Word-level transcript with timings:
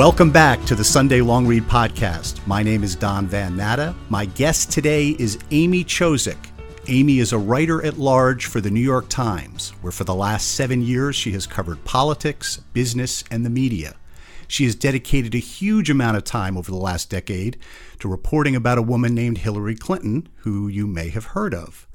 Welcome 0.00 0.30
back 0.30 0.64
to 0.64 0.74
the 0.74 0.82
Sunday 0.82 1.20
Long 1.20 1.46
Read 1.46 1.64
Podcast. 1.64 2.46
My 2.46 2.62
name 2.62 2.82
is 2.82 2.96
Don 2.96 3.26
Van 3.26 3.54
Natta. 3.54 3.94
My 4.08 4.24
guest 4.24 4.72
today 4.72 5.10
is 5.18 5.38
Amy 5.50 5.84
Chozick. 5.84 6.38
Amy 6.88 7.18
is 7.18 7.34
a 7.34 7.38
writer 7.38 7.84
at 7.84 7.98
large 7.98 8.46
for 8.46 8.62
the 8.62 8.70
New 8.70 8.80
York 8.80 9.10
Times, 9.10 9.74
where 9.82 9.92
for 9.92 10.04
the 10.04 10.14
last 10.14 10.54
seven 10.54 10.80
years 10.80 11.16
she 11.16 11.32
has 11.32 11.46
covered 11.46 11.84
politics, 11.84 12.62
business, 12.72 13.24
and 13.30 13.44
the 13.44 13.50
media. 13.50 13.94
She 14.48 14.64
has 14.64 14.74
dedicated 14.74 15.34
a 15.34 15.38
huge 15.38 15.90
amount 15.90 16.16
of 16.16 16.24
time 16.24 16.56
over 16.56 16.70
the 16.70 16.78
last 16.78 17.10
decade 17.10 17.58
to 17.98 18.08
reporting 18.08 18.56
about 18.56 18.78
a 18.78 18.82
woman 18.82 19.14
named 19.14 19.36
Hillary 19.36 19.76
Clinton, 19.76 20.30
who 20.36 20.66
you 20.66 20.86
may 20.86 21.10
have 21.10 21.26
heard 21.26 21.52
of. 21.52 21.86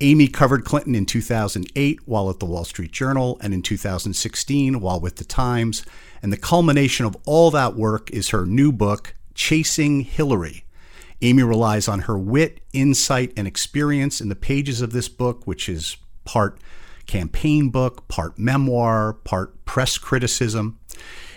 Amy 0.00 0.28
covered 0.28 0.64
Clinton 0.64 0.94
in 0.94 1.04
2008 1.04 2.06
while 2.06 2.30
at 2.30 2.38
the 2.38 2.46
Wall 2.46 2.64
Street 2.64 2.92
Journal 2.92 3.36
and 3.40 3.52
in 3.52 3.62
2016 3.62 4.80
while 4.80 5.00
with 5.00 5.16
the 5.16 5.24
Times. 5.24 5.84
And 6.22 6.32
the 6.32 6.36
culmination 6.36 7.06
of 7.06 7.16
all 7.24 7.50
that 7.52 7.76
work 7.76 8.10
is 8.10 8.30
her 8.30 8.44
new 8.46 8.72
book, 8.72 9.14
Chasing 9.34 10.00
Hillary. 10.00 10.64
Amy 11.20 11.42
relies 11.42 11.88
on 11.88 12.00
her 12.00 12.18
wit, 12.18 12.60
insight, 12.72 13.32
and 13.36 13.46
experience 13.46 14.20
in 14.20 14.28
the 14.28 14.36
pages 14.36 14.80
of 14.80 14.92
this 14.92 15.08
book, 15.08 15.46
which 15.46 15.68
is 15.68 15.96
part 16.24 16.58
campaign 17.06 17.70
book, 17.70 18.06
part 18.08 18.38
memoir, 18.38 19.14
part 19.14 19.64
press 19.64 19.98
criticism. 19.98 20.78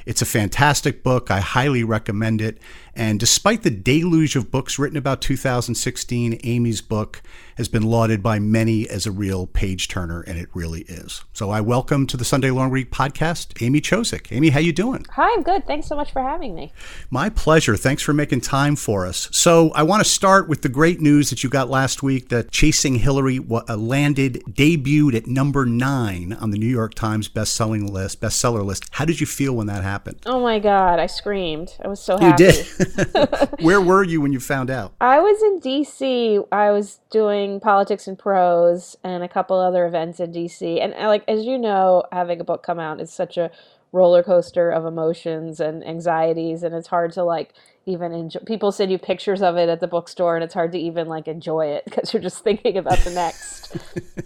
It's 0.05 0.21
a 0.21 0.25
fantastic 0.25 1.03
book. 1.03 1.31
I 1.31 1.39
highly 1.39 1.83
recommend 1.83 2.41
it. 2.41 2.59
And 2.95 3.19
despite 3.19 3.63
the 3.63 3.69
deluge 3.71 4.35
of 4.35 4.51
books 4.51 4.77
written 4.77 4.97
about 4.97 5.21
2016, 5.21 6.39
Amy's 6.43 6.81
book 6.81 7.21
has 7.61 7.67
been 7.67 7.83
lauded 7.83 8.23
by 8.23 8.39
many 8.39 8.89
as 8.89 9.05
a 9.05 9.11
real 9.11 9.45
page 9.45 9.87
turner, 9.87 10.21
and 10.21 10.35
it 10.39 10.49
really 10.55 10.81
is. 10.87 11.23
So 11.31 11.51
I 11.51 11.61
welcome 11.61 12.07
to 12.07 12.17
the 12.17 12.25
Sunday 12.25 12.49
Long 12.49 12.71
Read 12.71 12.89
podcast, 12.89 13.61
Amy 13.61 13.79
Chozick. 13.79 14.31
Amy, 14.31 14.49
how 14.49 14.59
you 14.59 14.73
doing? 14.73 15.05
Hi, 15.11 15.31
I'm 15.31 15.43
good. 15.43 15.67
Thanks 15.67 15.85
so 15.85 15.95
much 15.95 16.11
for 16.11 16.23
having 16.23 16.55
me. 16.55 16.73
My 17.11 17.29
pleasure. 17.29 17.77
Thanks 17.77 18.01
for 18.01 18.13
making 18.13 18.41
time 18.41 18.75
for 18.75 19.05
us. 19.05 19.29
So 19.31 19.69
I 19.75 19.83
want 19.83 20.03
to 20.03 20.09
start 20.09 20.49
with 20.49 20.63
the 20.63 20.69
great 20.69 21.01
news 21.01 21.29
that 21.29 21.43
you 21.43 21.51
got 21.51 21.69
last 21.69 22.01
week 22.01 22.29
that 22.29 22.49
Chasing 22.49 22.95
Hillary 22.95 23.37
uh, 23.37 23.77
landed, 23.77 24.41
debuted 24.49 25.13
at 25.13 25.27
number 25.27 25.63
nine 25.67 26.33
on 26.33 26.49
the 26.49 26.57
New 26.57 26.65
York 26.65 26.95
Times 26.95 27.27
best-selling 27.27 27.93
list, 27.93 28.21
bestseller 28.21 28.65
list. 28.65 28.85
How 28.89 29.05
did 29.05 29.21
you 29.21 29.27
feel 29.27 29.53
when 29.53 29.67
that 29.67 29.83
happened? 29.83 30.17
Oh 30.25 30.41
my 30.41 30.57
God, 30.57 30.97
I 30.97 31.05
screamed. 31.05 31.75
I 31.85 31.87
was 31.87 32.01
so 32.01 32.17
happy. 32.17 32.43
You 32.43 32.51
did. 32.51 33.49
Where 33.59 33.81
were 33.81 34.03
you 34.03 34.19
when 34.19 34.33
you 34.33 34.39
found 34.39 34.71
out? 34.71 34.93
I 34.99 35.19
was 35.19 35.39
in 35.43 35.61
DC. 35.61 36.47
I 36.51 36.71
was 36.71 36.99
doing 37.11 37.50
politics 37.59 38.07
and 38.07 38.17
prose 38.17 38.95
and 39.03 39.23
a 39.23 39.27
couple 39.27 39.59
other 39.59 39.85
events 39.85 40.19
in 40.19 40.31
DC. 40.31 40.81
And 40.81 40.93
uh, 40.93 41.07
like 41.07 41.23
as 41.27 41.45
you 41.45 41.57
know, 41.57 42.03
having 42.11 42.39
a 42.39 42.43
book 42.43 42.63
come 42.63 42.79
out 42.79 43.01
is 43.01 43.11
such 43.11 43.37
a 43.37 43.51
roller 43.91 44.23
coaster 44.23 44.69
of 44.69 44.85
emotions 44.85 45.59
and 45.59 45.85
anxieties 45.85 46.63
and 46.63 46.73
it's 46.73 46.87
hard 46.87 47.11
to 47.11 47.21
like 47.21 47.53
even 47.85 48.13
enjoy 48.13 48.39
people 48.45 48.71
send 48.71 48.89
you 48.89 48.97
pictures 48.97 49.41
of 49.41 49.57
it 49.57 49.67
at 49.67 49.81
the 49.81 49.87
bookstore 49.87 50.35
and 50.35 50.45
it's 50.45 50.53
hard 50.53 50.71
to 50.71 50.77
even 50.77 51.09
like 51.09 51.27
enjoy 51.27 51.65
it 51.65 51.83
because 51.83 52.13
you're 52.13 52.21
just 52.21 52.39
thinking 52.43 52.77
about 52.77 52.97
the 52.99 53.09
next 53.09 53.75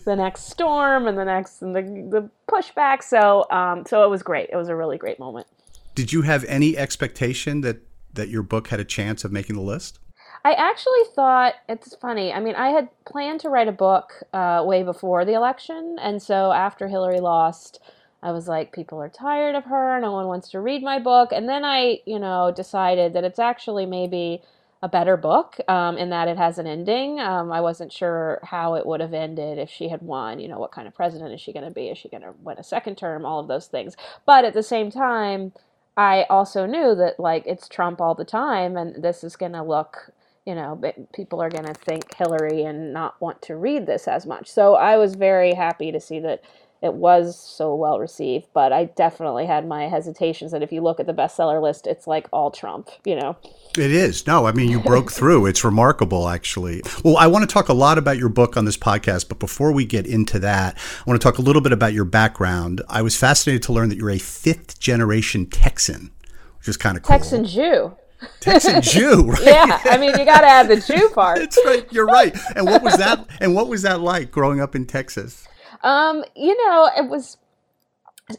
the 0.05 0.15
next 0.15 0.51
storm 0.51 1.07
and 1.07 1.17
the 1.17 1.25
next 1.25 1.63
and 1.63 1.75
the, 1.75 1.81
the 1.81 2.29
pushback 2.47 3.01
so 3.01 3.43
um 3.49 3.83
so 3.87 4.03
it 4.03 4.07
was 4.07 4.21
great 4.21 4.47
it 4.51 4.55
was 4.55 4.69
a 4.69 4.75
really 4.75 4.99
great 4.99 5.17
moment 5.17 5.47
did 5.95 6.13
you 6.13 6.21
have 6.21 6.43
any 6.45 6.77
expectation 6.77 7.61
that 7.61 7.81
that 8.15 8.29
your 8.29 8.43
book 8.43 8.67
had 8.67 8.79
a 8.79 8.85
chance 8.85 9.23
of 9.23 9.31
making 9.31 9.55
the 9.55 9.61
list? 9.61 9.99
I 10.45 10.53
actually 10.53 11.03
thought 11.15 11.55
it's 11.67 11.95
funny. 11.95 12.31
I 12.31 12.39
mean, 12.39 12.53
I 12.53 12.69
had 12.69 12.89
planned 13.03 13.39
to 13.41 13.49
write 13.49 13.67
a 13.67 13.71
book 13.71 14.13
uh, 14.31 14.63
way 14.63 14.83
before 14.83 15.25
the 15.25 15.33
election, 15.33 15.97
and 15.99 16.21
so 16.21 16.51
after 16.51 16.87
Hillary 16.87 17.19
lost, 17.19 17.81
I 18.21 18.31
was 18.31 18.47
like, 18.47 18.71
people 18.71 19.01
are 19.01 19.09
tired 19.09 19.55
of 19.55 19.65
her. 19.65 19.99
No 19.99 20.11
one 20.11 20.27
wants 20.27 20.49
to 20.49 20.59
read 20.59 20.83
my 20.83 20.99
book. 20.99 21.31
And 21.31 21.49
then 21.49 21.65
I, 21.65 21.99
you 22.05 22.19
know, 22.19 22.51
decided 22.55 23.13
that 23.13 23.23
it's 23.23 23.39
actually 23.39 23.85
maybe 23.85 24.41
a 24.81 24.89
better 24.89 25.17
book 25.17 25.57
um, 25.67 25.97
in 25.97 26.09
that 26.09 26.27
it 26.27 26.37
has 26.37 26.57
an 26.57 26.67
ending. 26.67 27.19
Um, 27.19 27.51
I 27.51 27.61
wasn't 27.61 27.91
sure 27.91 28.39
how 28.43 28.75
it 28.75 28.85
would 28.85 28.99
have 28.99 29.13
ended 29.13 29.59
if 29.59 29.69
she 29.69 29.89
had 29.89 30.01
won. 30.01 30.39
You 30.39 30.47
know, 30.47 30.59
what 30.59 30.71
kind 30.71 30.87
of 30.87 30.95
president 30.95 31.33
is 31.33 31.41
she 31.41 31.53
going 31.53 31.65
to 31.65 31.71
be? 31.71 31.89
Is 31.89 31.97
she 31.97 32.09
going 32.09 32.23
to 32.23 32.33
win 32.41 32.57
a 32.57 32.63
second 32.63 32.97
term? 32.97 33.25
All 33.25 33.39
of 33.39 33.47
those 33.47 33.67
things. 33.67 33.95
But 34.25 34.45
at 34.45 34.53
the 34.53 34.63
same 34.63 34.91
time, 34.91 35.53
I 35.97 36.25
also 36.29 36.65
knew 36.65 36.95
that 36.95 37.19
like 37.19 37.43
it's 37.45 37.67
Trump 37.67 38.01
all 38.01 38.15
the 38.15 38.25
time, 38.25 38.75
and 38.75 39.03
this 39.03 39.23
is 39.23 39.35
going 39.35 39.53
to 39.53 39.63
look, 39.63 40.11
you 40.45 40.53
know, 40.53 40.79
people 41.13 41.41
are 41.41 41.49
going 41.49 41.65
to 41.65 41.73
think 41.73 42.13
Hillary 42.15 42.63
and 42.63 42.93
not 42.93 43.19
want 43.19 43.41
to 43.43 43.55
read 43.55 43.85
this 43.87 44.07
as 44.07 44.25
much. 44.25 44.47
So 44.47 44.75
I 44.75 44.97
was 44.97 45.15
very 45.15 45.53
happy 45.53 45.91
to 45.91 45.99
see 45.99 46.19
that 46.19 46.43
it 46.83 46.93
was 46.93 47.39
so 47.39 47.73
well 47.73 47.99
received, 47.99 48.47
but 48.53 48.71
I 48.71 48.85
definitely 48.85 49.47
had 49.47 49.67
my 49.67 49.87
hesitations 49.87 50.51
that 50.51 50.61
if 50.61 50.71
you 50.71 50.81
look 50.81 50.99
at 50.99 51.07
the 51.07 51.13
bestseller 51.13 51.59
list, 51.59 51.87
it's 51.87 52.05
like 52.05 52.27
all 52.31 52.51
Trump, 52.51 52.89
you 53.05 53.15
know. 53.15 53.37
It 53.75 53.91
is. 53.91 54.27
No, 54.27 54.45
I 54.45 54.51
mean, 54.51 54.69
you 54.69 54.79
broke 54.79 55.11
through. 55.11 55.47
It's 55.47 55.63
remarkable, 55.63 56.29
actually. 56.29 56.83
Well, 57.03 57.17
I 57.17 57.25
want 57.25 57.49
to 57.49 57.51
talk 57.51 57.69
a 57.69 57.73
lot 57.73 57.97
about 57.97 58.17
your 58.17 58.29
book 58.29 58.55
on 58.55 58.65
this 58.65 58.77
podcast, 58.77 59.29
but 59.29 59.39
before 59.39 59.71
we 59.71 59.85
get 59.85 60.05
into 60.05 60.37
that, 60.39 60.77
I 60.77 61.09
want 61.09 61.19
to 61.19 61.23
talk 61.25 61.39
a 61.39 61.41
little 61.41 61.61
bit 61.61 61.71
about 61.71 61.93
your 61.93 62.05
background. 62.05 62.83
I 62.87 63.01
was 63.01 63.15
fascinated 63.15 63.63
to 63.63 63.73
learn 63.73 63.89
that 63.89 63.97
you're 63.97 64.11
a 64.11 64.19
fifth 64.19 64.79
generation 64.79 65.47
Texan, 65.47 66.11
which 66.59 66.67
is 66.67 66.77
kind 66.77 66.97
of 66.97 67.03
cool. 67.03 67.17
Texan 67.17 67.45
Jew. 67.45 67.97
Texan 68.39 68.81
Jew, 68.81 69.23
right? 69.23 69.43
yeah, 69.43 69.81
I 69.85 69.97
mean, 69.97 70.17
you 70.17 70.25
got 70.25 70.41
to 70.41 70.47
add 70.47 70.67
the 70.67 70.77
Jew 70.77 71.09
part. 71.09 71.39
That's 71.39 71.59
right. 71.65 71.91
You're 71.91 72.05
right. 72.05 72.35
And 72.55 72.65
what 72.65 72.81
was 72.81 72.97
that? 72.97 73.25
And 73.41 73.55
what 73.55 73.67
was 73.67 73.81
that 73.83 74.01
like 74.01 74.31
growing 74.31 74.61
up 74.61 74.75
in 74.75 74.85
Texas? 74.85 75.47
Um, 75.83 76.23
you 76.35 76.55
know, 76.65 76.89
it 76.97 77.07
was. 77.07 77.37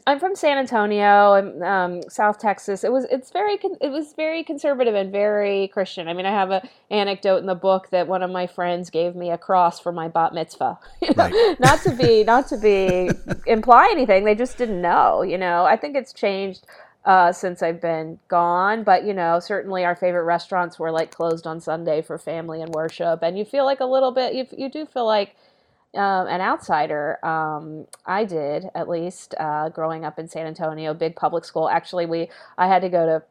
I'm 0.05 0.19
from 0.19 0.35
San 0.35 0.57
Antonio, 0.57 1.35
and 1.35 1.63
um, 1.63 2.09
South 2.09 2.39
Texas. 2.39 2.83
It 2.83 2.91
was 2.91 3.05
it's 3.09 3.31
very 3.31 3.57
it 3.79 3.89
was 3.89 4.13
very 4.13 4.43
conservative 4.43 4.95
and 4.95 5.13
very 5.13 5.69
Christian. 5.69 6.09
I 6.09 6.13
mean, 6.13 6.25
I 6.25 6.31
have 6.31 6.51
an 6.51 6.67
anecdote 6.91 7.37
in 7.37 7.45
the 7.45 7.55
book 7.55 7.89
that 7.91 8.05
one 8.05 8.21
of 8.21 8.29
my 8.29 8.47
friends 8.47 8.89
gave 8.89 9.15
me 9.15 9.29
a 9.31 9.37
cross 9.37 9.79
for 9.79 9.93
my 9.93 10.09
bat 10.09 10.33
mitzvah. 10.33 10.77
right. 11.15 11.55
not 11.61 11.81
to 11.83 11.91
be 11.91 12.25
not 12.25 12.47
to 12.49 12.57
be 12.57 13.09
imply 13.45 13.87
anything. 13.89 14.25
They 14.25 14.35
just 14.35 14.57
didn't 14.57 14.81
know. 14.81 15.21
You 15.21 15.37
know, 15.37 15.63
I 15.63 15.77
think 15.77 15.95
it's 15.95 16.11
changed 16.11 16.65
uh, 17.07 17.31
since 17.31 17.63
I've 17.63 17.81
been 17.81 18.19
gone. 18.27 18.83
But 18.83 19.05
you 19.05 19.15
know, 19.15 19.39
certainly 19.39 19.85
our 19.85 19.95
favorite 19.95 20.25
restaurants 20.25 20.77
were 20.77 20.91
like 20.91 21.11
closed 21.11 21.47
on 21.47 21.61
Sunday 21.61 22.03
for 22.03 22.19
family 22.19 22.61
and 22.61 22.75
worship, 22.75 23.21
and 23.23 23.39
you 23.39 23.45
feel 23.45 23.65
like 23.65 23.79
a 23.79 23.85
little 23.85 24.11
bit. 24.11 24.35
You 24.35 24.45
you 24.57 24.69
do 24.69 24.85
feel 24.85 25.07
like 25.07 25.35
um, 25.95 26.27
an 26.27 26.41
outsider. 26.41 27.25
Um, 27.25 27.87
I 28.05 28.25
did 28.25 28.65
at 28.75 28.89
least 28.89 29.35
uh, 29.39 29.69
growing 29.69 30.05
up 30.05 30.19
in 30.19 30.29
San 30.29 30.47
Antonio, 30.47 30.93
big 30.93 31.15
public 31.15 31.45
school. 31.45 31.69
Actually, 31.69 32.05
we 32.05 32.29
I 32.57 32.67
had 32.67 32.83
to 32.83 32.89
go 32.89 33.05
to 33.07 33.23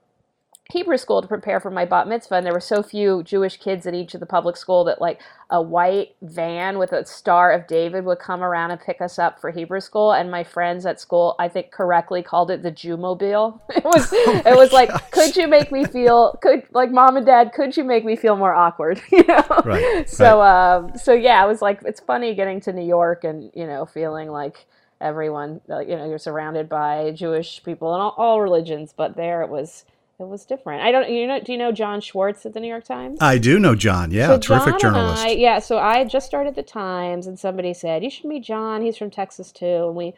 Hebrew 0.72 0.96
school 0.96 1.22
to 1.22 1.28
prepare 1.28 1.60
for 1.60 1.70
my 1.70 1.84
bat 1.84 2.08
mitzvah, 2.08 2.34
and 2.36 2.46
there 2.46 2.52
were 2.52 2.58
so 2.58 2.82
few 2.82 3.22
Jewish 3.22 3.56
kids 3.56 3.86
at 3.86 3.94
each 3.94 4.14
of 4.14 4.20
the 4.20 4.26
public 4.26 4.56
school 4.56 4.82
that 4.84 5.00
like 5.00 5.20
a 5.48 5.62
white 5.62 6.16
van 6.22 6.76
with 6.76 6.92
a 6.92 7.06
Star 7.06 7.52
of 7.52 7.68
David 7.68 8.04
would 8.04 8.18
come 8.18 8.42
around 8.42 8.72
and 8.72 8.80
pick 8.80 9.00
us 9.00 9.16
up 9.16 9.40
for 9.40 9.50
Hebrew 9.50 9.78
school. 9.80 10.12
And 10.12 10.28
my 10.28 10.42
friends 10.42 10.84
at 10.84 11.00
school, 11.00 11.36
I 11.38 11.48
think, 11.48 11.70
correctly 11.70 12.20
called 12.20 12.50
it 12.50 12.62
the 12.62 12.72
Jewmobile. 12.72 13.60
It 13.76 13.84
was 13.84 14.12
oh 14.12 14.42
it 14.44 14.56
was 14.56 14.70
gosh. 14.70 14.88
like, 14.90 15.10
could 15.12 15.36
you 15.36 15.46
make 15.46 15.70
me 15.70 15.84
feel 15.84 16.36
could 16.42 16.64
like 16.72 16.90
mom 16.90 17.16
and 17.16 17.24
dad? 17.24 17.52
Could 17.52 17.76
you 17.76 17.84
make 17.84 18.04
me 18.04 18.16
feel 18.16 18.34
more 18.34 18.54
awkward? 18.54 19.00
you 19.12 19.22
know. 19.24 19.44
Right. 19.64 20.08
So 20.08 20.40
right. 20.40 20.76
um 20.76 20.98
so 20.98 21.12
yeah, 21.12 21.44
it 21.44 21.46
was 21.46 21.62
like 21.62 21.82
it's 21.84 22.00
funny 22.00 22.34
getting 22.34 22.60
to 22.62 22.72
New 22.72 22.84
York 22.84 23.22
and 23.22 23.52
you 23.54 23.66
know 23.66 23.86
feeling 23.86 24.30
like 24.30 24.66
everyone 25.00 25.60
you 25.68 25.96
know 25.96 26.08
you're 26.08 26.18
surrounded 26.18 26.68
by 26.68 27.12
Jewish 27.12 27.62
people 27.62 27.94
and 27.94 28.02
all, 28.02 28.14
all 28.16 28.40
religions, 28.40 28.92
but 28.96 29.14
there 29.14 29.42
it 29.42 29.48
was 29.48 29.84
it 30.18 30.26
was 30.26 30.46
different. 30.46 30.82
I 30.82 30.92
don't 30.92 31.10
you 31.10 31.26
know 31.26 31.40
do 31.40 31.52
you 31.52 31.58
know 31.58 31.72
John 31.72 32.00
Schwartz 32.00 32.46
at 32.46 32.54
the 32.54 32.60
New 32.60 32.68
York 32.68 32.84
Times? 32.84 33.18
I 33.20 33.38
do 33.38 33.58
know 33.58 33.74
John. 33.74 34.10
Yeah, 34.10 34.28
so 34.28 34.38
terrific 34.38 34.78
Jon 34.78 34.80
journalist. 34.80 35.24
I, 35.24 35.30
yeah, 35.30 35.58
so 35.58 35.78
I 35.78 36.04
just 36.04 36.26
started 36.26 36.54
the 36.54 36.62
Times 36.62 37.26
and 37.26 37.38
somebody 37.38 37.74
said, 37.74 38.02
"You 38.02 38.10
should 38.10 38.24
meet 38.24 38.44
John. 38.44 38.82
He's 38.82 38.96
from 38.96 39.10
Texas 39.10 39.52
too." 39.52 39.86
And 39.88 39.94
we 39.94 40.14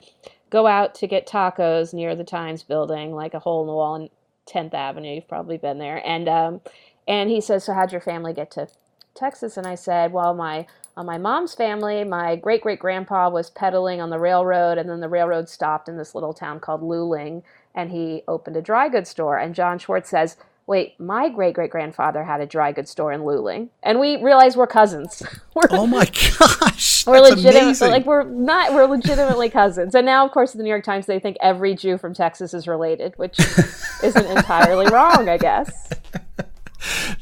go 0.50 0.67
out 0.67 0.94
to 0.96 1.06
get 1.06 1.26
tacos 1.26 1.93
near 1.93 2.14
the 2.14 2.25
Times 2.25 2.62
building, 2.62 3.12
like 3.12 3.34
a 3.34 3.40
hole 3.40 3.62
in 3.62 3.67
the 3.67 3.73
wall 3.73 3.96
in 3.96 4.08
10th 4.46 4.75
Avenue. 4.75 5.14
You've 5.17 5.28
probably 5.28 5.58
been 5.58 5.78
there. 5.78 6.00
And 6.06 6.28
um 6.28 6.61
and 7.08 7.28
he 7.31 7.40
says, 7.40 7.64
"So 7.64 7.73
how'd 7.73 7.93
your 7.93 8.00
family 8.00 8.32
get 8.32 8.52
to 8.52 8.69
Texas?" 9.14 9.56
And 9.56 9.67
I 9.67 9.75
said, 9.75 10.12
"Well, 10.12 10.32
my 10.32 10.67
on 10.96 11.06
my 11.06 11.19
mom's 11.19 11.55
family, 11.55 12.05
my 12.05 12.37
great 12.37 12.61
great 12.61 12.78
grandpa 12.78 13.31
was 13.31 13.50
peddling 13.50 14.00
on 14.00 14.11
the 14.11 14.19
railroad, 14.19 14.78
and 14.78 14.88
then 14.88 15.00
the 15.00 15.08
railroad 15.08 15.49
stopped 15.49 15.88
in 15.88 15.96
this 15.96 16.14
little 16.14 16.34
town 16.34 16.61
called 16.61 16.82
Luling, 16.82 17.43
and 17.78 17.92
he 17.92 18.25
opened 18.26 18.56
a 18.56 18.60
dry 18.60 18.88
goods 18.88 19.08
store. 19.08 19.38
And 19.38 19.54
John 19.54 19.78
Schwartz 19.78 20.10
says, 20.10 20.36
Wait, 20.66 21.00
my 21.00 21.30
great 21.30 21.54
great 21.54 21.70
grandfather 21.70 22.25
had 22.25 22.42
a 22.42 22.46
dry 22.46 22.72
goods 22.72 22.90
store 22.90 23.10
in 23.10 23.22
Luling, 23.22 23.70
and 23.82 23.98
we 23.98 24.22
realize 24.22 24.54
we're 24.54 24.66
cousins. 24.66 25.22
we're, 25.54 25.62
oh 25.70 25.86
my 25.86 26.04
gosh, 26.38 27.06
we're 27.06 27.20
legitimate, 27.20 27.80
like 27.80 28.04
we're 28.04 28.25
not, 28.25 28.75
we're 28.75 28.84
legitimately 28.84 29.48
cousins. 29.48 29.94
And 29.94 30.04
now, 30.04 30.26
of 30.26 30.32
course, 30.32 30.52
in 30.52 30.58
the 30.58 30.64
New 30.64 30.69
York 30.69 30.84
Times, 30.84 31.06
they 31.06 31.19
think 31.19 31.38
every 31.40 31.75
Jew 31.75 31.96
from 31.96 32.12
Texas 32.12 32.52
is 32.52 32.69
related, 32.69 33.14
which 33.16 33.38
isn't 34.02 34.26
entirely 34.26 34.88
wrong, 34.92 35.30
I 35.30 35.38
guess. 35.38 35.72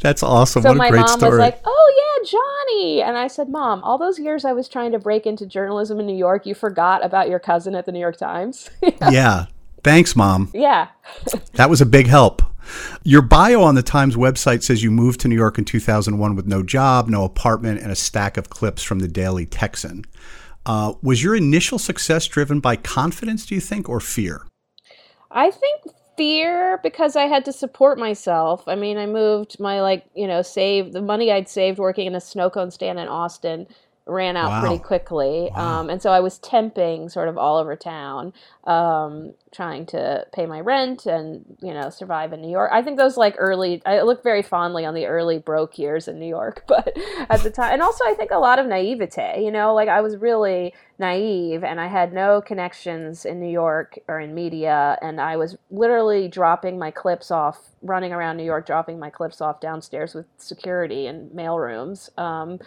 That's 0.00 0.24
awesome. 0.24 0.62
So 0.62 0.74
my 0.74 0.90
mom 0.90 1.06
story. 1.06 1.30
was 1.30 1.38
like, 1.38 1.60
"Oh 1.64 1.92
yeah, 1.96 2.28
Johnny," 2.28 3.02
and 3.02 3.16
I 3.16 3.28
said, 3.28 3.48
"Mom, 3.48 3.80
all 3.84 3.96
those 3.96 4.18
years 4.18 4.44
I 4.44 4.52
was 4.52 4.68
trying 4.68 4.90
to 4.90 4.98
break 4.98 5.24
into 5.24 5.46
journalism 5.46 6.00
in 6.00 6.06
New 6.06 6.16
York, 6.16 6.46
you 6.46 6.54
forgot 6.56 7.04
about 7.04 7.28
your 7.28 7.38
cousin 7.38 7.76
at 7.76 7.86
the 7.86 7.92
New 7.92 8.00
York 8.00 8.16
Times." 8.16 8.70
yeah, 9.10 9.46
Thanks, 9.86 10.16
Mom. 10.16 10.50
Yeah. 10.52 10.88
that 11.52 11.70
was 11.70 11.80
a 11.80 11.86
big 11.86 12.08
help. 12.08 12.42
Your 13.04 13.22
bio 13.22 13.62
on 13.62 13.76
the 13.76 13.84
Times 13.84 14.16
website 14.16 14.64
says 14.64 14.82
you 14.82 14.90
moved 14.90 15.20
to 15.20 15.28
New 15.28 15.36
York 15.36 15.58
in 15.58 15.64
2001 15.64 16.34
with 16.34 16.44
no 16.44 16.64
job, 16.64 17.08
no 17.08 17.22
apartment, 17.22 17.80
and 17.80 17.92
a 17.92 17.94
stack 17.94 18.36
of 18.36 18.50
clips 18.50 18.82
from 18.82 18.98
the 18.98 19.06
Daily 19.06 19.46
Texan. 19.46 20.04
Uh, 20.66 20.94
was 21.02 21.22
your 21.22 21.36
initial 21.36 21.78
success 21.78 22.26
driven 22.26 22.58
by 22.58 22.74
confidence, 22.74 23.46
do 23.46 23.54
you 23.54 23.60
think, 23.60 23.88
or 23.88 24.00
fear? 24.00 24.44
I 25.30 25.52
think 25.52 25.82
fear 26.16 26.80
because 26.82 27.14
I 27.14 27.26
had 27.26 27.44
to 27.44 27.52
support 27.52 27.96
myself. 27.96 28.66
I 28.66 28.74
mean, 28.74 28.98
I 28.98 29.06
moved 29.06 29.60
my, 29.60 29.82
like, 29.82 30.04
you 30.16 30.26
know, 30.26 30.42
save 30.42 30.94
the 30.94 31.00
money 31.00 31.30
I'd 31.30 31.48
saved 31.48 31.78
working 31.78 32.08
in 32.08 32.16
a 32.16 32.20
snow 32.20 32.50
cone 32.50 32.72
stand 32.72 32.98
in 32.98 33.06
Austin 33.06 33.68
ran 34.06 34.36
out 34.36 34.50
wow. 34.50 34.60
pretty 34.60 34.78
quickly. 34.78 35.50
Wow. 35.54 35.80
Um, 35.80 35.90
and 35.90 36.00
so 36.00 36.10
I 36.10 36.20
was 36.20 36.38
temping 36.38 37.10
sort 37.10 37.28
of 37.28 37.36
all 37.36 37.58
over 37.58 37.74
town, 37.74 38.32
um, 38.64 39.34
trying 39.52 39.84
to 39.86 40.24
pay 40.32 40.46
my 40.46 40.60
rent 40.60 41.06
and, 41.06 41.56
you 41.60 41.74
know, 41.74 41.90
survive 41.90 42.32
in 42.32 42.40
New 42.40 42.50
York. 42.50 42.70
I 42.72 42.82
think 42.82 42.98
those 42.98 43.16
like 43.16 43.34
early, 43.36 43.82
I 43.84 44.02
look 44.02 44.22
very 44.22 44.42
fondly 44.42 44.84
on 44.84 44.94
the 44.94 45.06
early 45.06 45.38
broke 45.38 45.76
years 45.76 46.06
in 46.06 46.20
New 46.20 46.28
York, 46.28 46.64
but 46.68 46.96
at 47.28 47.42
the 47.42 47.50
time, 47.50 47.72
and 47.72 47.82
also 47.82 48.04
I 48.04 48.14
think 48.14 48.30
a 48.30 48.38
lot 48.38 48.60
of 48.60 48.66
naivete, 48.66 49.42
you 49.44 49.50
know, 49.50 49.74
like 49.74 49.88
I 49.88 50.00
was 50.00 50.16
really 50.16 50.72
naive 50.98 51.64
and 51.64 51.80
I 51.80 51.88
had 51.88 52.12
no 52.12 52.40
connections 52.40 53.24
in 53.24 53.40
New 53.40 53.50
York 53.50 53.98
or 54.06 54.20
in 54.20 54.34
media. 54.34 54.98
And 55.02 55.20
I 55.20 55.36
was 55.36 55.56
literally 55.70 56.28
dropping 56.28 56.78
my 56.78 56.92
clips 56.92 57.32
off, 57.32 57.58
running 57.82 58.12
around 58.12 58.36
New 58.36 58.44
York, 58.44 58.66
dropping 58.66 59.00
my 59.00 59.10
clips 59.10 59.40
off 59.40 59.60
downstairs 59.60 60.14
with 60.14 60.26
security 60.38 61.08
in 61.08 61.28
mail 61.34 61.58
rooms. 61.58 62.08
Um, 62.16 62.60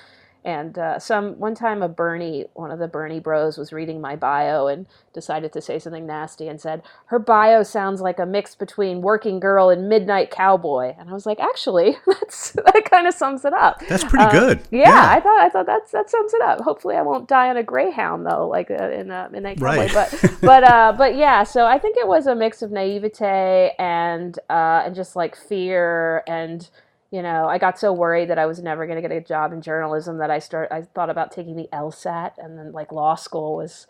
and 0.46 0.78
uh, 0.78 1.00
some 1.00 1.38
one 1.38 1.54
time 1.54 1.82
a 1.82 1.90
Bernie, 1.90 2.46
one 2.54 2.72
of 2.72 2.80
the 2.80 2.88
Bernie 2.88 3.20
Bros, 3.20 3.58
was 3.58 3.74
reading 3.74 4.00
my 4.00 4.16
bio 4.16 4.68
and 4.68 4.86
decided 5.14 5.52
to 5.54 5.62
say 5.62 5.80
something 5.80 6.06
nasty 6.06 6.48
and 6.48 6.62
said 6.62 6.82
her 7.08 7.20
bio 7.20 7.62
sounds 7.62 8.00
like 8.00 8.20
a 8.20 8.26
mix 8.26 8.56
between 8.56 9.02
Working 9.02 9.40
Girl 9.40 9.70
and 9.70 9.90
Midnight 9.90 10.32
Cowboy. 10.32 10.96
And 10.98 11.10
I 11.10 11.14
was 11.14 11.26
like, 11.26 11.40
actually, 11.42 11.98
that's 12.08 12.52
that 12.54 12.88
kind 12.90 13.06
of 13.06 13.14
sums 13.14 13.44
it 13.44 13.54
up. 13.54 13.82
That's 13.88 14.04
pretty 14.06 14.26
um, 14.26 14.32
good. 14.32 14.62
Yeah, 14.72 14.90
yeah, 14.90 15.10
I 15.10 15.20
thought 15.20 15.40
I 15.42 15.50
thought 15.50 15.66
that's 15.66 15.92
that 15.92 16.10
sums 16.10 16.34
it 16.34 16.42
up. 16.42 16.62
Hopefully, 16.62 16.96
I 16.96 17.02
won't 17.02 17.28
die 17.28 17.50
on 17.50 17.58
a 17.58 17.64
Greyhound 17.64 18.26
though, 18.26 18.48
like 18.48 18.72
uh, 18.72 18.90
in 18.92 19.12
uh, 19.12 19.28
Midnight 19.32 19.60
Cowboy. 19.60 19.94
Right. 19.94 19.94
But 19.94 20.36
but 20.42 20.64
uh, 20.64 20.94
but 20.98 21.16
yeah. 21.16 21.44
So 21.44 21.66
I 21.66 21.80
think 21.80 21.98
it 21.98 22.08
was 22.08 22.28
a 22.28 22.36
mix 22.36 22.62
of 22.62 22.72
naivete 22.72 23.74
and 23.78 24.40
uh, 24.50 24.84
and 24.86 24.96
just 24.96 25.18
like 25.18 25.36
fear 25.36 26.24
and 26.28 26.70
you 27.12 27.22
know, 27.22 27.48
I 27.48 27.58
got 27.58 27.80
so 27.80 27.92
worried 27.92 28.30
that 28.30 28.38
I 28.38 28.46
was 28.46 28.60
never 28.60 28.86
going 28.86 29.02
to 29.02 29.08
get 29.08 29.16
a 29.16 29.22
job 29.22 29.52
in 29.52 29.62
journalism 29.62 30.18
that 30.20 30.30
I 30.30 30.40
start 30.40 30.72
I 30.72 30.84
thought 30.84 31.10
about 31.10 31.32
taking 31.32 31.56
the 31.56 31.68
LSAT 31.74 32.34
and 32.38 32.58
then 32.58 32.72
like 32.72 32.92
law 32.92 33.16
school 33.16 33.56
was 33.56 33.88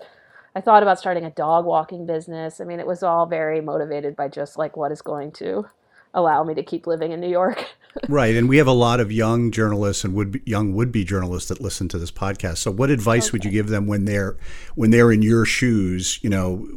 I 0.55 0.61
thought 0.61 0.83
about 0.83 0.99
starting 0.99 1.25
a 1.25 1.29
dog 1.29 1.65
walking 1.65 2.05
business. 2.05 2.59
I 2.59 2.63
mean, 2.63 2.79
it 2.79 2.87
was 2.87 3.03
all 3.03 3.25
very 3.25 3.61
motivated 3.61 4.15
by 4.15 4.29
just 4.29 4.57
like 4.57 4.75
what 4.77 4.91
is 4.91 5.01
going 5.01 5.31
to 5.33 5.65
allow 6.13 6.43
me 6.43 6.55
to 6.55 6.63
keep 6.63 6.87
living 6.87 7.11
in 7.11 7.19
New 7.19 7.29
York. 7.29 7.65
right, 8.09 8.35
and 8.35 8.49
we 8.49 8.57
have 8.57 8.67
a 8.67 8.71
lot 8.71 8.99
of 8.99 9.11
young 9.11 9.51
journalists 9.51 10.03
and 10.03 10.15
would 10.15 10.31
be, 10.31 10.41
young 10.45 10.73
would 10.73 10.91
be 10.91 11.03
journalists 11.03 11.49
that 11.49 11.61
listen 11.61 11.87
to 11.89 11.99
this 11.99 12.11
podcast. 12.11 12.57
So, 12.57 12.71
what 12.71 12.89
advice 12.89 13.27
okay. 13.27 13.33
would 13.33 13.45
you 13.45 13.51
give 13.51 13.67
them 13.67 13.85
when 13.85 14.05
they're 14.05 14.37
when 14.75 14.89
they're 14.91 15.11
in 15.11 15.21
your 15.21 15.45
shoes? 15.45 16.19
You 16.23 16.29
know, 16.29 16.67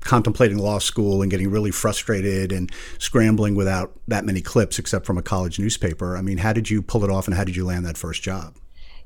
contemplating 0.00 0.58
law 0.58 0.78
school 0.78 1.22
and 1.22 1.30
getting 1.30 1.50
really 1.50 1.70
frustrated 1.70 2.52
and 2.52 2.70
scrambling 2.98 3.54
without 3.54 3.98
that 4.06 4.24
many 4.24 4.40
clips 4.40 4.78
except 4.78 5.06
from 5.06 5.18
a 5.18 5.22
college 5.22 5.58
newspaper. 5.58 6.16
I 6.16 6.22
mean, 6.22 6.38
how 6.38 6.52
did 6.52 6.70
you 6.70 6.82
pull 6.82 7.04
it 7.04 7.10
off 7.10 7.26
and 7.26 7.36
how 7.36 7.44
did 7.44 7.56
you 7.56 7.64
land 7.64 7.84
that 7.84 7.98
first 7.98 8.22
job? 8.22 8.56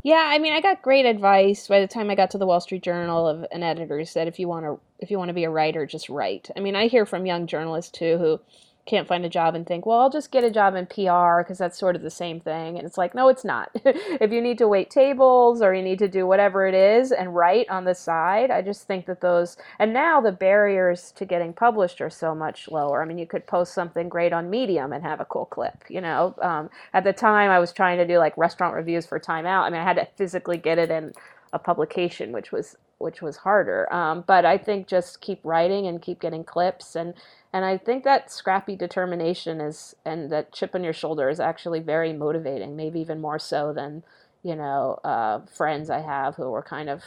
Yeah, 0.05 0.31
I 0.33 0.39
mean, 0.39 0.53
I 0.53 0.61
got 0.61 0.83
great 0.83 1.07
advice 1.07 1.69
by 1.69 1.81
the 1.81 1.87
time 1.87 2.11
I 2.11 2.17
got 2.17 2.31
to 2.33 2.39
the 2.39 2.47
Wall 2.47 2.61
Street 2.61 2.83
Journal 2.83 3.27
of 3.27 3.47
an 3.53 3.63
editor 3.63 3.99
who 3.99 4.05
said 4.05 4.27
if 4.27 4.39
you 4.39 4.49
want 4.49 4.65
to 4.65 4.81
if 4.99 5.11
you 5.11 5.19
want 5.19 5.29
to 5.29 5.35
be 5.35 5.45
a 5.45 5.51
writer, 5.51 5.87
just 5.87 6.09
write. 6.09 6.51
I 6.57 6.61
mean, 6.61 6.75
I 6.75 6.89
hear 6.89 7.07
from 7.07 7.25
young 7.25 7.47
journalists 7.47 7.93
too 7.93 8.19
who 8.19 8.41
can't 8.85 9.07
find 9.07 9.25
a 9.25 9.29
job 9.29 9.55
and 9.55 9.65
think, 9.65 9.87
well, 9.87 10.01
I'll 10.01 10.11
just 10.11 10.33
get 10.33 10.43
a 10.43 10.51
job 10.51 10.75
in 10.75 10.87
PR 10.87 11.43
because 11.43 11.59
that's 11.59 11.79
sort 11.79 11.95
of 11.95 12.03
the 12.03 12.11
same 12.11 12.41
thing. 12.41 12.77
And 12.77 12.87
it's 12.87 12.99
like, 12.99 13.15
no, 13.15 13.29
it's 13.29 13.45
not. 13.45 13.71
if 13.85 14.33
you 14.33 14.41
need 14.41 14.59
to 14.59 14.67
wait 14.67 14.91
tables 14.91 15.63
or 15.63 15.73
you 15.73 15.83
need 15.83 16.01
to 16.01 16.09
do 16.09 16.27
whatever 16.27 16.67
it 16.67 16.75
is 16.75 17.13
and 17.13 17.35
write 17.35 17.69
on 17.69 17.85
the 17.85 17.95
side, 17.95 18.51
I 18.51 18.61
just 18.61 18.89
think 18.89 19.07
that 19.07 19.21
those, 19.21 19.57
and 19.79 19.93
now 19.93 20.21
the 20.21 20.33
barriers 20.33 21.13
to 21.13 21.25
getting 21.25 21.53
published 21.53 22.01
are 22.01 22.11
so 22.11 22.35
much 22.35 22.69
lower. 22.71 23.03
I 23.03 23.05
mean, 23.05 23.19
you 23.19 23.27
could 23.27 23.47
post 23.47 23.73
something 23.73 24.09
great 24.09 24.33
on 24.33 24.51
Medium 24.51 24.93
and 24.93 25.05
have 25.05 25.21
a 25.21 25.27
cool 25.27 25.47
clip, 25.47 25.85
you 25.89 26.01
know. 26.01 26.35
Um, 26.43 26.69
at 26.93 27.05
the 27.05 27.13
time, 27.13 27.51
I 27.51 27.61
was 27.61 27.73
trying 27.73 27.99
to 27.99 28.07
do 28.07 28.19
like 28.19 28.37
restaurant 28.37 28.75
reviews 28.75 29.07
for 29.07 29.21
Time 29.21 29.47
Out. 29.47 29.65
I 29.65 29.71
mean, 29.71 29.81
I 29.81 29.85
had 29.85 29.97
to 29.97 30.09
physically 30.17 30.57
get 30.57 30.79
it 30.79 30.91
in 30.91 31.13
a 31.53 31.59
publication, 31.59 32.33
which 32.33 32.53
was 32.53 32.77
which 32.99 33.21
was 33.21 33.39
harder. 33.39 33.93
Um, 33.93 34.23
but 34.27 34.45
I 34.45 34.57
think 34.59 34.87
just 34.87 35.21
keep 35.21 35.41
writing 35.45 35.87
and 35.89 36.01
keep 36.01 36.21
getting 36.21 36.45
clips 36.45 36.97
and 36.97 37.15
and 37.53 37.65
I 37.65 37.77
think 37.77 38.05
that 38.05 38.33
scrappy 38.33 38.77
determination 38.77 39.61
is 39.61 39.95
and 40.05 40.31
that 40.33 40.53
chip 40.53 40.75
on 40.75 40.85
your 40.85 40.93
shoulder 40.93 41.29
is 41.29 41.41
actually 41.41 41.81
very 41.81 42.13
motivating, 42.13 42.77
maybe 42.77 43.01
even 43.01 43.21
more 43.21 43.39
so 43.39 43.73
than 43.73 44.05
you 44.43 44.57
know 44.57 45.01
uh, 45.05 45.41
friends 45.47 45.91
I 45.91 46.01
have 46.01 46.37
who 46.37 46.51
were 46.51 46.63
kind 46.63 46.89
of 46.89 47.03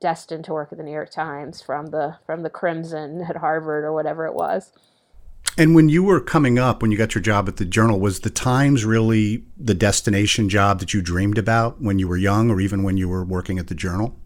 destined 0.00 0.44
to 0.46 0.52
work 0.52 0.70
at 0.72 0.78
the 0.78 0.84
New 0.84 0.92
York 0.92 1.10
Times 1.10 1.62
from 1.62 1.86
the 1.88 2.16
from 2.26 2.42
the 2.42 2.50
Crimson 2.50 3.22
at 3.28 3.36
Harvard 3.36 3.84
or 3.84 3.92
whatever 3.92 4.26
it 4.26 4.34
was. 4.34 4.72
And 5.58 5.74
when 5.74 5.88
you 5.88 6.02
were 6.02 6.20
coming 6.20 6.58
up, 6.58 6.80
when 6.80 6.90
you 6.90 6.98
got 6.98 7.14
your 7.14 7.22
job 7.22 7.48
at 7.48 7.56
the 7.56 7.64
Journal, 7.64 8.00
was 8.00 8.20
the 8.20 8.30
Times 8.30 8.84
really 8.84 9.44
the 9.58 9.74
destination 9.74 10.48
job 10.48 10.78
that 10.80 10.94
you 10.94 11.02
dreamed 11.02 11.38
about 11.38 11.82
when 11.82 11.98
you 11.98 12.08
were 12.08 12.16
young, 12.16 12.50
or 12.50 12.60
even 12.60 12.82
when 12.82 12.96
you 12.96 13.08
were 13.08 13.24
working 13.24 13.58
at 13.58 13.66
the 13.66 13.74
Journal? 13.74 14.16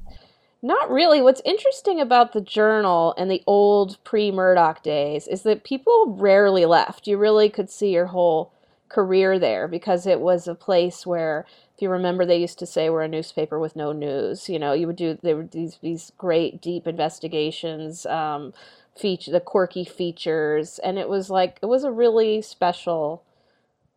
Not 0.64 0.90
really. 0.90 1.20
What's 1.20 1.42
interesting 1.44 2.00
about 2.00 2.32
the 2.32 2.40
journal 2.40 3.14
and 3.18 3.30
the 3.30 3.42
old 3.46 4.02
pre 4.02 4.30
Murdoch 4.30 4.82
days 4.82 5.28
is 5.28 5.42
that 5.42 5.62
people 5.62 6.16
rarely 6.18 6.64
left. 6.64 7.06
You 7.06 7.18
really 7.18 7.50
could 7.50 7.68
see 7.68 7.90
your 7.90 8.06
whole 8.06 8.50
career 8.88 9.38
there 9.38 9.68
because 9.68 10.06
it 10.06 10.20
was 10.20 10.48
a 10.48 10.54
place 10.54 11.04
where, 11.06 11.44
if 11.74 11.82
you 11.82 11.90
remember, 11.90 12.24
they 12.24 12.40
used 12.40 12.58
to 12.60 12.66
say 12.66 12.88
we're 12.88 13.02
a 13.02 13.08
newspaper 13.08 13.58
with 13.58 13.76
no 13.76 13.92
news. 13.92 14.48
You 14.48 14.58
know, 14.58 14.72
you 14.72 14.86
would 14.86 14.96
do 14.96 15.18
there 15.22 15.36
were 15.36 15.46
these 15.46 15.78
these 15.82 16.12
great 16.16 16.62
deep 16.62 16.86
investigations, 16.86 18.06
um, 18.06 18.54
feature 18.96 19.31
the 19.31 19.41
quirky 19.41 19.85
features, 19.85 20.79
and 20.79 20.99
it 20.99 21.08
was 21.08 21.31
like 21.31 21.58
it 21.62 21.67
was 21.67 21.85
a 21.85 21.91
really 21.91 22.43
special. 22.43 23.23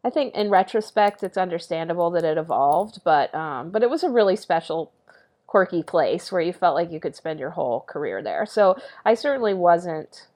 I 0.04 0.10
think 0.10 0.36
in 0.36 0.50
retrospect, 0.50 1.24
it's 1.24 1.38
understandable 1.38 2.12
that 2.12 2.24
it 2.24 2.38
evolved, 2.38 3.02
but 3.04 3.34
um, 3.36 3.72
but 3.72 3.84
it 3.84 3.90
was 3.90 4.04
a 4.04 4.10
really 4.10 4.36
special 4.36 4.92
quirky 5.48 5.84
place 5.84 6.32
where 6.32 6.42
you 6.42 6.54
felt 6.54 6.76
like 6.76 6.92
you 6.92 7.00
could 7.00 7.16
spend 7.16 7.40
your 7.40 7.52
whole 7.52 7.82
career 7.82 8.22
there. 8.22 8.46
So 8.46 8.78
I 9.06 9.14
certainly 9.16 9.54
wasn't, 9.54 10.28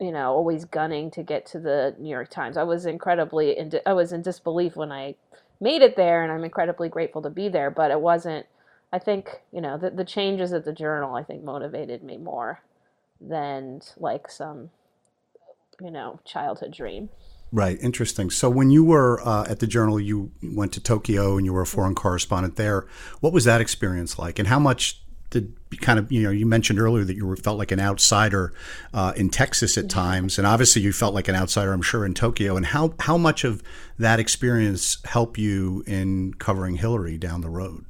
you 0.00 0.10
know, 0.12 0.32
always 0.32 0.64
gunning 0.64 1.10
to 1.12 1.22
get 1.22 1.46
to 1.46 1.60
the 1.60 1.94
New 1.98 2.08
York 2.10 2.30
Times. 2.30 2.56
I 2.56 2.62
was 2.64 2.86
incredibly, 2.86 3.56
in, 3.58 3.72
I 3.86 3.92
was 3.92 4.12
in 4.12 4.22
disbelief 4.22 4.74
when 4.76 4.90
I 4.92 5.16
made 5.60 5.82
it 5.82 5.96
there, 5.96 6.22
and 6.22 6.32
I'm 6.32 6.44
incredibly 6.44 6.88
grateful 6.88 7.22
to 7.22 7.30
be 7.30 7.48
there. 7.48 7.70
But 7.70 7.90
it 7.90 8.00
wasn't. 8.00 8.46
I 8.92 8.98
think 8.98 9.42
you 9.52 9.60
know 9.60 9.76
the 9.78 9.90
the 9.90 10.04
changes 10.04 10.52
at 10.52 10.64
the 10.64 10.72
Journal. 10.72 11.14
I 11.14 11.22
think 11.24 11.44
motivated 11.44 12.02
me 12.02 12.16
more 12.16 12.62
than 13.20 13.80
like 13.96 14.30
some, 14.30 14.70
you 15.80 15.90
know, 15.90 16.20
childhood 16.24 16.72
dream. 16.72 17.08
Right, 17.50 17.78
interesting. 17.80 18.30
So 18.30 18.50
when 18.50 18.70
you 18.70 18.84
were 18.84 19.26
uh, 19.26 19.46
at 19.48 19.60
the 19.60 19.66
Journal, 19.66 19.98
you 19.98 20.32
went 20.42 20.72
to 20.74 20.80
Tokyo 20.80 21.36
and 21.36 21.46
you 21.46 21.52
were 21.52 21.62
a 21.62 21.66
foreign 21.66 21.94
correspondent 21.94 22.56
there. 22.56 22.86
What 23.20 23.32
was 23.32 23.44
that 23.44 23.60
experience 23.60 24.18
like, 24.18 24.38
and 24.38 24.48
how 24.48 24.58
much 24.58 25.02
did 25.30 25.54
kind 25.80 25.98
of 25.98 26.10
you 26.10 26.22
know 26.22 26.30
you 26.30 26.46
mentioned 26.46 26.78
earlier 26.78 27.04
that 27.04 27.16
you 27.16 27.26
were, 27.26 27.36
felt 27.36 27.58
like 27.58 27.72
an 27.72 27.80
outsider 27.80 28.52
uh, 28.92 29.12
in 29.16 29.30
Texas 29.30 29.78
at 29.78 29.88
times, 29.88 30.38
and 30.38 30.46
obviously 30.46 30.82
you 30.82 30.92
felt 30.92 31.14
like 31.14 31.28
an 31.28 31.34
outsider, 31.34 31.72
I'm 31.72 31.82
sure, 31.82 32.04
in 32.04 32.12
Tokyo. 32.12 32.56
And 32.56 32.66
how 32.66 32.94
how 33.00 33.16
much 33.16 33.44
of 33.44 33.62
that 33.98 34.20
experience 34.20 34.98
helped 35.04 35.38
you 35.38 35.82
in 35.86 36.34
covering 36.34 36.76
Hillary 36.76 37.16
down 37.16 37.40
the 37.40 37.50
road? 37.50 37.86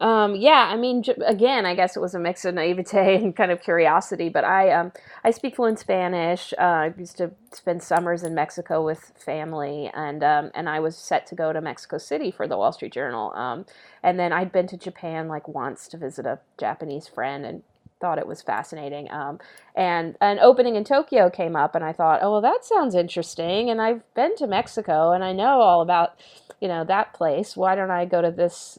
Um, 0.00 0.36
yeah, 0.36 0.70
I 0.72 0.76
mean, 0.76 1.02
again, 1.26 1.66
I 1.66 1.74
guess 1.74 1.96
it 1.96 2.00
was 2.00 2.14
a 2.14 2.20
mix 2.20 2.44
of 2.44 2.54
naivete 2.54 3.16
and 3.22 3.34
kind 3.34 3.50
of 3.50 3.60
curiosity. 3.60 4.28
But 4.28 4.44
I, 4.44 4.70
um, 4.70 4.92
I 5.24 5.30
speak 5.32 5.56
fluent 5.56 5.78
Spanish. 5.78 6.54
Uh, 6.56 6.62
I 6.62 6.94
used 6.96 7.16
to 7.18 7.32
spend 7.52 7.82
summers 7.82 8.22
in 8.22 8.34
Mexico 8.34 8.84
with 8.84 9.12
family, 9.16 9.90
and 9.92 10.22
um, 10.22 10.50
and 10.54 10.68
I 10.68 10.80
was 10.80 10.96
set 10.96 11.26
to 11.28 11.34
go 11.34 11.52
to 11.52 11.60
Mexico 11.60 11.98
City 11.98 12.30
for 12.30 12.46
the 12.46 12.56
Wall 12.56 12.72
Street 12.72 12.92
Journal. 12.92 13.32
Um, 13.34 13.66
and 14.02 14.18
then 14.18 14.32
I'd 14.32 14.52
been 14.52 14.68
to 14.68 14.76
Japan 14.76 15.26
like 15.28 15.48
once 15.48 15.88
to 15.88 15.96
visit 15.96 16.26
a 16.26 16.38
Japanese 16.58 17.08
friend, 17.08 17.44
and 17.44 17.62
thought 18.00 18.18
it 18.18 18.28
was 18.28 18.42
fascinating. 18.42 19.10
Um, 19.10 19.40
and 19.74 20.16
an 20.20 20.38
opening 20.38 20.76
in 20.76 20.84
Tokyo 20.84 21.28
came 21.28 21.56
up, 21.56 21.74
and 21.74 21.84
I 21.84 21.92
thought, 21.92 22.20
oh 22.22 22.32
well, 22.32 22.40
that 22.42 22.64
sounds 22.64 22.94
interesting. 22.94 23.68
And 23.68 23.80
I've 23.80 24.02
been 24.14 24.36
to 24.36 24.46
Mexico, 24.46 25.10
and 25.10 25.24
I 25.24 25.32
know 25.32 25.60
all 25.60 25.80
about, 25.80 26.20
you 26.60 26.68
know, 26.68 26.84
that 26.84 27.14
place. 27.14 27.56
Why 27.56 27.74
don't 27.74 27.90
I 27.90 28.04
go 28.04 28.22
to 28.22 28.30
this 28.30 28.78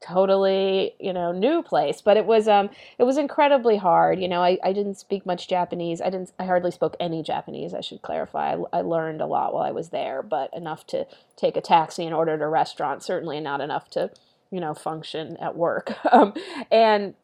totally 0.00 0.94
you 1.00 1.12
know 1.12 1.32
new 1.32 1.62
place 1.62 2.00
but 2.00 2.16
it 2.16 2.24
was 2.24 2.46
um 2.46 2.70
it 2.98 3.04
was 3.04 3.18
incredibly 3.18 3.76
hard 3.76 4.20
you 4.20 4.28
know 4.28 4.42
I, 4.42 4.58
I 4.62 4.72
didn't 4.72 4.94
speak 4.94 5.26
much 5.26 5.48
japanese 5.48 6.00
i 6.00 6.08
didn't 6.08 6.32
i 6.38 6.44
hardly 6.44 6.70
spoke 6.70 6.96
any 7.00 7.22
japanese 7.22 7.74
i 7.74 7.80
should 7.80 8.02
clarify 8.02 8.54
I, 8.54 8.78
I 8.78 8.80
learned 8.82 9.20
a 9.20 9.26
lot 9.26 9.52
while 9.52 9.64
i 9.64 9.72
was 9.72 9.88
there 9.88 10.22
but 10.22 10.54
enough 10.54 10.86
to 10.88 11.06
take 11.36 11.56
a 11.56 11.60
taxi 11.60 12.04
and 12.04 12.14
order 12.14 12.34
at 12.34 12.42
a 12.42 12.48
restaurant 12.48 13.02
certainly 13.02 13.40
not 13.40 13.60
enough 13.60 13.90
to 13.90 14.10
you 14.52 14.60
know 14.60 14.72
function 14.72 15.36
at 15.38 15.56
work 15.56 15.92
um, 16.12 16.32
and 16.70 17.14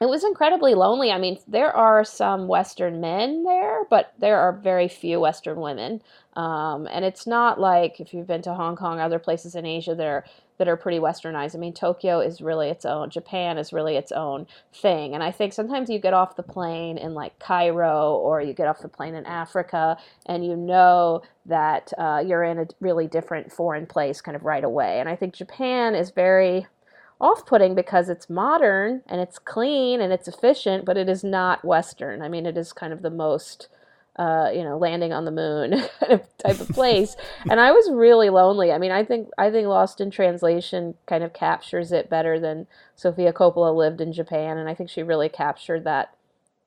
it 0.00 0.06
was 0.08 0.24
incredibly 0.24 0.74
lonely. 0.74 1.12
I 1.12 1.18
mean, 1.18 1.38
there 1.46 1.74
are 1.74 2.04
some 2.04 2.48
Western 2.48 3.00
men 3.00 3.44
there, 3.44 3.84
but 3.88 4.12
there 4.18 4.40
are 4.40 4.52
very 4.52 4.88
few 4.88 5.20
Western 5.20 5.60
women. 5.60 6.02
Um, 6.34 6.88
and 6.90 7.04
it's 7.04 7.26
not 7.26 7.60
like 7.60 8.00
if 8.00 8.12
you've 8.12 8.26
been 8.26 8.42
to 8.42 8.54
Hong 8.54 8.74
Kong, 8.74 8.98
other 8.98 9.20
places 9.20 9.54
in 9.54 9.64
Asia 9.64 9.94
that 9.94 10.06
are 10.06 10.24
that 10.58 10.68
are 10.68 10.76
pretty 10.76 10.98
westernized. 10.98 11.54
I 11.54 11.58
mean, 11.58 11.72
Tokyo 11.72 12.20
is 12.20 12.40
really 12.40 12.68
its 12.68 12.84
own. 12.84 13.10
Japan 13.10 13.58
is 13.58 13.72
really 13.72 13.96
its 13.96 14.12
own 14.12 14.46
thing. 14.72 15.14
And 15.14 15.22
I 15.22 15.30
think 15.30 15.52
sometimes 15.52 15.90
you 15.90 15.98
get 15.98 16.14
off 16.14 16.36
the 16.36 16.42
plane 16.42 16.96
in 16.96 17.14
like 17.14 17.38
Cairo 17.38 18.14
or 18.14 18.40
you 18.40 18.52
get 18.52 18.68
off 18.68 18.80
the 18.80 18.88
plane 18.88 19.14
in 19.14 19.26
Africa 19.26 19.96
and 20.26 20.46
you 20.46 20.56
know 20.56 21.22
that 21.46 21.92
uh, 21.98 22.22
you're 22.24 22.44
in 22.44 22.58
a 22.58 22.66
really 22.80 23.06
different 23.06 23.52
foreign 23.52 23.86
place 23.86 24.20
kind 24.20 24.36
of 24.36 24.44
right 24.44 24.64
away. 24.64 25.00
And 25.00 25.08
I 25.08 25.16
think 25.16 25.34
Japan 25.34 25.94
is 25.94 26.10
very 26.10 26.66
off 27.20 27.46
putting 27.46 27.74
because 27.74 28.08
it's 28.08 28.28
modern 28.28 29.02
and 29.06 29.20
it's 29.20 29.38
clean 29.38 30.00
and 30.00 30.12
it's 30.12 30.28
efficient, 30.28 30.84
but 30.84 30.96
it 30.96 31.08
is 31.08 31.24
not 31.24 31.64
Western. 31.64 32.22
I 32.22 32.28
mean, 32.28 32.46
it 32.46 32.56
is 32.56 32.72
kind 32.72 32.92
of 32.92 33.02
the 33.02 33.10
most 33.10 33.68
uh, 34.16 34.50
you 34.54 34.62
know, 34.62 34.78
landing 34.78 35.12
on 35.12 35.24
the 35.24 35.30
moon 35.30 35.70
kind 36.00 36.12
of 36.12 36.38
type 36.38 36.60
of 36.60 36.68
place. 36.74 37.16
and 37.50 37.60
I 37.60 37.72
was 37.72 37.90
really 37.90 38.30
lonely. 38.30 38.70
I 38.72 38.78
mean, 38.78 38.92
I 38.92 39.04
think 39.04 39.28
I 39.38 39.50
think 39.50 39.66
Lost 39.66 40.00
in 40.00 40.10
Translation 40.10 40.94
kind 41.06 41.24
of 41.24 41.32
captures 41.32 41.92
it 41.92 42.10
better 42.10 42.38
than 42.38 42.66
Sofia 42.94 43.32
Coppola 43.32 43.74
lived 43.74 44.00
in 44.00 44.12
Japan, 44.12 44.58
and 44.58 44.68
I 44.68 44.74
think 44.74 44.90
she 44.90 45.02
really 45.02 45.28
captured 45.28 45.84
that 45.84 46.14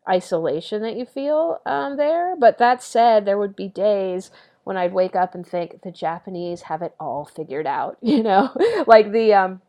isolation 0.10 0.82
that 0.82 0.96
you 0.96 1.06
feel 1.06 1.62
um, 1.66 1.98
there. 1.98 2.36
But 2.38 2.58
that 2.58 2.84
said, 2.84 3.26
there 3.26 3.38
would 3.38 3.56
be 3.56 3.68
days 3.68 4.32
when 4.64 4.76
I'd 4.78 4.94
wake 4.94 5.16
up 5.16 5.34
and 5.34 5.48
think 5.48 5.82
the 5.82 5.92
Japanese 5.92 6.64
have 6.64 6.82
it 6.82 6.94
all 7.00 7.26
figured 7.26 7.68
out. 7.68 7.98
You 8.08 8.24
know, 8.24 8.50
like 8.88 9.12
the 9.12 9.34
um, 9.34 9.62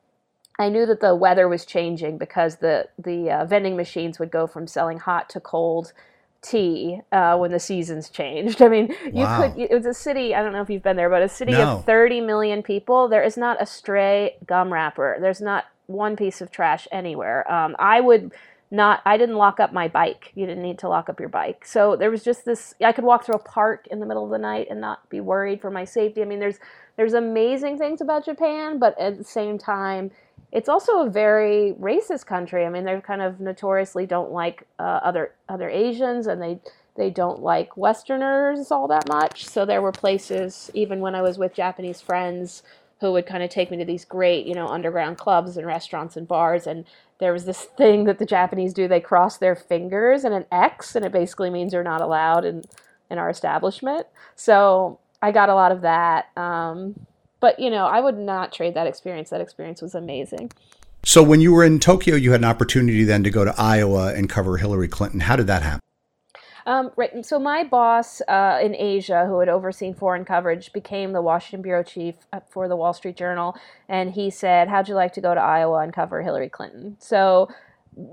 I 0.58 0.68
knew 0.68 0.87
that 0.87 1.00
the 1.00 1.14
weather 1.14 1.49
was 1.49 1.64
changing 1.64 2.18
because 2.18 2.56
the 2.56 2.88
the 2.99 3.30
uh, 3.30 3.44
vending 3.44 3.76
machines 3.76 4.18
would 4.18 4.32
go 4.32 4.49
from 4.49 4.66
selling 4.66 4.99
hot 4.99 5.28
to 5.30 5.40
cold 5.40 5.92
tea 6.42 7.00
uh, 7.12 7.37
when 7.37 7.50
the 7.50 7.59
seasons 7.59 8.09
changed. 8.09 8.62
I 8.62 8.68
mean, 8.68 8.95
you 9.04 9.25
wow. 9.25 9.42
could. 9.42 9.61
It 9.61 9.71
was 9.71 9.87
a 9.87 9.95
city. 9.95 10.35
I 10.35 10.42
don't 10.42 10.52
know 10.52 10.62
if 10.62 10.71
you've 10.71 10.83
been 10.83 10.97
there, 10.97 11.11
but 11.11 11.23
a 11.23 11.28
city 11.28 11.52
no. 11.52 11.78
of 11.78 11.85
30 11.85 12.21
million 12.21 12.62
people. 12.62 13.09
There 13.09 13.23
is 13.23 13.37
not 13.37 13.61
a 13.61 13.66
stray 13.66 14.37
gum 14.47 14.73
wrapper. 14.73 15.18
There's 15.21 15.40
not 15.40 15.66
one 15.87 16.16
piece 16.16 16.40
of 16.40 16.50
trash 16.50 16.87
anywhere. 16.92 17.50
Um, 17.50 17.75
I 17.78 18.00
would 18.00 18.33
not. 18.71 19.00
I 19.04 19.16
didn't 19.16 19.37
lock 19.37 19.61
up 19.61 19.73
my 19.73 19.88
bike. 19.88 20.33
You 20.35 20.47
didn't 20.47 20.62
need 20.62 20.78
to 20.80 20.88
lock 20.88 21.09
up 21.09 21.21
your 21.21 21.30
bike. 21.30 21.64
So 21.64 21.97
there 21.97 22.11
was 22.11 22.23
just 22.23 22.45
this. 22.45 22.75
I 22.85 22.92
could 22.92 23.04
walk 23.04 23.25
through 23.25 23.37
a 23.37 23.42
park 23.42 23.87
in 23.90 24.00
the 24.00 24.07
middle 24.07 24.25
of 24.25 24.30
the 24.30 24.38
night 24.38 24.68
and 24.71 24.80
not 24.80 25.09
be 25.09 25.21
worried 25.21 25.61
for 25.61 25.71
my 25.71 25.85
safety. 25.85 26.23
I 26.23 26.25
mean, 26.25 26.40
there's 26.40 26.59
there's 26.97 27.14
amazing 27.14 27.78
things 27.78 28.00
about 28.00 28.25
Japan, 28.25 28.78
but 28.78 28.99
at 28.99 29.18
the 29.18 29.25
same 29.25 29.59
time 29.59 30.11
it's 30.50 30.69
also 30.69 31.07
a 31.07 31.11
very 31.11 31.75
racist 31.78 32.26
country. 32.26 32.64
I 32.64 32.71
mean, 32.71 32.85
they 32.85 33.00
kind 33.00 33.23
of 33.23 33.40
notoriously 33.40 34.07
don't 34.07 34.33
like 34.33 34.67
uh, 34.78 35.00
other 35.02 35.33
other 35.49 35.69
Asians, 35.69 36.26
and 36.26 36.40
they 36.40 36.61
they 36.97 37.11
don't 37.11 37.43
like 37.43 37.76
Westerners 37.76 38.71
all 38.71 38.88
that 38.88 39.09
much. 39.09 39.47
So 39.47 39.64
there 39.64 39.83
were 39.83 39.93
places, 39.93 40.71
even 40.75 41.00
when 41.00 41.14
I 41.14 41.23
was 41.23 41.38
with 41.38 41.55
Japanese 41.55 42.00
friends, 42.00 42.62
who 43.00 43.12
would 43.12 43.26
kind 43.26 43.43
of 43.43 43.50
take 43.50 43.71
me 43.71 43.76
to 43.76 43.85
these 43.85 44.05
great, 44.05 44.47
you 44.47 44.55
know, 44.55 44.67
underground 44.67 45.19
clubs 45.19 45.57
and 45.57 45.67
restaurants 45.67 46.17
and 46.17 46.26
bars. 46.26 46.67
And 46.67 46.85
there 47.19 47.33
was 47.33 47.45
this 47.45 47.62
thing 47.64 48.05
that 48.05 48.19
the 48.19 48.26
Japanese 48.26 48.73
do: 48.73 48.88
they 48.88 49.00
cross 49.00 49.37
their 49.37 49.55
fingers 49.55 50.25
and 50.25 50.35
an 50.35 50.47
X, 50.50 50.97
and 50.97 51.05
it 51.05 51.12
basically 51.12 51.50
means 51.50 51.73
you're 51.73 51.83
not 51.85 52.00
allowed 52.00 52.45
in 52.45 52.64
in 53.11 53.19
our 53.19 53.28
establishment. 53.28 54.07
So 54.35 54.99
I 55.21 55.33
got 55.33 55.50
a 55.50 55.55
lot 55.55 55.73
of 55.73 55.83
that. 55.83 56.37
Um, 56.37 57.07
but 57.40 57.59
you 57.59 57.71
know, 57.71 57.87
I 57.87 58.00
would 58.00 58.18
not 58.18 58.52
trade 58.52 58.75
that 58.75 58.87
experience. 58.87 59.30
That 59.30 59.40
experience 59.40 59.83
was 59.83 59.95
amazing. 59.95 60.52
So 61.04 61.23
when 61.23 61.40
you 61.40 61.52
were 61.52 61.64
in 61.64 61.78
Tokyo, 61.78 62.16
you 62.16 62.33
had 62.33 62.40
an 62.40 62.45
opportunity 62.45 63.04
then 63.04 63.23
to 63.25 63.30
go 63.30 63.45
to 63.45 63.54
Iowa 63.57 64.14
and 64.14 64.28
cover 64.28 64.57
Hillary 64.57 64.88
Clinton. 64.88 65.21
How 65.21 65.37
did 65.37 65.47
that 65.47 65.62
happen? 65.62 65.80
Um, 66.68 66.90
right. 66.97 67.25
So 67.25 67.38
my 67.38 67.64
boss 67.64 68.21
uh, 68.28 68.59
in 68.62 68.75
Asia, 68.75 69.25
who 69.26 69.40
had 69.40 69.49
overseen 69.49 69.95
foreign 69.95 70.26
coverage, 70.26 70.71
became 70.75 71.12
the 71.12 71.23
Washington 71.23 71.62
bureau 71.62 71.83
chief 71.83 72.16
uh, 72.30 72.40
for 72.50 72.68
the 72.68 72.76
Wall 72.76 72.92
Street 72.92 73.16
Journal, 73.16 73.57
and 73.88 74.11
he 74.11 74.28
said, 74.28 74.68
"How'd 74.68 74.87
you 74.87 74.95
like 74.95 75.14
to 75.14 75.23
go 75.23 75.35
to 75.35 75.40
Iowa 75.40 75.78
and 75.78 75.95
cover 75.95 76.23
Hillary 76.23 76.50
Clinton?" 76.50 76.97
So. 77.00 77.49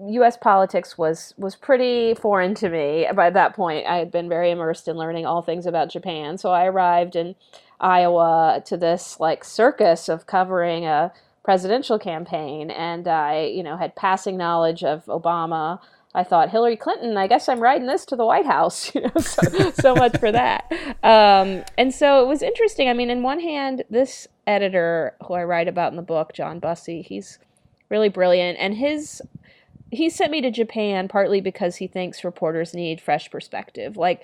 U.S. 0.08 0.36
politics 0.36 0.98
was 0.98 1.36
was 1.38 1.56
pretty 1.56 2.16
foreign 2.16 2.56
to 2.56 2.70
me 2.70 3.06
by 3.14 3.30
that 3.30 3.56
point. 3.56 3.86
I 3.86 3.98
had 3.98 4.10
been 4.10 4.28
very 4.28 4.50
immersed 4.50 4.88
in 4.88 4.98
learning 4.98 5.28
all 5.28 5.44
things 5.44 5.68
about 5.68 5.92
Japan, 5.92 6.40
so 6.40 6.50
I 6.50 6.66
arrived 6.66 7.16
and 7.16 7.36
Iowa 7.80 8.64
to 8.66 8.78
this 8.78 9.20
like 9.20 9.44
circus 9.44 10.10
of 10.10 10.28
covering 10.28 10.86
a 10.86 11.12
presidential 11.44 12.00
campaign, 12.00 12.72
and 12.72 13.08
I, 13.08 13.46
you 13.46 13.64
know, 13.64 13.78
had 13.78 13.96
passing 13.96 14.38
knowledge 14.38 14.84
of 14.84 15.06
Obama. 15.06 15.80
I 16.14 16.24
thought 16.24 16.50
Hillary 16.50 16.78
Clinton. 16.78 17.18
I 17.18 17.28
guess 17.28 17.50
I'm 17.50 17.60
riding 17.60 17.88
this 17.88 18.06
to 18.06 18.16
the 18.16 18.26
White 18.26 18.46
House. 18.46 18.92
You 18.96 19.02
know, 19.02 19.20
so, 19.20 19.72
so 19.72 19.96
much 19.96 20.18
for 20.18 20.32
that. 20.32 20.72
Um, 21.04 21.64
and 21.78 21.94
so 21.94 22.24
it 22.24 22.28
was 22.28 22.42
interesting. 22.42 22.88
I 22.88 22.94
mean, 22.94 23.10
in 23.10 23.22
one 23.22 23.42
hand, 23.42 23.84
this 23.90 24.28
editor 24.48 25.16
who 25.28 25.34
I 25.34 25.44
write 25.44 25.68
about 25.68 25.92
in 25.92 25.98
the 25.98 26.02
book, 26.02 26.34
John 26.34 26.60
Bussey, 26.60 27.02
he's 27.02 27.38
really 27.90 28.10
brilliant, 28.10 28.58
and 28.60 28.76
his 28.76 29.22
he 29.92 30.10
sent 30.10 30.32
me 30.32 30.42
to 30.42 30.52
Japan 30.52 31.08
partly 31.08 31.42
because 31.42 31.76
he 31.76 31.88
thinks 31.88 32.24
reporters 32.24 32.74
need 32.74 33.02
fresh 33.02 33.30
perspective. 33.30 33.98
Like 33.98 34.24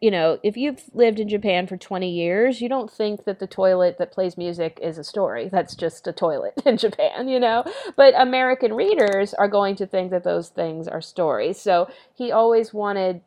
you 0.00 0.10
know, 0.10 0.38
if 0.42 0.56
you've 0.56 0.82
lived 0.92 1.18
in 1.18 1.28
Japan 1.28 1.66
for 1.66 1.76
20 1.76 2.10
years, 2.10 2.60
you 2.60 2.68
don't 2.68 2.90
think 2.90 3.24
that 3.24 3.38
the 3.38 3.46
toilet 3.46 3.96
that 3.98 4.12
plays 4.12 4.36
music 4.36 4.78
is 4.82 4.98
a 4.98 5.04
story. 5.04 5.48
That's 5.48 5.74
just 5.74 6.06
a 6.06 6.12
toilet 6.12 6.54
in 6.66 6.76
Japan, 6.76 7.28
you 7.28 7.40
know? 7.40 7.64
But 7.96 8.14
American 8.16 8.74
readers 8.74 9.32
are 9.34 9.48
going 9.48 9.76
to 9.76 9.86
think 9.86 10.10
that 10.10 10.24
those 10.24 10.50
things 10.50 10.86
are 10.86 11.00
stories. 11.00 11.60
So 11.60 11.88
he 12.14 12.30
always 12.30 12.74
wanted, 12.74 13.22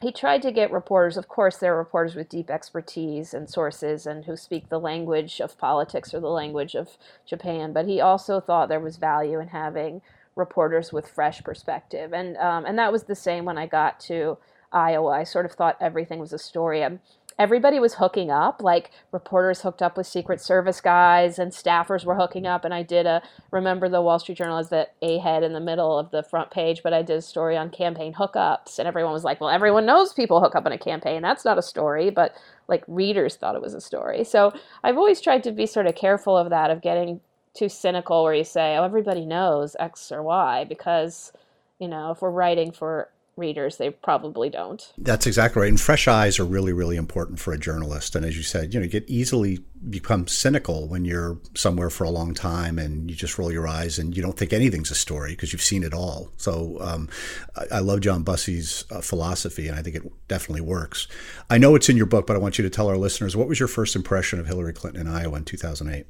he 0.00 0.12
tried 0.12 0.42
to 0.42 0.52
get 0.52 0.70
reporters, 0.70 1.16
of 1.16 1.26
course, 1.26 1.56
there 1.56 1.74
are 1.74 1.78
reporters 1.78 2.14
with 2.14 2.28
deep 2.28 2.50
expertise 2.50 3.34
and 3.34 3.50
sources 3.50 4.06
and 4.06 4.24
who 4.26 4.36
speak 4.36 4.68
the 4.68 4.80
language 4.80 5.40
of 5.40 5.58
politics 5.58 6.14
or 6.14 6.20
the 6.20 6.28
language 6.28 6.76
of 6.76 6.96
Japan, 7.26 7.72
but 7.72 7.86
he 7.86 8.00
also 8.00 8.40
thought 8.40 8.68
there 8.68 8.78
was 8.78 8.96
value 8.96 9.40
in 9.40 9.48
having 9.48 10.02
reporters 10.36 10.92
with 10.92 11.08
fresh 11.08 11.42
perspective. 11.42 12.12
And, 12.12 12.36
um, 12.36 12.64
and 12.64 12.78
that 12.78 12.92
was 12.92 13.04
the 13.04 13.16
same 13.16 13.44
when 13.44 13.58
I 13.58 13.66
got 13.66 13.98
to 14.00 14.38
Iowa. 14.72 15.10
I 15.10 15.24
sort 15.24 15.46
of 15.46 15.52
thought 15.52 15.76
everything 15.80 16.18
was 16.18 16.32
a 16.32 16.38
story. 16.38 16.82
Um, 16.82 17.00
everybody 17.38 17.80
was 17.80 17.94
hooking 17.94 18.30
up, 18.30 18.60
like 18.62 18.90
reporters 19.12 19.62
hooked 19.62 19.80
up 19.80 19.96
with 19.96 20.06
Secret 20.06 20.42
Service 20.42 20.80
guys 20.80 21.38
and 21.38 21.52
staffers 21.52 22.04
were 22.04 22.16
hooking 22.16 22.46
up. 22.46 22.66
And 22.66 22.74
I 22.74 22.82
did 22.82 23.06
a, 23.06 23.22
remember 23.50 23.88
the 23.88 24.02
Wall 24.02 24.18
Street 24.18 24.36
Journal 24.36 24.58
is 24.58 24.68
that 24.68 24.94
A 25.00 25.18
head 25.18 25.42
in 25.42 25.54
the 25.54 25.60
middle 25.60 25.98
of 25.98 26.10
the 26.10 26.22
front 26.22 26.50
page, 26.50 26.82
but 26.82 26.92
I 26.92 27.00
did 27.00 27.16
a 27.16 27.22
story 27.22 27.56
on 27.56 27.70
campaign 27.70 28.12
hookups. 28.12 28.78
And 28.78 28.86
everyone 28.86 29.14
was 29.14 29.24
like, 29.24 29.40
well, 29.40 29.48
everyone 29.48 29.86
knows 29.86 30.12
people 30.12 30.40
hook 30.40 30.54
up 30.54 30.66
in 30.66 30.72
a 30.72 30.78
campaign. 30.78 31.22
That's 31.22 31.44
not 31.46 31.56
a 31.58 31.62
story, 31.62 32.10
but 32.10 32.34
like 32.68 32.84
readers 32.86 33.36
thought 33.36 33.56
it 33.56 33.62
was 33.62 33.74
a 33.74 33.80
story. 33.80 34.22
So 34.24 34.52
I've 34.84 34.98
always 34.98 35.20
tried 35.20 35.42
to 35.44 35.52
be 35.52 35.64
sort 35.64 35.86
of 35.86 35.94
careful 35.94 36.36
of 36.36 36.50
that, 36.50 36.70
of 36.70 36.82
getting 36.82 37.20
too 37.54 37.70
cynical 37.70 38.22
where 38.22 38.34
you 38.34 38.44
say, 38.44 38.76
oh, 38.76 38.84
everybody 38.84 39.24
knows 39.24 39.74
X 39.80 40.12
or 40.12 40.22
Y, 40.22 40.66
because, 40.68 41.32
you 41.78 41.88
know, 41.88 42.10
if 42.10 42.20
we're 42.20 42.30
writing 42.30 42.70
for 42.70 43.08
readers 43.40 43.78
they 43.78 43.90
probably 43.90 44.48
don't. 44.48 44.92
That's 44.98 45.26
exactly 45.26 45.62
right 45.62 45.68
and 45.68 45.80
fresh 45.80 46.06
eyes 46.06 46.38
are 46.38 46.44
really 46.44 46.72
really 46.72 46.96
important 46.96 47.40
for 47.40 47.52
a 47.52 47.58
journalist 47.58 48.14
and 48.14 48.24
as 48.24 48.36
you 48.36 48.42
said 48.42 48.72
you 48.72 48.78
know 48.78 48.84
you 48.84 48.90
get 48.90 49.08
easily 49.08 49.58
become 49.88 50.26
cynical 50.26 50.86
when 50.86 51.04
you're 51.06 51.38
somewhere 51.54 51.88
for 51.88 52.04
a 52.04 52.10
long 52.10 52.34
time 52.34 52.78
and 52.78 53.10
you 53.10 53.16
just 53.16 53.38
roll 53.38 53.50
your 53.50 53.66
eyes 53.66 53.98
and 53.98 54.14
you 54.14 54.22
don't 54.22 54.36
think 54.36 54.52
anything's 54.52 54.90
a 54.90 54.94
story 54.94 55.30
because 55.30 55.52
you've 55.52 55.62
seen 55.62 55.82
it 55.82 55.94
all. 55.94 56.30
So 56.36 56.76
um, 56.82 57.08
I, 57.56 57.76
I, 57.76 57.78
love 57.78 58.00
john 58.00 58.22
bussey's 58.22 58.84
uh, 58.90 59.00
philosophy 59.00 59.68
and 59.68 59.78
i 59.78 59.82
think 59.82 59.96
it 59.96 60.28
definitely 60.28 60.60
works. 60.60 61.08
I 61.48 61.58
know 61.58 61.74
it's 61.74 61.88
in 61.88 61.96
your 61.96 62.06
book 62.06 62.26
but 62.26 62.36
i 62.36 62.38
want 62.38 62.58
you 62.58 62.62
to 62.62 62.70
tell 62.70 62.88
our 62.88 62.98
listeners 62.98 63.36
what 63.36 63.48
was 63.48 63.58
your 63.58 63.68
first 63.68 63.96
impression 63.96 64.38
of 64.38 64.46
hillary 64.46 64.72
clinton 64.72 65.06
in 65.06 65.12
iowa 65.12 65.36
in 65.36 65.44
2008 65.44 66.06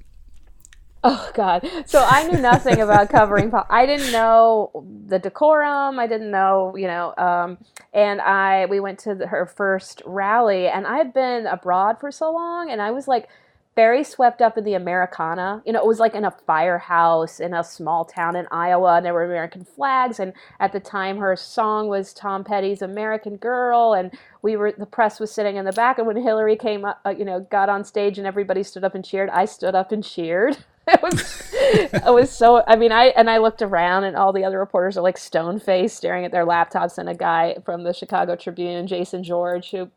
Oh 1.03 1.31
God! 1.33 1.67
So 1.87 2.05
I 2.07 2.29
knew 2.29 2.39
nothing 2.39 2.81
about 2.83 3.09
covering. 3.09 3.51
Po- 3.51 3.65
I 3.71 3.87
didn't 3.87 4.13
know 4.13 4.71
the 5.07 5.19
decorum. 5.19 5.99
I 5.99 6.07
didn't 6.07 6.31
know, 6.31 6.75
you 6.77 6.87
know. 6.87 7.15
Um, 7.17 7.57
and 7.95 8.21
I 8.21 8.67
we 8.67 8.81
went 8.81 8.99
to 9.01 9.15
the, 9.15 9.27
her 9.27 9.47
first 9.47 10.03
rally, 10.05 10.69
and 10.69 10.87
I 10.87 10.99
had 10.99 11.15
been 11.15 11.47
abroad 11.47 11.99
for 12.01 12.11
so 12.11 12.31
long, 12.31 12.71
and 12.71 12.83
I 12.83 12.91
was 12.91 13.09
like 13.09 13.29
very 13.77 14.05
swept 14.05 14.43
up 14.43 14.59
in 14.59 14.65
the 14.65 14.75
Americana. 14.75 15.63
You 15.65 15.73
know, 15.73 15.81
it 15.81 15.87
was 15.87 16.01
like 16.01 16.15
in 16.15 16.27
a 16.27 16.31
firehouse 16.47 17.41
in 17.41 17.55
a 17.55 17.65
small 17.65 18.05
town 18.05 18.37
in 18.37 18.47
Iowa, 18.51 18.97
and 18.97 19.07
there 19.07 19.15
were 19.15 19.25
American 19.25 19.65
flags. 19.65 20.21
And 20.21 20.35
at 20.59 20.73
the 20.73 20.81
time, 20.81 21.17
her 21.17 21.35
song 21.35 21.89
was 21.89 22.13
Tom 22.13 22.45
Petty's 22.45 22.83
"American 22.83 23.37
Girl," 23.37 23.95
and 23.95 24.13
we 24.43 24.55
were 24.55 24.73
the 24.73 24.85
press 24.85 25.19
was 25.19 25.33
sitting 25.33 25.57
in 25.57 25.65
the 25.65 25.73
back. 25.73 25.97
And 25.97 26.07
when 26.07 26.17
Hillary 26.17 26.57
came 26.57 26.85
up, 26.85 27.01
uh, 27.07 27.11
you 27.11 27.25
know, 27.25 27.41
got 27.41 27.71
on 27.71 27.85
stage, 27.85 28.19
and 28.19 28.27
everybody 28.27 28.63
stood 28.63 28.85
up 28.85 28.95
and 28.95 29.03
cheered, 29.03 29.31
I 29.31 29.47
stood 29.47 29.75
up 29.75 29.93
and 29.93 30.05
cheered. 30.05 30.59
it 30.93 31.03
was 31.03 31.53
it 31.55 32.13
was 32.13 32.31
so 32.31 32.65
i 32.67 32.75
mean 32.75 32.91
i 32.91 33.07
and 33.09 33.31
i 33.31 33.39
looked 33.39 33.63
around 33.63 34.05
and 34.05 34.17
all 34.17 34.33
the 34.33 34.45
other 34.45 34.59
reporters 34.59 34.97
are 34.97 35.03
like 35.03 35.17
stone 35.19 35.61
faced 35.61 35.97
staring 35.97 36.25
at 36.25 36.33
their 36.33 36.47
laptops 36.47 36.99
and 36.99 37.09
a 37.09 37.15
guy 37.15 37.57
from 37.65 37.85
the 37.85 37.93
chicago 37.93 38.35
tribune 38.35 38.87
jason 38.87 39.23
george 39.23 39.71
who 39.71 39.89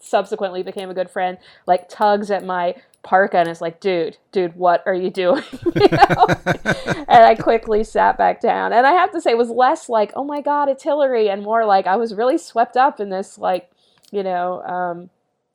subsequently 0.00 0.62
became 0.62 0.90
a 0.90 0.94
good 0.94 1.08
friend 1.08 1.38
like 1.66 1.88
tugs 1.88 2.30
at 2.30 2.44
my 2.44 2.74
parka 3.02 3.38
and 3.38 3.48
is 3.48 3.60
like 3.60 3.80
dude 3.80 4.16
dude 4.32 4.54
what 4.56 4.82
are 4.86 4.94
you 4.94 5.10
doing? 5.10 5.42
You 5.74 5.88
and 7.08 7.24
i 7.24 7.34
quickly 7.34 7.82
sat 7.84 8.18
back 8.18 8.40
down. 8.40 8.72
And 8.72 8.86
i 8.86 8.92
have 8.92 9.12
to 9.12 9.20
say 9.20 9.30
it 9.30 9.38
was 9.38 9.50
less 9.50 9.88
like 9.88 10.12
oh 10.14 10.24
my 10.24 10.40
god 10.40 10.68
it's 10.68 10.82
hillary 10.82 11.28
and 11.28 11.42
more 11.42 11.64
like 11.64 11.86
i 11.86 11.96
was 11.96 12.14
really 12.14 12.38
swept 12.38 12.76
up 12.76 13.00
in 13.00 13.10
this 13.10 13.38
like 13.38 13.70
you 14.10 14.22
know 14.22 14.62
um, 14.62 15.10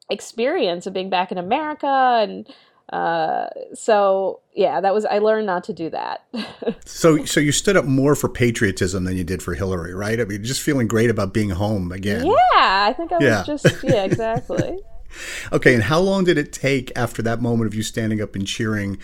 experience 0.10 0.86
of 0.88 0.94
being 0.94 1.10
back 1.10 1.32
in 1.32 1.38
America 1.38 2.20
and 2.22 2.48
uh, 2.94 3.48
so 3.74 4.40
yeah, 4.54 4.80
that 4.80 4.94
was 4.94 5.06
I 5.06 5.18
learned 5.18 5.46
not 5.46 5.66
to 5.66 5.74
do 5.74 5.90
that. 5.90 6.26
so 6.86 7.26
so 7.26 7.40
you 7.40 7.52
stood 7.52 7.76
up 7.76 7.86
more 7.86 8.16
for 8.16 8.30
patriotism 8.30 9.04
than 9.04 9.18
you 9.18 9.24
did 9.24 9.44
for 9.44 9.54
Hillary, 9.54 9.94
right? 9.94 10.20
I 10.20 10.26
mean, 10.26 10.44
just 10.44 10.62
feeling 10.62 10.88
great 10.88 11.10
about 11.10 11.34
being 11.34 11.50
home 11.50 11.92
again. 11.92 12.26
Yeah, 12.26 12.34
I 12.56 12.94
think 12.96 13.12
I 13.12 13.18
yeah. 13.20 13.44
was 13.46 13.62
just 13.62 13.84
yeah, 13.84 14.04
exactly. 14.06 14.80
okay, 15.52 15.74
and 15.74 15.84
how 15.84 16.00
long 16.00 16.24
did 16.24 16.38
it 16.38 16.54
take 16.54 16.92
after 16.96 17.22
that 17.22 17.42
moment 17.42 17.68
of 17.68 17.76
you 17.76 17.84
standing 17.84 18.22
up 18.22 18.36
and 18.36 18.48
cheering 18.48 18.98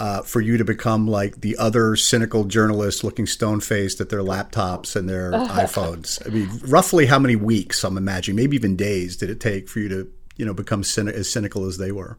uh, 0.00 0.22
for 0.22 0.40
you 0.40 0.56
to 0.56 0.64
become 0.64 1.06
like 1.06 1.40
the 1.40 1.56
other 1.58 1.94
cynical 1.94 2.44
journalists 2.44 3.04
looking 3.04 3.26
stone 3.26 3.60
faced 3.60 4.00
at 4.00 4.08
their 4.08 4.22
laptops 4.22 4.96
and 4.96 5.08
their 5.08 5.30
iPhones? 5.32 6.24
I 6.26 6.30
mean, 6.30 6.50
roughly 6.66 7.06
how 7.06 7.18
many 7.18 7.36
weeks, 7.36 7.84
I'm 7.84 7.96
imagining, 7.96 8.36
maybe 8.36 8.56
even 8.56 8.76
days, 8.76 9.16
did 9.16 9.30
it 9.30 9.40
take 9.40 9.68
for 9.68 9.78
you 9.78 9.88
to, 9.88 10.10
you 10.36 10.44
know, 10.44 10.54
become 10.54 10.82
cyn- 10.82 11.12
as 11.12 11.30
cynical 11.30 11.66
as 11.66 11.78
they 11.78 11.92
were? 11.92 12.18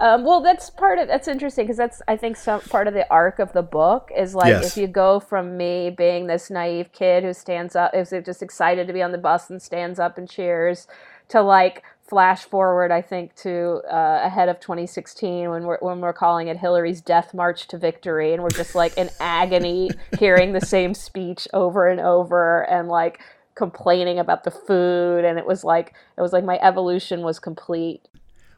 Um, 0.00 0.24
well, 0.24 0.40
that's 0.40 0.70
part 0.70 0.98
of 0.98 1.06
that's 1.06 1.28
interesting 1.28 1.66
because 1.66 1.76
that's 1.76 2.02
I 2.08 2.16
think 2.16 2.36
some 2.36 2.60
part 2.62 2.88
of 2.88 2.94
the 2.94 3.08
arc 3.10 3.38
of 3.38 3.52
the 3.52 3.62
book 3.62 4.10
is 4.16 4.34
like 4.34 4.48
yes. 4.48 4.66
if 4.66 4.76
you 4.76 4.88
go 4.88 5.20
from 5.20 5.56
me 5.56 5.90
being 5.90 6.26
this 6.26 6.50
naive 6.50 6.92
kid 6.92 7.22
who 7.22 7.32
stands 7.32 7.76
up, 7.76 7.94
is 7.94 8.10
just 8.10 8.42
excited 8.42 8.86
to 8.88 8.92
be 8.92 9.02
on 9.02 9.12
the 9.12 9.18
bus 9.18 9.50
and 9.50 9.62
stands 9.62 10.00
up 10.00 10.18
and 10.18 10.28
cheers, 10.28 10.88
to 11.28 11.42
like 11.42 11.84
flash 12.06 12.44
forward, 12.44 12.90
I 12.90 13.02
think, 13.02 13.34
to 13.36 13.80
uh, 13.90 14.20
ahead 14.24 14.48
of 14.48 14.60
2016 14.60 15.50
when 15.50 15.64
we're 15.64 15.78
when 15.78 16.00
we're 16.00 16.12
calling 16.12 16.48
it 16.48 16.56
Hillary's 16.56 17.00
death 17.00 17.32
march 17.32 17.66
to 17.68 17.78
victory, 17.78 18.32
and 18.32 18.42
we're 18.42 18.50
just 18.50 18.74
like 18.74 18.96
in 18.98 19.10
agony 19.20 19.90
hearing 20.18 20.52
the 20.52 20.60
same 20.60 20.94
speech 20.94 21.48
over 21.52 21.88
and 21.88 22.00
over, 22.00 22.62
and 22.70 22.88
like 22.88 23.20
complaining 23.54 24.18
about 24.18 24.44
the 24.44 24.50
food, 24.50 25.24
and 25.24 25.38
it 25.38 25.46
was 25.46 25.64
like 25.64 25.94
it 26.16 26.20
was 26.20 26.32
like 26.32 26.44
my 26.44 26.58
evolution 26.60 27.22
was 27.22 27.38
complete. 27.38 28.02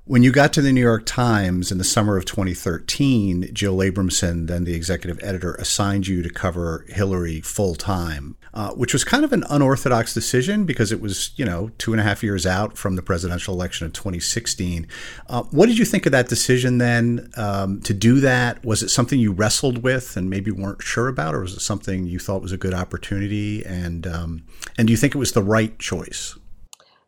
When 0.09 0.23
you 0.23 0.31
got 0.31 0.53
to 0.53 0.63
the 0.63 0.71
New 0.71 0.83
York 0.83 1.05
Times 1.05 1.73
in 1.73 1.79
the 1.79 1.85
summer 1.85 2.17
of 2.17 2.25
2013, 2.27 3.51
Jill 3.53 3.79
Abramson, 3.79 4.47
then 4.47 4.63
the 4.63 4.73
executive 4.73 5.19
editor, 5.21 5.55
assigned 5.55 6.07
you 6.07 6.23
to 6.23 6.31
cover 6.31 6.87
Hillary 6.89 7.41
full 7.41 7.75
time, 7.75 8.37
uh, 8.55 8.71
which 8.75 8.93
was 8.93 9.03
kind 9.03 9.25
of 9.25 9.33
an 9.33 9.43
unorthodox 9.51 10.15
decision 10.15 10.65
because 10.65 10.93
it 10.93 11.01
was, 11.01 11.33
you 11.35 11.45
know, 11.45 11.73
two 11.79 11.93
and 11.93 12.01
a 12.01 12.05
half 12.05 12.23
years 12.23 12.47
out 12.47 12.79
from 12.79 12.95
the 12.95 13.03
presidential 13.03 13.53
election 13.53 13.85
of 13.85 13.95
2016. 13.95 14.87
Uh, 15.29 15.43
what 15.51 15.67
did 15.67 15.77
you 15.77 15.85
think 15.85 16.07
of 16.07 16.13
that 16.13 16.29
decision 16.29 16.79
then 16.79 17.29
um, 17.37 17.81
to 17.81 17.93
do 17.93 18.21
that? 18.21 18.65
Was 18.65 18.85
it 18.85 18.91
something 18.91 19.19
you 19.19 19.33
wrestled 19.33 19.83
with 19.83 20.17
and 20.17 20.31
maybe 20.31 20.53
weren't 20.53 20.85
sure 20.85 21.09
about, 21.09 21.35
or 21.35 21.41
was 21.41 21.55
it 21.55 21.61
something 21.63 22.07
you 22.07 22.21
thought 22.21 22.43
was 22.43 22.53
a 22.53 22.57
good 22.57 22.75
opportunity? 22.75 23.67
And 23.67 24.07
um, 24.07 24.45
and 24.79 24.87
do 24.87 24.93
you 24.93 24.97
think 24.97 25.17
it 25.17 25.19
was 25.19 25.33
the 25.33 25.43
right 25.43 25.77
choice? 25.81 26.37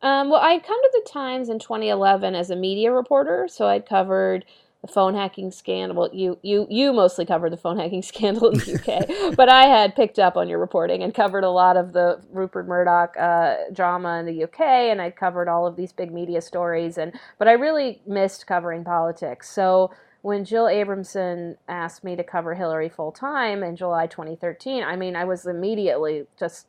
Um, 0.00 0.30
well, 0.30 0.40
I'd 0.40 0.64
come 0.64 0.80
to 0.80 0.90
the 0.92 1.10
Times 1.10 1.48
in 1.48 1.58
2011 1.58 2.34
as 2.34 2.50
a 2.50 2.56
media 2.56 2.92
reporter, 2.92 3.48
so 3.48 3.66
I'd 3.66 3.86
covered 3.86 4.44
the 4.80 4.86
phone 4.86 5.14
hacking 5.14 5.50
scandal. 5.50 5.96
Well, 5.96 6.10
you 6.12 6.38
you 6.42 6.66
you 6.70 6.92
mostly 6.92 7.26
covered 7.26 7.50
the 7.50 7.56
phone 7.56 7.78
hacking 7.78 8.02
scandal 8.12 8.50
in 8.50 8.58
the 8.58 8.74
UK, 8.74 9.36
but 9.36 9.48
I 9.48 9.64
had 9.64 9.96
picked 9.96 10.18
up 10.18 10.36
on 10.36 10.48
your 10.48 10.58
reporting 10.58 11.02
and 11.02 11.12
covered 11.12 11.44
a 11.44 11.50
lot 11.50 11.76
of 11.76 11.92
the 11.92 12.20
Rupert 12.30 12.68
Murdoch 12.68 13.16
uh, 13.18 13.56
drama 13.72 14.18
in 14.20 14.26
the 14.26 14.44
UK, 14.44 14.60
and 14.60 15.02
I'd 15.02 15.16
covered 15.16 15.48
all 15.48 15.66
of 15.66 15.76
these 15.76 15.92
big 15.92 16.12
media 16.12 16.40
stories. 16.40 16.96
And 16.96 17.12
but 17.38 17.48
I 17.48 17.52
really 17.52 18.00
missed 18.06 18.46
covering 18.46 18.84
politics. 18.84 19.50
So 19.50 19.90
when 20.22 20.44
Jill 20.44 20.66
Abramson 20.66 21.56
asked 21.68 22.04
me 22.04 22.16
to 22.16 22.24
cover 22.24 22.54
Hillary 22.54 22.88
full 22.88 23.12
time 23.12 23.62
in 23.62 23.76
July 23.76 24.06
2013, 24.06 24.82
I 24.84 24.96
mean, 24.96 25.16
I 25.16 25.24
was 25.24 25.46
immediately 25.46 26.26
just 26.38 26.66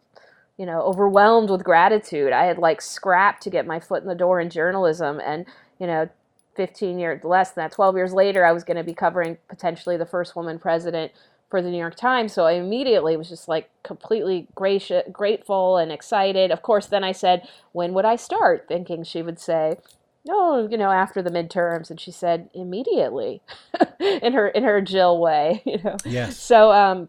you 0.60 0.66
know, 0.66 0.82
overwhelmed 0.82 1.50
with 1.50 1.64
gratitude. 1.64 2.34
I 2.34 2.44
had 2.44 2.58
like 2.58 2.82
scrapped 2.82 3.42
to 3.44 3.50
get 3.50 3.66
my 3.66 3.80
foot 3.80 4.04
in 4.04 4.10
the 4.10 4.14
door 4.14 4.42
in 4.42 4.50
journalism 4.50 5.22
and, 5.26 5.46
you 5.80 5.88
know, 5.88 6.10
15 6.56 7.00
years 7.00 7.24
less 7.24 7.52
than 7.52 7.64
that, 7.64 7.72
12 7.72 7.96
years 7.96 8.14
later, 8.14 8.46
I 8.46 8.52
was 8.52 8.66
going 8.66 8.76
to 8.76 8.84
be 8.84 8.94
covering 8.94 9.38
potentially 9.48 9.96
the 9.96 10.06
first 10.06 10.36
woman 10.36 10.60
president 10.60 11.14
for 11.50 11.62
the 11.62 11.70
New 11.70 11.78
York 11.78 11.96
Times. 11.96 12.34
So 12.34 12.46
I 12.46 12.54
immediately 12.54 13.16
was 13.16 13.30
just 13.30 13.48
like 13.48 13.70
completely 13.84 14.48
gracious, 14.54 15.04
grateful 15.14 15.78
and 15.78 15.94
excited. 15.94 16.52
Of 16.52 16.62
course, 16.62 16.88
then 16.88 17.06
I 17.06 17.14
said, 17.14 17.48
when 17.72 17.94
would 17.94 18.04
I 18.04 18.18
start? 18.18 18.66
Thinking 18.68 19.06
she 19.06 19.22
would 19.22 19.40
say, 19.40 19.78
no, 20.26 20.68
you 20.68 20.76
know, 20.76 20.92
after 20.92 21.22
the 21.22 21.32
midterms. 21.32 21.90
And 21.90 22.02
she 22.02 22.12
said, 22.12 22.50
immediately 22.54 23.42
in 24.02 24.34
her, 24.34 24.50
in 24.50 24.64
her 24.64 24.82
Jill 24.82 25.18
way, 25.18 25.64
you 25.66 25.82
know? 25.82 25.96
Yes. 26.04 26.38
So, 26.38 26.74
um, 26.74 27.08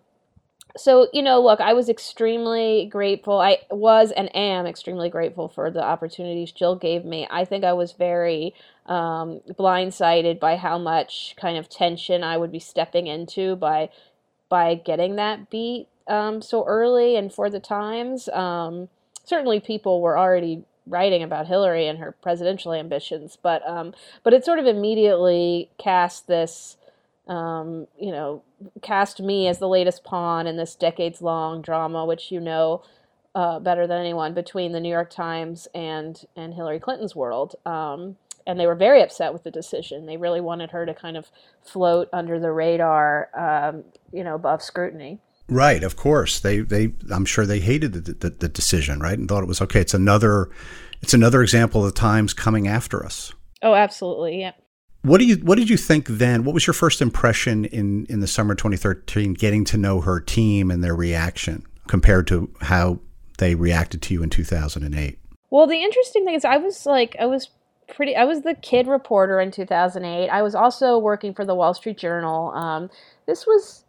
so 0.77 1.09
you 1.13 1.23
know 1.23 1.41
look 1.41 1.61
i 1.61 1.73
was 1.73 1.89
extremely 1.89 2.87
grateful. 2.91 3.41
I 3.41 3.59
was 3.71 4.13
and 4.13 4.35
am 4.35 4.67
extremely 4.67 5.09
grateful 5.09 5.49
for 5.49 5.71
the 5.71 5.83
opportunities 5.83 6.53
jill 6.53 6.77
gave 6.77 7.05
me. 7.05 7.27
I 7.31 7.45
think 7.45 7.65
i 7.65 7.73
was 7.73 7.93
very 7.93 8.55
um, 8.87 9.41
blindsided 9.49 10.41
by 10.41 10.57
how 10.57 10.79
much 10.79 11.35
kind 11.41 11.57
of 11.59 11.69
tension 11.69 12.23
i 12.25 12.37
would 12.37 12.53
be 12.53 12.59
stepping 12.59 13.07
into 13.07 13.57
by 13.57 13.91
by 14.49 14.75
getting 14.75 15.17
that 15.17 15.51
beat 15.51 15.89
um, 16.09 16.43
so 16.43 16.65
early 16.67 17.15
and 17.17 17.33
for 17.33 17.49
the 17.49 17.61
times. 17.61 18.29
Um, 18.31 18.89
certainly 19.25 19.61
people 19.61 20.01
were 20.01 20.19
already 20.19 20.65
writing 20.87 21.23
about 21.23 21.47
hillary 21.47 21.87
and 21.87 21.99
her 22.01 22.11
presidential 22.11 22.73
ambitions 22.73 23.39
but 23.41 23.67
um, 23.69 23.95
but 24.25 24.33
it 24.33 24.45
sort 24.45 24.59
of 24.59 24.67
immediately 24.67 25.71
cast 25.79 26.27
this 26.27 26.77
um, 27.29 27.87
you 27.99 28.11
know, 28.11 28.43
cast 28.83 29.21
me 29.21 29.49
as 29.49 29.59
the 29.59 29.69
latest 29.69 30.05
pawn 30.05 30.47
in 30.47 30.57
this 30.57 30.75
decades 30.75 31.23
long 31.23 31.63
drama, 31.63 32.05
which 32.05 32.33
you 32.33 32.41
know 32.41 32.83
uh, 33.35 33.61
better 33.61 33.87
than 33.87 34.01
anyone, 34.01 34.35
between 34.35 34.73
the 34.73 34.81
New 34.81 34.89
York 34.89 35.11
Times 35.11 35.69
and, 35.75 36.25
and 36.37 36.55
Hillary 36.55 36.81
Clinton's 36.81 37.15
world. 37.15 37.55
Um, 37.65 38.17
and 38.47 38.59
they 38.59 38.67
were 38.67 38.75
very 38.75 39.03
upset 39.03 39.33
with 39.33 39.45
the 39.45 39.51
decision. 39.51 40.07
They 40.07 40.17
really 40.17 40.41
wanted 40.41 40.71
her 40.71 40.85
to 40.87 40.95
kind 40.95 41.17
of 41.17 41.31
float 41.63 42.09
under 42.13 42.41
the 42.41 42.51
radar, 42.51 43.29
um, 43.37 43.85
you 44.13 44.25
know, 44.25 44.35
above 44.35 44.63
scrutiny. 44.63 45.21
Right, 45.49 45.83
of 45.83 45.97
course. 45.97 46.41
They, 46.41 46.61
they, 46.61 46.93
I'm 47.11 47.25
sure 47.25 47.47
they 47.47 47.61
hated 47.61 47.93
the, 47.93 48.13
the, 48.15 48.31
the 48.31 48.49
decision, 48.49 49.01
right, 49.01 49.19
and 49.19 49.29
thought 49.29 49.43
it 49.43 49.49
was 49.49 49.61
okay. 49.61 49.81
It's 49.81 49.95
another, 49.95 50.49
it's 51.03 51.15
another 51.15 51.43
example 51.43 51.85
of 51.85 51.93
the 51.93 52.01
Times 52.01 52.35
coming 52.35 52.67
after 52.67 53.05
us. 53.05 53.33
Oh, 53.63 53.75
absolutely. 53.75 54.41
Yeah. 54.41 54.53
What 55.03 55.19
do 55.19 55.25
you 55.25 55.37
what 55.37 55.57
did 55.57 55.71
you 55.71 55.77
think 55.77 56.07
then? 56.09 56.45
What 56.45 56.53
was 56.53 56.67
your 56.67 56.75
first 56.75 57.01
impression 57.01 57.65
in 57.65 58.07
in 58.07 58.21
the 58.21 58.27
summer 58.27 58.55
2013 58.55 59.35
getting 59.35 59.65
to 59.67 59.79
know 59.79 60.01
her 60.01 60.21
team 60.21 60.71
and 60.71 60.85
their 60.85 60.95
reaction 60.95 61.65
compared 61.89 62.27
to 62.29 62.51
how 62.61 63.01
they 63.39 63.55
reacted 63.55 64.03
to 64.03 64.15
you 64.15 64.23
in 64.23 64.31
2008? 64.31 65.19
Well, 65.51 65.67
the 65.67 65.83
interesting 65.83 66.25
thing 66.25 66.35
is 66.35 66.45
I 66.45 66.59
was 66.59 66.85
like 66.85 67.17
I 67.19 67.27
was 67.27 67.49
pretty 67.89 68.15
I 68.15 68.25
was 68.25 68.43
the 68.43 68.55
kid 68.55 68.87
reporter 68.87 69.41
in 69.41 69.51
2008. 69.51 70.29
I 70.29 70.43
was 70.43 70.55
also 70.55 70.99
working 70.99 71.33
for 71.33 71.47
the 71.47 71.55
Wall 71.55 71.73
Street 71.73 71.97
Journal. 71.97 72.51
Um, 72.51 72.91
this 73.27 73.47
was 73.47 73.85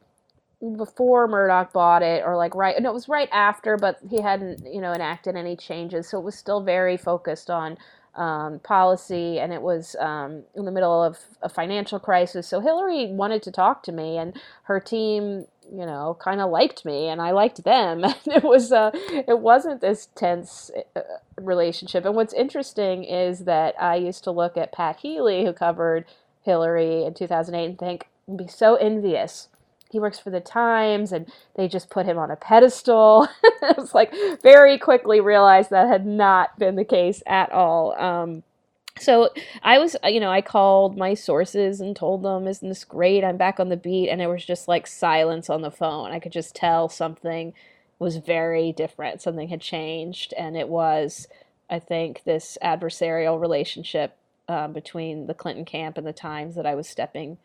before 0.78 1.28
Murdoch 1.28 1.74
bought 1.74 2.04
it 2.04 2.24
or 2.24 2.38
like 2.38 2.54
right 2.54 2.80
no 2.80 2.92
it 2.92 2.94
was 2.94 3.10
right 3.10 3.30
after 3.32 3.78
but 3.78 3.98
he 4.08 4.22
hadn't 4.22 4.62
you 4.72 4.80
know 4.80 4.94
enacted 4.94 5.36
any 5.36 5.56
changes 5.56 6.08
so 6.08 6.20
it 6.20 6.24
was 6.24 6.36
still 6.36 6.62
very 6.62 6.98
focused 6.98 7.50
on 7.50 7.76
um, 8.16 8.60
policy, 8.60 9.40
and 9.40 9.54
it 9.54 9.62
was 9.62 9.96
um, 10.00 10.44
in 10.56 10.66
the 10.66 10.72
middle 10.72 11.04
of 11.04 11.18
a 11.42 11.50
financial 11.50 12.00
crisis. 12.00 12.48
So 12.48 12.60
Hillary 12.60 13.08
wanted 13.08 13.44
to 13.44 13.52
talk 13.52 13.84
to 13.84 13.92
me, 13.92 14.18
and 14.18 14.40
her 14.64 14.80
team, 14.80 15.46
you 15.72 15.86
know, 15.86 16.18
kind 16.20 16.42
of 16.42 16.50
liked 16.50 16.86
me, 16.86 17.08
and 17.08 17.22
I 17.22 17.32
liked 17.32 17.64
them. 17.64 18.04
And 18.26 18.36
it 18.36 18.44
was 18.44 18.72
uh, 18.72 18.92
it 18.94 19.40
wasn't 19.40 19.82
this 19.82 20.08
tense 20.16 20.72
uh, 20.96 21.02
relationship. 21.40 22.06
And 22.06 22.16
what's 22.16 22.34
interesting 22.34 23.04
is 23.04 23.42
that 23.46 23.76
I 23.82 23.96
used 23.96 24.24
to 24.26 24.32
look 24.32 24.58
at 24.58 24.74
Pat 24.74 24.98
Healy, 24.98 25.46
who 25.46 25.54
covered 25.54 26.06
Hillary 26.44 27.04
in 27.04 27.14
2008, 27.14 27.66
and 27.66 27.80
think, 27.80 28.08
and 28.28 28.38
be 28.38 28.48
so 28.48 28.76
envious 28.76 29.48
he 29.92 30.00
works 30.00 30.20
for 30.20 30.30
the 30.30 30.40
Times, 30.40 31.12
and 31.12 31.32
they 31.56 31.68
just 31.68 31.90
put 31.90 32.06
him 32.06 32.18
on 32.18 32.32
a 32.32 32.36
pedestal. 32.36 33.28
I 33.62 33.74
was 33.78 33.94
like, 33.94 34.14
very 34.42 34.78
quickly 34.78 35.20
realized 35.20 35.70
that 35.70 35.88
had 35.88 36.06
not 36.06 36.58
been 36.58 36.76
the 36.76 36.86
case 36.86 37.22
at 37.28 37.52
all. 37.52 37.94
Um, 38.00 38.44
so 38.98 39.30
I 39.64 39.80
was, 39.80 39.96
you 40.04 40.20
know, 40.20 40.32
I 40.32 40.42
called 40.42 40.98
my 40.98 41.14
sources 41.14 41.82
and 41.82 41.96
told 41.96 42.24
them, 42.24 42.48
"Isn't 42.48 42.70
this 42.70 42.84
great? 42.84 43.24
I'm 43.24 43.38
back 43.38 43.60
on 43.60 43.70
the 43.70 43.78
beat." 43.78 44.10
And 44.10 44.22
it 44.22 44.28
was 44.28 44.46
just 44.46 44.68
like 44.68 44.86
silence 44.88 45.50
on 45.50 45.62
the 45.62 45.72
phone. 45.72 46.12
I 46.12 46.20
could 46.20 46.32
just 46.32 46.56
tell 46.56 46.90
something 46.90 47.54
was 48.00 48.18
very 48.18 48.72
different. 48.72 49.22
Something 49.22 49.50
had 49.50 49.62
changed, 49.62 50.34
and 50.38 50.58
it 50.58 50.68
was, 50.70 51.28
I 51.70 51.80
think, 51.80 52.24
this 52.24 52.58
adversarial 52.64 53.40
relationship 53.40 54.18
um, 54.48 54.74
between 54.74 55.28
the 55.28 55.34
Clinton 55.34 55.66
camp 55.66 55.98
and 55.98 56.06
the 56.06 56.14
Times 56.14 56.56
that 56.56 56.66
I 56.66 56.76
was 56.76 56.88
stepping 56.88 57.38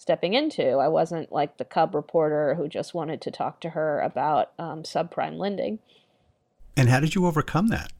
stepping 0.00 0.32
into. 0.32 0.78
I 0.78 0.88
wasn't 0.88 1.30
like 1.30 1.58
the 1.58 1.64
cub 1.66 1.94
reporter 1.94 2.54
who 2.54 2.68
just 2.68 2.94
wanted 2.94 3.20
to 3.20 3.30
talk 3.30 3.60
to 3.60 3.70
her 3.70 4.00
about 4.00 4.50
um, 4.58 4.82
subprime 4.82 5.36
lending. 5.36 5.78
And 6.74 6.88
how 6.88 7.00
did 7.00 7.14
you 7.14 7.26
overcome 7.26 7.68
that? 7.68 7.92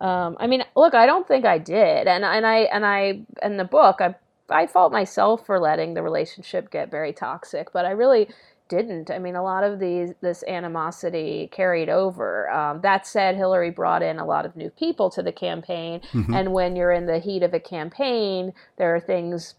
Um, 0.00 0.36
I 0.38 0.46
mean, 0.46 0.62
look, 0.76 0.92
I 0.92 1.06
don't 1.06 1.26
think 1.26 1.46
I 1.46 1.56
did, 1.56 2.06
and 2.06 2.26
and 2.26 2.46
I 2.46 2.58
and 2.58 2.84
I 2.84 3.22
in 3.42 3.56
the 3.56 3.64
book, 3.64 4.00
I 4.00 4.16
I 4.50 4.66
fault 4.66 4.92
myself 4.92 5.46
for 5.46 5.58
letting 5.58 5.94
the 5.94 6.02
relationship 6.02 6.70
get 6.70 6.90
very 6.90 7.14
toxic, 7.14 7.72
but 7.72 7.86
I 7.86 7.92
really 7.92 8.28
didn't. 8.68 9.10
I 9.10 9.18
mean, 9.18 9.34
a 9.34 9.42
lot 9.42 9.64
of 9.64 9.80
these 9.80 10.12
this 10.20 10.44
animosity 10.46 11.48
carried 11.50 11.88
over. 11.88 12.50
Um, 12.50 12.82
that 12.82 13.06
said, 13.06 13.34
Hillary 13.34 13.70
brought 13.70 14.02
in 14.02 14.18
a 14.18 14.26
lot 14.26 14.44
of 14.44 14.56
new 14.56 14.68
people 14.68 15.08
to 15.08 15.22
the 15.22 15.32
campaign, 15.32 16.02
mm-hmm. 16.12 16.34
and 16.34 16.52
when 16.52 16.76
you're 16.76 16.92
in 16.92 17.06
the 17.06 17.18
heat 17.18 17.42
of 17.42 17.54
a 17.54 17.60
campaign, 17.60 18.52
there 18.76 18.94
are 18.94 19.00
things. 19.00 19.54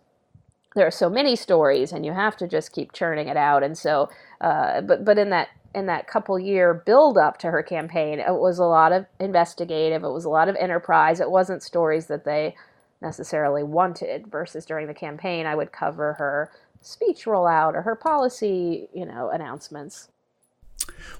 There 0.76 0.88
are 0.88 0.92
so 0.92 1.10
many 1.10 1.36
stories, 1.36 1.92
and 1.92 2.06
you 2.06 2.14
have 2.14 2.38
to 2.38 2.48
just 2.48 2.72
keep 2.72 2.94
churning 2.94 3.28
it 3.28 3.38
out. 3.38 3.64
And 3.64 3.78
so, 3.78 4.10
uh, 4.42 4.82
but 4.82 5.04
but 5.06 5.18
in 5.18 5.30
that 5.32 5.50
in 5.76 5.86
that 5.88 6.08
couple 6.08 6.40
year 6.40 6.74
build 6.74 7.18
up 7.18 7.38
to 7.40 7.52
her 7.52 7.64
campaign, 7.64 8.20
it 8.20 8.34
was 8.34 8.60
a 8.60 8.66
lot 8.66 8.92
of 8.92 9.06
investigative. 9.20 10.04
It 10.04 10.10
was 10.10 10.26
a 10.26 10.30
lot 10.30 10.50
of 10.50 10.56
enterprise. 10.58 11.20
It 11.20 11.32
wasn't 11.32 11.64
stories 11.64 12.08
that 12.08 12.26
they 12.26 12.56
necessarily 13.02 13.64
wanted. 13.64 14.28
Versus 14.28 14.66
during 14.66 14.88
the 14.88 14.94
campaign, 14.94 15.46
I 15.46 15.56
would 15.56 15.72
cover 15.72 16.14
her 16.14 16.52
speech 16.82 17.26
rollout 17.26 17.74
or 17.76 17.82
her 17.84 17.96
policy, 17.96 18.90
you 18.94 19.06
know, 19.06 19.30
announcements. 19.30 20.10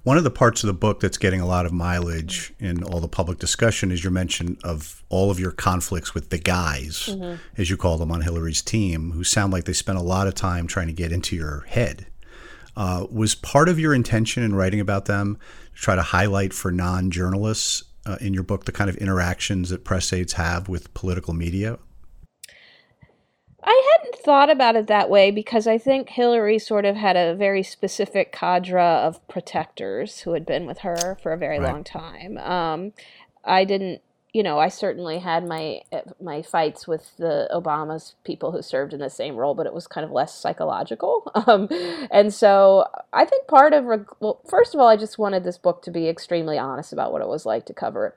One 0.04 0.18
of 0.18 0.24
the 0.24 0.32
parts 0.32 0.64
of 0.64 0.68
the 0.68 0.74
book 0.74 1.02
that's 1.02 1.18
getting 1.18 1.42
a 1.42 1.46
lot 1.46 1.66
of 1.66 1.74
mileage 1.74 2.54
in 2.60 2.84
all 2.84 3.00
the 3.00 3.08
public 3.08 3.38
discussion 3.38 3.92
is 3.92 4.04
your 4.04 4.12
mention 4.12 4.58
of 4.64 5.04
all 5.10 5.30
of 5.30 5.40
your 5.40 5.52
conflicts 5.52 6.14
with 6.14 6.30
the 6.30 6.38
guys, 6.38 7.10
mm-hmm. 7.12 7.36
as 7.58 7.70
you 7.70 7.76
call 7.76 7.98
them 7.98 8.12
on 8.12 8.22
Hillary's 8.22 8.62
team, 8.62 9.12
who 9.12 9.24
sound 9.24 9.52
like 9.52 9.66
they 9.66 9.74
spent 9.74 9.98
a 9.98 10.04
lot 10.04 10.28
of 10.28 10.36
time 10.36 10.68
trying 10.68 10.88
to 10.88 10.94
get 10.94 11.12
into 11.12 11.36
your 11.36 11.62
head. 11.68 12.08
Uh, 12.78 13.08
was 13.12 13.36
part 13.36 13.68
of 13.68 13.78
your 13.78 13.94
intention 13.94 14.42
in 14.42 14.56
writing 14.56 14.80
about 14.80 15.06
them 15.06 15.38
to 15.76 15.82
try 15.82 15.96
to 15.96 16.02
highlight 16.02 16.54
for 16.54 16.72
non 16.72 17.12
journalists 17.12 17.84
uh, 18.06 18.18
in 18.22 18.34
your 18.34 18.44
book 18.44 18.64
the 18.64 18.72
kind 18.72 18.90
of 18.90 18.96
interactions 18.98 19.70
that 19.70 19.84
press 19.84 20.14
aides 20.14 20.34
have 20.34 20.70
with 20.70 20.94
political 20.94 21.34
media? 21.34 21.78
I 23.64 23.98
hadn't 23.98 24.16
thought 24.24 24.50
about 24.50 24.76
it 24.76 24.88
that 24.88 25.10
way 25.10 25.32
because 25.32 25.68
I 25.68 25.78
think 25.78 26.10
Hillary 26.10 26.60
sort 26.60 26.86
of 26.86 26.96
had 26.96 27.16
a 27.16 27.36
very 27.36 27.64
specific 27.64 28.32
cadre 28.32 28.82
of 28.82 29.26
protectors 29.28 30.22
who 30.22 30.34
had 30.34 30.46
been 30.46 30.66
with 30.66 30.80
her 30.80 31.18
for 31.22 31.34
a 31.34 31.38
very 31.38 31.60
right. 31.60 31.72
long 31.72 31.84
time. 31.84 32.38
Um, 32.38 32.94
I 33.44 33.66
didn't, 33.66 34.02
you 34.34 34.44
know, 34.44 34.60
I 34.60 34.70
certainly 34.70 35.20
had 35.20 35.46
my 35.46 35.82
my 36.22 36.42
fights 36.42 36.88
with 36.88 37.18
the 37.18 37.50
Obama's 37.52 38.16
people 38.24 38.52
who 38.52 38.62
served 38.62 38.94
in 38.94 39.00
the 39.00 39.10
same 39.10 39.36
role, 39.36 39.56
but 39.56 39.66
it 39.66 39.74
was 39.74 39.88
kind 39.88 40.06
of 40.06 40.12
less 40.12 40.34
psychological. 40.34 41.30
Um, 41.48 41.68
and 42.12 42.34
so 42.34 42.86
I 43.12 43.26
think 43.26 43.48
part 43.48 43.74
of, 43.74 43.86
well, 44.20 44.42
first 44.48 44.74
of 44.76 44.80
all, 44.80 44.88
I 44.88 44.98
just 44.98 45.18
wanted 45.18 45.44
this 45.44 45.58
book 45.58 45.82
to 45.84 45.92
be 45.92 46.08
extremely 46.08 46.58
honest 46.58 46.94
about 46.94 47.12
what 47.12 47.22
it 47.22 47.28
was 47.28 47.46
like 47.46 47.66
to 47.68 47.74
cover 47.74 48.16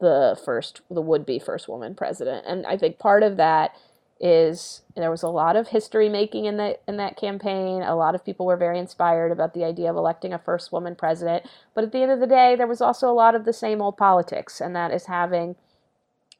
the 0.00 0.40
first, 0.44 0.80
the 0.90 1.02
would 1.02 1.26
be 1.26 1.38
first 1.38 1.68
woman 1.68 1.94
president, 1.94 2.46
and 2.46 2.64
I 2.66 2.76
think 2.76 2.98
part 2.98 3.22
of 3.22 3.36
that 3.36 3.74
is 4.20 4.82
there 4.96 5.10
was 5.10 5.22
a 5.22 5.28
lot 5.28 5.56
of 5.56 5.68
history 5.68 6.10
making 6.10 6.44
in 6.44 6.58
that 6.58 6.82
in 6.86 6.98
that 6.98 7.16
campaign. 7.16 7.82
A 7.82 7.96
lot 7.96 8.14
of 8.14 8.24
people 8.24 8.44
were 8.44 8.56
very 8.56 8.78
inspired 8.78 9.32
about 9.32 9.54
the 9.54 9.64
idea 9.64 9.90
of 9.90 9.96
electing 9.96 10.34
a 10.34 10.38
first 10.38 10.72
woman 10.72 10.94
president. 10.94 11.46
But 11.74 11.84
at 11.84 11.92
the 11.92 12.02
end 12.02 12.12
of 12.12 12.20
the 12.20 12.26
day, 12.26 12.54
there 12.54 12.66
was 12.66 12.82
also 12.82 13.10
a 13.10 13.14
lot 13.14 13.34
of 13.34 13.46
the 13.46 13.52
same 13.52 13.80
old 13.80 13.96
politics, 13.96 14.60
and 14.60 14.76
that 14.76 14.92
is 14.92 15.06
having, 15.06 15.56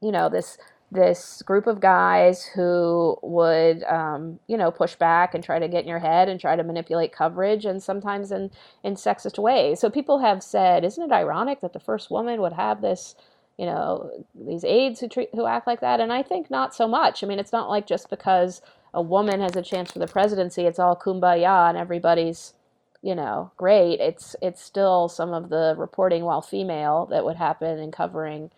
you 0.02 0.12
know, 0.12 0.28
this 0.28 0.58
this 0.92 1.40
group 1.42 1.68
of 1.68 1.80
guys 1.80 2.44
who 2.44 3.16
would, 3.22 3.84
um, 3.84 4.40
you 4.48 4.56
know, 4.56 4.72
push 4.72 4.96
back 4.96 5.34
and 5.34 5.44
try 5.44 5.58
to 5.58 5.68
get 5.68 5.82
in 5.84 5.88
your 5.88 6.00
head 6.00 6.28
and 6.28 6.40
try 6.40 6.56
to 6.56 6.64
manipulate 6.64 7.12
coverage, 7.12 7.64
and 7.64 7.82
sometimes 7.82 8.30
in 8.30 8.50
in 8.84 8.94
sexist 8.94 9.38
ways. 9.38 9.80
So 9.80 9.88
people 9.88 10.18
have 10.18 10.42
said, 10.42 10.84
isn't 10.84 11.02
it 11.02 11.12
ironic 11.12 11.60
that 11.60 11.72
the 11.72 11.80
first 11.80 12.10
woman 12.10 12.40
would 12.42 12.52
have 12.54 12.82
this? 12.82 13.14
You 13.58 13.66
know 13.66 14.10
these 14.34 14.64
aides 14.64 15.00
who 15.00 15.08
treat 15.08 15.28
who 15.32 15.46
act 15.46 15.66
like 15.66 15.80
that 15.80 16.00
and 16.00 16.12
i 16.12 16.22
think 16.22 16.50
not 16.50 16.74
so 16.74 16.88
much 16.88 17.22
i 17.22 17.26
mean 17.26 17.38
it's 17.38 17.52
not 17.52 17.68
like 17.68 17.86
just 17.86 18.08
because 18.10 18.62
a 18.94 19.02
woman 19.02 19.40
has 19.40 19.56
a 19.56 19.62
chance 19.62 19.90
for 19.90 19.98
the 19.98 20.06
presidency 20.06 20.64
it's 20.64 20.78
all 20.78 20.96
kumbaya 20.96 21.68
and 21.68 21.78
everybody's 21.78 22.54
you 23.02 23.14
know 23.14 23.50
great 23.56 24.00
it's 24.00 24.34
it's 24.42 24.62
still 24.62 25.08
some 25.08 25.32
of 25.32 25.48
the 25.48 25.74
reporting 25.76 26.24
while 26.24 26.42
female 26.42 27.06
that 27.06 27.24
would 27.24 27.36
happen 27.36 27.78
in 27.78 27.90
covering 27.90 28.50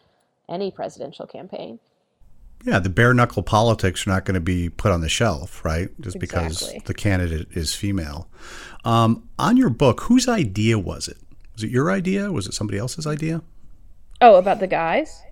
any 0.49 0.71
presidential 0.71 1.27
campaign 1.27 1.79
yeah, 2.65 2.79
the 2.79 2.89
bare 2.89 3.13
knuckle 3.13 3.43
politics 3.43 4.07
are 4.07 4.11
not 4.11 4.25
going 4.25 4.35
to 4.35 4.41
be 4.41 4.69
put 4.69 4.93
on 4.93 5.01
the 5.01 5.09
shelf, 5.09 5.65
right? 5.65 5.89
Just 6.01 6.17
exactly. 6.17 6.75
because 6.75 6.85
the 6.85 6.95
candidate 6.95 7.49
is 7.53 7.75
female. 7.75 8.29
Um, 8.85 9.29
on 9.39 9.57
your 9.57 9.71
book, 9.71 10.03
whose 10.03 10.29
idea 10.29 10.79
was 10.79 11.09
it? 11.09 11.19
Was 11.55 11.65
it 11.65 11.71
your 11.71 11.91
idea? 11.91 12.31
Was 12.31 12.47
it 12.47 12.55
somebody 12.55 12.79
else's 12.79 13.07
idea? 13.07 13.43
Oh, 14.23 14.37
about 14.37 14.61
the 14.61 14.69
guys? 14.69 15.25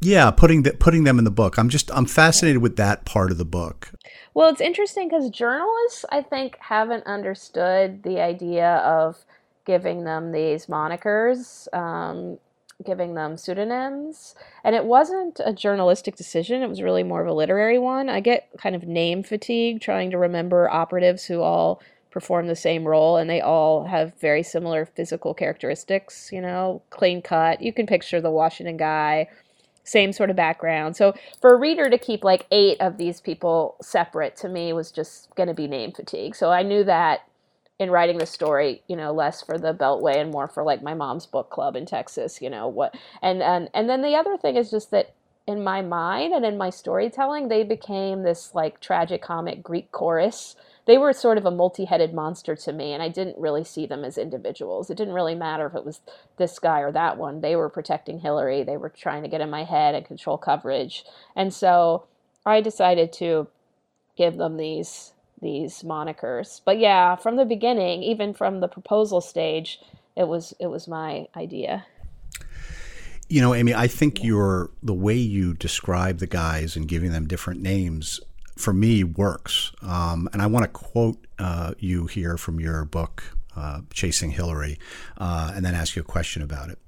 Yeah, 0.00 0.30
putting 0.30 0.64
the, 0.64 0.74
putting 0.74 1.04
them 1.04 1.18
in 1.18 1.24
the 1.24 1.30
book. 1.30 1.56
I'm 1.56 1.70
just 1.70 1.90
I'm 1.92 2.04
fascinated 2.04 2.60
with 2.60 2.76
that 2.76 3.06
part 3.06 3.30
of 3.30 3.38
the 3.38 3.44
book. 3.46 3.90
Well, 4.34 4.50
it's 4.50 4.60
interesting 4.60 5.08
because 5.08 5.30
journalists, 5.30 6.04
I 6.12 6.20
think, 6.20 6.58
haven't 6.60 7.06
understood 7.06 8.02
the 8.02 8.20
idea 8.20 8.76
of 8.76 9.24
giving 9.64 10.04
them 10.04 10.32
these 10.32 10.66
monikers, 10.66 11.72
um, 11.74 12.38
giving 12.84 13.14
them 13.14 13.38
pseudonyms, 13.38 14.34
and 14.62 14.76
it 14.76 14.84
wasn't 14.84 15.40
a 15.42 15.54
journalistic 15.54 16.16
decision. 16.16 16.62
It 16.62 16.68
was 16.68 16.82
really 16.82 17.02
more 17.02 17.22
of 17.22 17.28
a 17.28 17.32
literary 17.32 17.78
one. 17.78 18.10
I 18.10 18.20
get 18.20 18.50
kind 18.58 18.76
of 18.76 18.82
name 18.82 19.22
fatigue 19.22 19.80
trying 19.80 20.10
to 20.10 20.18
remember 20.18 20.68
operatives 20.68 21.24
who 21.24 21.40
all 21.40 21.80
perform 22.14 22.46
the 22.46 22.54
same 22.54 22.86
role 22.86 23.16
and 23.16 23.28
they 23.28 23.40
all 23.40 23.86
have 23.86 24.14
very 24.20 24.44
similar 24.44 24.86
physical 24.86 25.34
characteristics, 25.34 26.30
you 26.32 26.40
know, 26.40 26.80
clean 26.90 27.20
cut. 27.20 27.60
You 27.60 27.72
can 27.72 27.88
picture 27.88 28.20
the 28.20 28.30
Washington 28.30 28.76
guy, 28.76 29.26
same 29.82 30.12
sort 30.12 30.30
of 30.30 30.36
background. 30.36 30.96
So 30.96 31.12
for 31.40 31.52
a 31.52 31.58
reader 31.58 31.90
to 31.90 31.98
keep 31.98 32.22
like 32.22 32.46
eight 32.52 32.80
of 32.80 32.98
these 32.98 33.20
people 33.20 33.74
separate 33.82 34.36
to 34.36 34.48
me 34.48 34.72
was 34.72 34.92
just 34.92 35.34
going 35.34 35.48
to 35.48 35.54
be 35.54 35.66
name 35.66 35.90
fatigue. 35.90 36.36
So 36.36 36.52
I 36.52 36.62
knew 36.62 36.84
that 36.84 37.26
in 37.80 37.90
writing 37.90 38.18
the 38.18 38.26
story, 38.26 38.80
you 38.86 38.94
know, 38.94 39.12
less 39.12 39.42
for 39.42 39.58
the 39.58 39.74
Beltway 39.74 40.18
and 40.18 40.30
more 40.30 40.46
for 40.46 40.62
like 40.62 40.84
my 40.84 40.94
mom's 40.94 41.26
book 41.26 41.50
club 41.50 41.74
in 41.74 41.84
Texas, 41.84 42.40
you 42.40 42.48
know, 42.48 42.68
what 42.68 42.94
and 43.22 43.42
and 43.42 43.68
and 43.74 43.90
then 43.90 44.02
the 44.02 44.14
other 44.14 44.36
thing 44.36 44.54
is 44.56 44.70
just 44.70 44.92
that 44.92 45.12
in 45.48 45.64
my 45.64 45.82
mind 45.82 46.32
and 46.32 46.44
in 46.44 46.56
my 46.56 46.70
storytelling, 46.70 47.48
they 47.48 47.64
became 47.64 48.22
this 48.22 48.54
like 48.54 48.78
tragic 48.78 49.20
comic 49.20 49.64
Greek 49.64 49.90
chorus 49.90 50.54
they 50.86 50.98
were 50.98 51.12
sort 51.12 51.38
of 51.38 51.46
a 51.46 51.50
multi-headed 51.50 52.12
monster 52.12 52.54
to 52.54 52.72
me 52.72 52.92
and 52.92 53.02
i 53.02 53.08
didn't 53.08 53.38
really 53.38 53.64
see 53.64 53.86
them 53.86 54.04
as 54.04 54.18
individuals. 54.18 54.90
It 54.90 54.96
didn't 54.96 55.14
really 55.14 55.34
matter 55.34 55.66
if 55.66 55.74
it 55.74 55.84
was 55.84 56.00
this 56.36 56.58
guy 56.58 56.80
or 56.80 56.92
that 56.92 57.16
one. 57.16 57.40
They 57.40 57.56
were 57.56 57.68
protecting 57.68 58.20
hillary. 58.20 58.62
They 58.62 58.76
were 58.76 58.88
trying 58.90 59.22
to 59.22 59.28
get 59.28 59.40
in 59.40 59.50
my 59.50 59.64
head 59.64 59.94
and 59.94 60.04
control 60.04 60.38
coverage. 60.38 61.04
And 61.36 61.52
so 61.52 62.04
i 62.46 62.60
decided 62.60 63.12
to 63.14 63.48
give 64.16 64.36
them 64.36 64.56
these 64.56 65.12
these 65.40 65.82
monikers. 65.82 66.60
But 66.64 66.78
yeah 66.78 67.16
from 67.16 67.36
the 67.36 67.44
beginning 67.44 68.02
even 68.02 68.34
from 68.34 68.60
the 68.60 68.68
proposal 68.68 69.20
stage 69.20 69.80
it 70.16 70.28
was 70.28 70.54
it 70.58 70.68
was 70.68 70.86
my 70.88 71.26
idea. 71.36 71.86
You 73.28 73.40
know, 73.40 73.54
Amy, 73.54 73.74
I 73.74 73.88
think 73.88 74.22
your 74.22 74.70
the 74.82 74.94
way 74.94 75.16
you 75.16 75.54
describe 75.54 76.18
the 76.18 76.26
guys 76.26 76.76
and 76.76 76.86
giving 76.86 77.10
them 77.10 77.26
different 77.26 77.62
names 77.62 78.20
for 78.56 78.72
me 78.72 79.04
works. 79.04 79.72
Um, 79.82 80.28
and 80.32 80.40
I 80.40 80.46
want 80.46 80.64
to 80.64 80.68
quote 80.68 81.26
uh, 81.38 81.74
you 81.78 82.06
here 82.06 82.36
from 82.36 82.60
your 82.60 82.84
book, 82.84 83.36
uh, 83.56 83.80
Chasing 83.92 84.30
Hillary, 84.30 84.78
uh, 85.18 85.52
and 85.54 85.64
then 85.64 85.74
ask 85.74 85.96
you 85.96 86.02
a 86.02 86.04
question 86.04 86.42
about 86.42 86.70
it. 86.70 86.78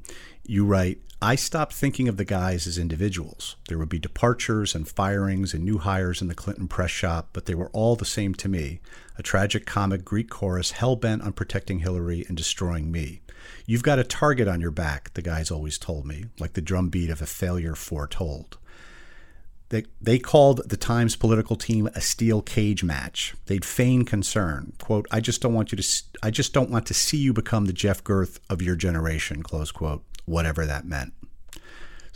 You 0.44 0.64
write, 0.64 1.00
I 1.20 1.34
stopped 1.34 1.72
thinking 1.72 2.08
of 2.08 2.18
the 2.18 2.24
guys 2.24 2.66
as 2.66 2.78
individuals. 2.78 3.56
There 3.68 3.78
would 3.78 3.88
be 3.88 3.98
departures 3.98 4.74
and 4.74 4.86
firings 4.86 5.54
and 5.54 5.64
new 5.64 5.78
hires 5.78 6.20
in 6.20 6.28
the 6.28 6.34
Clinton 6.34 6.68
press 6.68 6.90
shop, 6.90 7.30
but 7.32 7.46
they 7.46 7.54
were 7.54 7.70
all 7.70 7.96
the 7.96 8.04
same 8.04 8.34
to 8.34 8.48
me 8.48 8.80
a 9.18 9.22
tragic 9.22 9.64
comic 9.64 10.04
Greek 10.04 10.28
chorus 10.28 10.72
hell 10.72 10.94
bent 10.94 11.22
on 11.22 11.32
protecting 11.32 11.78
Hillary 11.78 12.26
and 12.28 12.36
destroying 12.36 12.92
me. 12.92 13.22
You've 13.64 13.82
got 13.82 13.98
a 13.98 14.04
target 14.04 14.46
on 14.46 14.60
your 14.60 14.70
back, 14.70 15.14
the 15.14 15.22
guys 15.22 15.50
always 15.50 15.78
told 15.78 16.04
me, 16.04 16.26
like 16.38 16.52
the 16.52 16.60
drumbeat 16.60 17.08
of 17.08 17.22
a 17.22 17.26
failure 17.26 17.74
foretold. 17.74 18.58
They, 19.68 19.84
they 20.00 20.18
called 20.18 20.68
the 20.68 20.76
Times 20.76 21.16
political 21.16 21.56
team 21.56 21.88
a 21.94 22.00
steel 22.00 22.40
cage 22.40 22.84
match. 22.84 23.34
They'd 23.46 23.64
feign 23.64 24.04
concern. 24.04 24.72
"Quote: 24.80 25.06
I 25.10 25.20
just 25.20 25.40
don't 25.40 25.54
want 25.54 25.72
you 25.72 25.76
to. 25.76 26.02
I 26.22 26.30
just 26.30 26.52
don't 26.52 26.70
want 26.70 26.86
to 26.86 26.94
see 26.94 27.16
you 27.16 27.32
become 27.32 27.64
the 27.64 27.72
Jeff 27.72 28.04
Gerth 28.04 28.38
of 28.48 28.62
your 28.62 28.76
generation." 28.76 29.42
Close 29.42 29.72
quote. 29.72 30.04
Whatever 30.24 30.66
that 30.66 30.84
meant. 30.84 31.12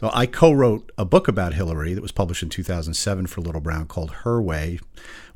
So 0.01 0.11
I 0.15 0.25
co-wrote 0.25 0.91
a 0.97 1.05
book 1.05 1.29
about 1.29 1.53
Hillary 1.53 1.93
that 1.93 2.01
was 2.01 2.11
published 2.11 2.43
in 2.43 2.49
2007 2.49 3.27
for 3.27 3.43
Little 3.43 3.61
Brown 3.61 3.87
called 3.87 4.11
Her 4.11 4.41
Way, 4.41 4.79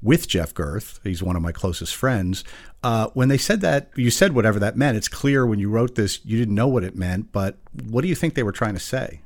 with 0.01 0.27
Jeff 0.27 0.55
Gerth. 0.55 1.01
He's 1.05 1.23
one 1.23 1.37
of 1.37 1.43
my 1.43 1.53
closest 1.53 1.95
friends. 1.95 2.45
Uh, 2.83 3.09
when 3.13 3.29
they 3.29 3.37
said 3.37 3.61
that, 3.61 3.91
you 3.95 4.11
said 4.11 4.35
whatever 4.35 4.59
that 4.59 4.75
meant. 4.75 4.97
It's 4.97 5.07
clear 5.07 5.47
when 5.47 5.59
you 5.59 5.69
wrote 5.69 5.97
this, 5.97 6.19
you 6.25 6.39
didn't 6.39 6.55
know 6.55 6.67
what 6.67 6.83
it 6.83 6.97
meant. 6.97 7.31
But 7.31 7.59
what 7.91 8.01
do 8.01 8.09
you 8.09 8.15
think 8.15 8.35
they 8.35 8.43
were 8.43 8.53
trying 8.53 8.73
to 8.73 8.81
say? 8.81 9.21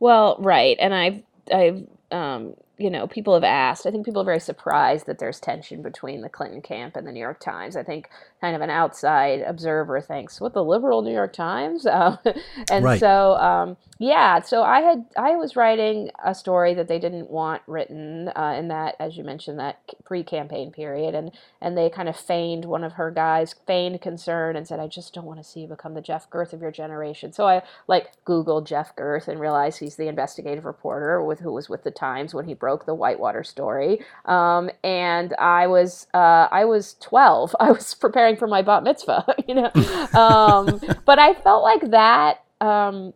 Well, 0.00 0.36
right, 0.38 0.76
and 0.78 0.92
I've 0.92 1.22
I've 1.50 1.86
um, 2.10 2.54
you 2.78 2.90
know, 2.90 3.06
people 3.06 3.34
have 3.34 3.44
asked. 3.44 3.86
I 3.86 3.90
think 3.90 4.04
people 4.04 4.22
are 4.22 4.24
very 4.24 4.40
surprised 4.40 5.06
that 5.06 5.18
there's 5.18 5.38
tension 5.38 5.82
between 5.82 6.20
the 6.20 6.28
Clinton 6.28 6.60
camp 6.60 6.96
and 6.96 7.06
the 7.06 7.12
New 7.12 7.20
York 7.20 7.38
Times. 7.40 7.76
I 7.76 7.82
think 7.82 8.10
kind 8.40 8.56
of 8.56 8.60
an 8.60 8.70
outside 8.70 9.40
observer 9.40 10.00
thinks, 10.00 10.40
"What 10.40 10.52
the 10.52 10.64
liberal 10.64 11.02
New 11.02 11.12
York 11.12 11.32
Times?" 11.32 11.86
Uh, 11.86 12.16
and 12.70 12.84
right. 12.84 13.00
so, 13.00 13.34
um, 13.36 13.76
Yeah, 14.02 14.40
so 14.40 14.64
I 14.64 14.80
had 14.80 15.04
I 15.16 15.36
was 15.36 15.54
writing 15.54 16.10
a 16.24 16.34
story 16.34 16.74
that 16.74 16.88
they 16.88 16.98
didn't 16.98 17.30
want 17.30 17.62
written 17.68 18.32
uh, 18.34 18.56
in 18.58 18.66
that, 18.66 18.96
as 18.98 19.16
you 19.16 19.22
mentioned, 19.22 19.60
that 19.60 19.78
pre-campaign 20.04 20.72
period, 20.72 21.14
and 21.14 21.30
and 21.60 21.78
they 21.78 21.88
kind 21.88 22.08
of 22.08 22.16
feigned 22.16 22.64
one 22.64 22.82
of 22.82 22.94
her 22.94 23.12
guys 23.12 23.54
feigned 23.64 24.00
concern 24.00 24.56
and 24.56 24.66
said, 24.66 24.80
"I 24.80 24.88
just 24.88 25.14
don't 25.14 25.24
want 25.24 25.38
to 25.38 25.44
see 25.44 25.60
you 25.60 25.68
become 25.68 25.94
the 25.94 26.00
Jeff 26.00 26.28
Gerth 26.30 26.52
of 26.52 26.60
your 26.60 26.72
generation." 26.72 27.32
So 27.32 27.46
I 27.46 27.62
like 27.86 28.10
Googled 28.24 28.66
Jeff 28.66 28.96
Gerth 28.96 29.28
and 29.28 29.38
realized 29.38 29.78
he's 29.78 29.94
the 29.94 30.08
investigative 30.08 30.64
reporter 30.64 31.22
with 31.22 31.38
who 31.38 31.52
was 31.52 31.68
with 31.68 31.84
the 31.84 31.92
Times 31.92 32.34
when 32.34 32.46
he 32.46 32.54
broke 32.54 32.86
the 32.86 32.96
Whitewater 32.96 33.44
story. 33.44 34.00
Um, 34.24 34.68
and 34.82 35.32
I 35.34 35.68
was 35.68 36.08
uh, 36.12 36.48
I 36.50 36.64
was 36.64 36.94
twelve. 36.94 37.54
I 37.60 37.70
was 37.70 37.94
preparing 37.94 38.36
for 38.36 38.48
my 38.48 38.62
bat 38.62 38.82
mitzvah, 38.82 39.26
you 39.46 39.54
know, 39.54 39.70
um, 40.12 40.80
but 41.04 41.20
I 41.20 41.34
felt 41.34 41.62
like 41.62 41.92
that. 41.92 42.42
Um, 42.60 43.12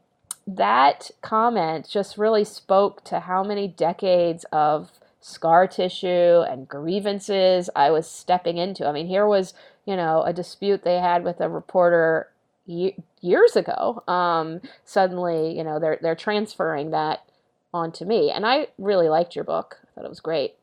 that 0.47 1.11
comment 1.23 1.89
just 1.89 2.17
really 2.17 2.45
spoke 2.45 3.03
to 3.05 3.21
how 3.21 3.43
many 3.43 3.67
decades 3.67 4.45
of 4.53 4.91
scar 5.21 5.67
tissue 5.67 6.43
and 6.49 6.69
grievances 6.69 7.69
I 7.75 7.91
was 7.91 8.09
stepping 8.09 8.59
into. 8.59 8.87
I 8.87 8.93
mean, 8.93 9.09
here 9.09 9.27
was, 9.27 9.55
you 9.85 9.97
know, 9.97 10.23
a 10.23 10.33
dispute 10.33 10.85
they 10.85 10.99
had 10.99 11.25
with 11.25 11.41
a 11.41 11.49
reporter 11.49 12.29
years 12.67 13.57
ago. 13.57 14.03
Um, 14.07 14.61
suddenly, 14.85 15.57
you 15.57 15.65
know, 15.65 15.79
they're 15.81 15.99
they're 16.01 16.15
transferring 16.15 16.91
that 16.91 17.25
onto 17.75 18.05
me, 18.05 18.31
and 18.31 18.47
I 18.47 18.69
really 18.79 19.09
liked 19.09 19.35
your 19.35 19.45
book. 19.45 19.79
I 19.83 19.95
thought 19.95 20.05
it 20.05 20.11
was 20.11 20.21
great. 20.21 20.55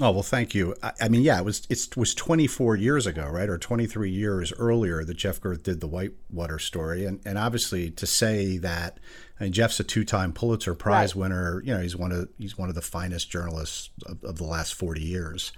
Oh 0.00 0.12
well, 0.12 0.22
thank 0.22 0.54
you. 0.54 0.76
I, 0.82 0.92
I, 1.02 1.08
mean, 1.08 1.22
yeah, 1.22 1.38
it 1.38 1.44
was 1.44 1.66
it 1.68 1.96
was 1.96 2.14
24 2.14 2.76
years 2.76 3.06
ago, 3.06 3.26
right, 3.26 3.48
or 3.48 3.58
23 3.58 4.10
years 4.10 4.52
earlier 4.58 5.04
that 5.04 5.16
Jeff 5.16 5.40
Gerth 5.40 5.62
did 5.64 5.80
the 5.80 5.88
Whitewater 5.88 6.58
story, 6.58 7.04
and 7.04 7.20
and 7.24 7.36
obviously 7.36 7.90
to 7.92 8.06
say 8.06 8.58
that, 8.58 9.00
I 9.40 9.44
mean, 9.44 9.52
Jeff's 9.52 9.80
a 9.80 9.84
two-time 9.84 10.32
Pulitzer 10.32 10.74
Prize 10.74 11.14
right. 11.14 11.20
winner. 11.22 11.62
You 11.64 11.74
know, 11.74 11.80
he's 11.80 11.96
one 11.96 12.12
of 12.12 12.28
he's 12.38 12.56
one 12.56 12.68
of 12.68 12.76
the 12.76 12.82
finest 12.82 13.28
journalists 13.30 13.90
of, 14.06 14.22
of 14.22 14.38
the 14.38 14.44
last 14.44 14.74
40 14.74 15.00
years. 15.00 15.52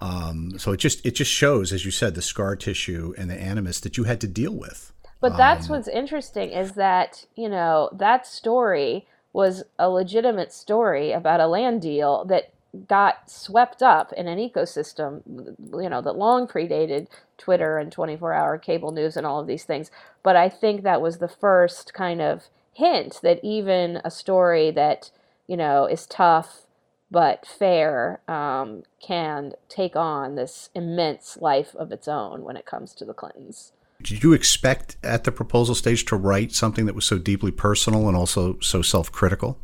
Um, 0.00 0.58
so 0.58 0.72
it 0.72 0.78
just 0.78 1.04
it 1.06 1.12
just 1.12 1.30
shows, 1.30 1.72
as 1.72 1.86
you 1.86 1.90
said, 1.90 2.14
the 2.14 2.22
scar 2.22 2.54
tissue 2.54 3.14
and 3.16 3.30
the 3.30 3.40
animus 3.40 3.80
that 3.80 3.96
you 3.96 4.04
had 4.04 4.20
to 4.20 4.28
deal 4.28 4.54
with. 4.54 4.92
But 5.20 5.38
that's 5.38 5.70
um, 5.70 5.76
what's 5.76 5.88
interesting 5.88 6.50
is 6.50 6.72
that 6.72 7.24
you 7.34 7.48
know 7.48 7.88
that 7.94 8.26
story 8.26 9.06
was 9.32 9.62
a 9.78 9.88
legitimate 9.88 10.52
story 10.52 11.12
about 11.12 11.40
a 11.40 11.46
land 11.46 11.82
deal 11.82 12.24
that 12.26 12.52
got 12.88 13.30
swept 13.30 13.82
up 13.82 14.12
in 14.12 14.28
an 14.28 14.38
ecosystem, 14.38 15.22
you 15.26 15.88
know, 15.88 16.00
that 16.00 16.16
long 16.16 16.46
predated 16.46 17.08
Twitter 17.38 17.78
and 17.78 17.90
24 17.92 18.32
hour 18.32 18.58
cable 18.58 18.92
news 18.92 19.16
and 19.16 19.26
all 19.26 19.40
of 19.40 19.46
these 19.46 19.64
things. 19.64 19.90
But 20.22 20.36
I 20.36 20.48
think 20.48 20.82
that 20.82 21.00
was 21.00 21.18
the 21.18 21.28
first 21.28 21.94
kind 21.94 22.20
of 22.20 22.44
hint 22.72 23.20
that 23.22 23.40
even 23.42 24.00
a 24.04 24.10
story 24.10 24.70
that, 24.72 25.10
you 25.46 25.56
know, 25.56 25.86
is 25.86 26.06
tough 26.06 26.66
but 27.10 27.46
fair 27.46 28.20
um, 28.28 28.82
can 29.00 29.52
take 29.68 29.94
on 29.94 30.34
this 30.34 30.70
immense 30.74 31.38
life 31.40 31.74
of 31.76 31.92
its 31.92 32.08
own 32.08 32.42
when 32.42 32.56
it 32.56 32.66
comes 32.66 32.94
to 32.94 33.04
the 33.04 33.14
Clintons. 33.14 33.72
Did 34.02 34.22
you 34.22 34.32
expect 34.32 34.96
at 35.02 35.24
the 35.24 35.32
proposal 35.32 35.74
stage 35.74 36.04
to 36.06 36.16
write 36.16 36.52
something 36.52 36.86
that 36.86 36.94
was 36.94 37.04
so 37.04 37.18
deeply 37.18 37.50
personal 37.50 38.08
and 38.08 38.16
also 38.16 38.58
so 38.60 38.82
self 38.82 39.10
critical? 39.10 39.58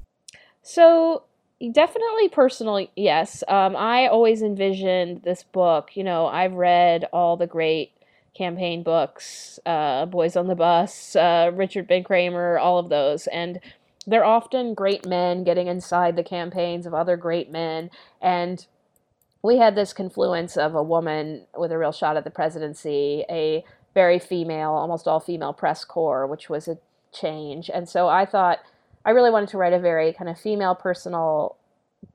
So 0.63 1.25
definitely 1.71 2.29
personal 2.29 2.87
yes. 2.97 3.45
Um, 3.47 3.77
i 3.77 4.07
always 4.07 4.43
envisioned 4.43 5.23
this 5.23 5.43
book 5.43 5.91
you 5.95 6.05
know 6.05 6.27
i've 6.27 6.55
read 6.55 7.05
all 7.13 7.37
the 7.37 7.47
great 7.47 7.93
campaign 8.37 8.83
books 8.83 9.61
uh, 9.67 10.07
boys 10.07 10.37
on 10.37 10.47
the 10.49 10.55
bus 10.55 11.15
uh, 11.17 11.51
richard 11.55 11.87
ben 11.87 12.03
cramer 12.03 12.59
all 12.59 12.79
of 12.79 12.89
those 12.89 13.27
and 13.29 13.61
they're 14.07 14.25
often 14.25 14.75
great 14.75 15.07
men 15.07 15.45
getting 15.45 15.69
inside 15.69 16.17
the 16.17 16.25
campaigns 16.25 16.87
of 16.87 16.95
other 16.95 17.17
great 17.17 17.51
men 17.51 17.91
and 18.21 18.67
we 19.43 19.59
had 19.59 19.75
this 19.75 19.93
confluence 19.93 20.57
of 20.57 20.75
a 20.75 20.83
woman 20.83 21.45
with 21.57 21.73
a 21.73 21.79
real 21.79 21.93
shot 21.93 22.17
at 22.17 22.25
the 22.25 22.31
presidency 22.31 23.25
a 23.31 23.65
very 23.95 24.19
female 24.19 24.71
almost 24.71 25.07
all 25.07 25.21
female 25.21 25.53
press 25.53 25.85
corps 25.85 26.27
which 26.27 26.49
was 26.49 26.67
a 26.67 26.79
change 27.13 27.71
and 27.73 27.89
so 27.89 28.09
i 28.09 28.25
thought 28.25 28.59
I 29.05 29.11
really 29.11 29.31
wanted 29.31 29.49
to 29.51 29.59
write 29.59 29.73
a 29.73 29.79
very 29.79 30.13
kind 30.13 30.31
of 30.31 30.39
female 30.39 30.75
personal 30.75 31.57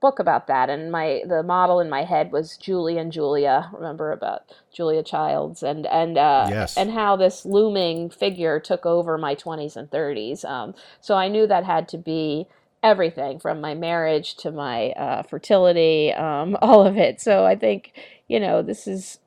book 0.00 0.18
about 0.18 0.46
that 0.46 0.68
and 0.68 0.92
my 0.92 1.22
the 1.26 1.42
model 1.42 1.80
in 1.80 1.88
my 1.88 2.04
head 2.04 2.30
was 2.30 2.56
Julie 2.56 2.98
and 2.98 3.10
Julia 3.10 3.70
remember 3.72 4.12
about 4.12 4.42
Julia 4.72 5.02
Childs 5.02 5.62
and 5.62 5.86
and 5.86 6.18
uh, 6.18 6.46
yes. 6.48 6.76
and 6.76 6.92
how 6.92 7.16
this 7.16 7.44
looming 7.44 8.10
figure 8.10 8.60
took 8.60 8.84
over 8.84 9.16
my 9.16 9.34
20s 9.34 9.76
and 9.76 9.90
30s 9.90 10.44
um, 10.44 10.74
so 11.00 11.16
I 11.16 11.28
knew 11.28 11.46
that 11.46 11.64
had 11.64 11.88
to 11.88 11.98
be 11.98 12.46
everything 12.82 13.40
from 13.40 13.60
my 13.60 13.74
marriage 13.74 14.36
to 14.36 14.52
my 14.52 14.90
uh, 14.90 15.22
fertility 15.22 16.12
um, 16.12 16.56
all 16.62 16.86
of 16.86 16.96
it 16.96 17.20
so 17.20 17.44
I 17.44 17.56
think 17.56 17.92
you 18.28 18.38
know 18.38 18.62
this 18.62 18.86
is 18.86 19.18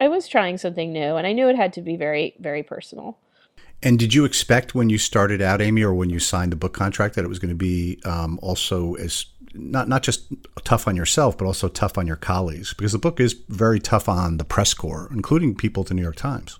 I 0.00 0.08
was 0.08 0.26
trying 0.26 0.58
something 0.58 0.92
new 0.92 1.14
and 1.14 1.26
I 1.26 1.32
knew 1.32 1.48
it 1.48 1.56
had 1.56 1.72
to 1.74 1.82
be 1.82 1.96
very 1.96 2.34
very 2.40 2.64
personal 2.64 3.16
and 3.84 3.98
did 3.98 4.14
you 4.14 4.24
expect 4.24 4.74
when 4.74 4.88
you 4.88 4.96
started 4.96 5.42
out, 5.42 5.60
Amy, 5.60 5.82
or 5.84 5.92
when 5.92 6.08
you 6.08 6.18
signed 6.18 6.50
the 6.50 6.56
book 6.56 6.72
contract, 6.72 7.14
that 7.14 7.24
it 7.24 7.28
was 7.28 7.38
going 7.38 7.50
to 7.50 7.54
be 7.54 8.00
um, 8.06 8.40
also 8.42 8.94
as 8.94 9.26
not 9.52 9.88
not 9.88 10.02
just 10.02 10.32
tough 10.64 10.88
on 10.88 10.96
yourself, 10.96 11.36
but 11.36 11.44
also 11.44 11.68
tough 11.68 11.98
on 11.98 12.06
your 12.06 12.16
colleagues? 12.16 12.72
Because 12.72 12.92
the 12.92 12.98
book 12.98 13.20
is 13.20 13.34
very 13.50 13.78
tough 13.78 14.08
on 14.08 14.38
the 14.38 14.44
press 14.44 14.72
corps, 14.72 15.08
including 15.12 15.54
people 15.54 15.82
at 15.82 15.88
the 15.88 15.94
New 15.94 16.02
York 16.02 16.16
Times. 16.16 16.58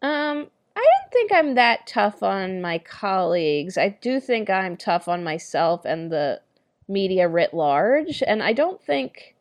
Um, 0.00 0.46
I 0.74 0.80
don't 0.80 1.12
think 1.12 1.30
I'm 1.32 1.54
that 1.56 1.86
tough 1.86 2.22
on 2.22 2.62
my 2.62 2.78
colleagues. 2.78 3.76
I 3.76 3.90
do 3.90 4.18
think 4.18 4.48
I'm 4.48 4.78
tough 4.78 5.08
on 5.08 5.22
myself 5.24 5.84
and 5.84 6.10
the 6.10 6.40
media 6.88 7.28
writ 7.28 7.52
large, 7.52 8.22
and 8.26 8.42
I 8.42 8.54
don't 8.54 8.82
think 8.82 9.36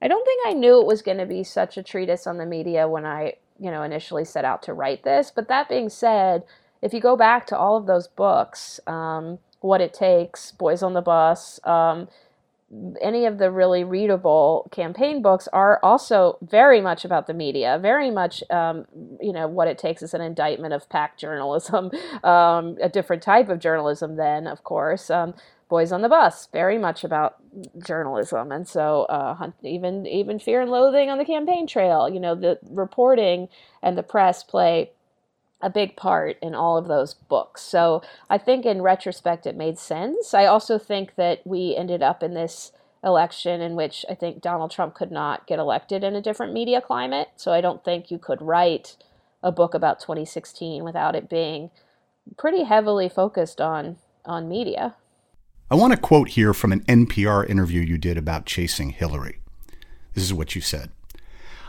I 0.00 0.08
don't 0.08 0.24
think 0.24 0.46
I 0.46 0.54
knew 0.54 0.80
it 0.80 0.86
was 0.86 1.02
going 1.02 1.18
to 1.18 1.26
be 1.26 1.44
such 1.44 1.76
a 1.76 1.82
treatise 1.82 2.26
on 2.26 2.38
the 2.38 2.46
media 2.46 2.88
when 2.88 3.04
I 3.04 3.34
you 3.58 3.70
know, 3.70 3.82
initially 3.82 4.24
set 4.24 4.44
out 4.44 4.62
to 4.64 4.72
write 4.72 5.04
this. 5.04 5.30
But 5.34 5.48
that 5.48 5.68
being 5.68 5.88
said, 5.88 6.44
if 6.82 6.92
you 6.92 7.00
go 7.00 7.16
back 7.16 7.46
to 7.48 7.58
all 7.58 7.76
of 7.76 7.86
those 7.86 8.08
books, 8.08 8.80
um, 8.86 9.38
What 9.60 9.80
It 9.80 9.94
Takes, 9.94 10.52
Boys 10.52 10.82
on 10.82 10.94
the 10.94 11.00
Bus, 11.00 11.58
um, 11.64 12.08
any 13.00 13.26
of 13.26 13.38
the 13.38 13.50
really 13.50 13.84
readable 13.84 14.68
campaign 14.72 15.22
books 15.22 15.46
are 15.52 15.78
also 15.82 16.36
very 16.42 16.80
much 16.80 17.04
about 17.04 17.28
the 17.28 17.34
media, 17.34 17.78
very 17.80 18.10
much, 18.10 18.42
um, 18.50 18.86
you 19.20 19.32
know, 19.32 19.46
what 19.46 19.68
it 19.68 19.78
takes 19.78 20.02
is 20.02 20.14
an 20.14 20.20
indictment 20.20 20.74
of 20.74 20.88
pack 20.88 21.16
journalism, 21.16 21.90
um, 22.24 22.76
a 22.82 22.88
different 22.88 23.22
type 23.22 23.48
of 23.48 23.60
journalism, 23.60 24.16
then, 24.16 24.46
of 24.46 24.64
course. 24.64 25.10
Um, 25.10 25.34
Boys 25.68 25.90
on 25.90 26.02
the 26.02 26.08
Bus, 26.08 26.46
very 26.52 26.78
much 26.78 27.02
about 27.02 27.36
journalism, 27.84 28.52
and 28.52 28.66
so 28.66 29.02
uh, 29.04 29.50
even 29.62 30.06
even 30.06 30.38
Fear 30.38 30.62
and 30.62 30.70
Loathing 30.70 31.10
on 31.10 31.18
the 31.18 31.24
campaign 31.24 31.66
trail. 31.66 32.08
You 32.08 32.20
know, 32.20 32.34
the 32.34 32.58
reporting 32.70 33.48
and 33.82 33.96
the 33.96 34.02
press 34.02 34.42
play 34.42 34.90
a 35.62 35.70
big 35.70 35.96
part 35.96 36.36
in 36.42 36.54
all 36.54 36.76
of 36.76 36.86
those 36.86 37.14
books. 37.14 37.62
So 37.62 38.02
I 38.28 38.38
think 38.38 38.66
in 38.66 38.82
retrospect 38.82 39.46
it 39.46 39.56
made 39.56 39.78
sense. 39.78 40.34
I 40.34 40.44
also 40.46 40.78
think 40.78 41.14
that 41.16 41.40
we 41.46 41.74
ended 41.76 42.02
up 42.02 42.22
in 42.22 42.34
this 42.34 42.72
election 43.02 43.60
in 43.60 43.74
which 43.74 44.04
I 44.10 44.14
think 44.14 44.42
Donald 44.42 44.70
Trump 44.70 44.94
could 44.94 45.10
not 45.10 45.46
get 45.46 45.58
elected 45.58 46.04
in 46.04 46.14
a 46.14 46.20
different 46.20 46.52
media 46.52 46.80
climate. 46.80 47.28
So 47.36 47.52
I 47.52 47.60
don't 47.60 47.84
think 47.84 48.10
you 48.10 48.18
could 48.18 48.42
write 48.42 48.96
a 49.42 49.52
book 49.52 49.74
about 49.74 50.00
2016 50.00 50.84
without 50.84 51.14
it 51.14 51.28
being 51.28 51.70
pretty 52.36 52.64
heavily 52.64 53.08
focused 53.08 53.60
on 53.60 53.96
on 54.24 54.48
media. 54.48 54.96
I 55.68 55.74
want 55.74 55.92
to 55.92 55.98
quote 55.98 56.28
here 56.28 56.54
from 56.54 56.70
an 56.70 56.84
NPR 56.84 57.48
interview 57.50 57.80
you 57.80 57.98
did 57.98 58.16
about 58.16 58.46
chasing 58.46 58.90
Hillary. 58.90 59.40
This 60.14 60.22
is 60.22 60.32
what 60.32 60.54
you 60.54 60.60
said. 60.60 60.92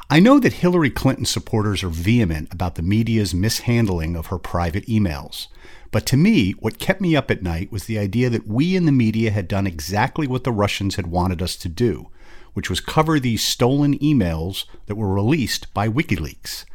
I 0.07 0.19
know 0.19 0.39
that 0.39 0.53
Hillary 0.53 0.91
Clinton 0.91 1.25
supporters 1.25 1.83
are 1.83 1.89
vehement 1.89 2.53
about 2.53 2.75
the 2.75 2.83
media's 2.83 3.33
mishandling 3.33 4.15
of 4.15 4.27
her 4.27 4.37
private 4.37 4.85
emails. 4.85 5.47
But 5.89 6.05
to 6.07 6.17
me, 6.17 6.51
what 6.51 6.77
kept 6.77 7.01
me 7.01 7.15
up 7.15 7.31
at 7.31 7.41
night 7.41 7.71
was 7.71 7.85
the 7.85 7.97
idea 7.97 8.29
that 8.29 8.45
we 8.45 8.75
in 8.75 8.85
the 8.85 8.91
media 8.91 9.31
had 9.31 9.47
done 9.47 9.65
exactly 9.65 10.27
what 10.27 10.43
the 10.43 10.51
Russians 10.51 10.95
had 10.95 11.07
wanted 11.07 11.41
us 11.41 11.55
to 11.55 11.67
do, 11.67 12.11
which 12.53 12.69
was 12.69 12.79
cover 12.79 13.19
these 13.19 13.43
stolen 13.43 13.97
emails 13.97 14.65
that 14.85 14.95
were 14.95 15.11
released 15.11 15.73
by 15.73 15.89
WikiLeaks. 15.89 16.65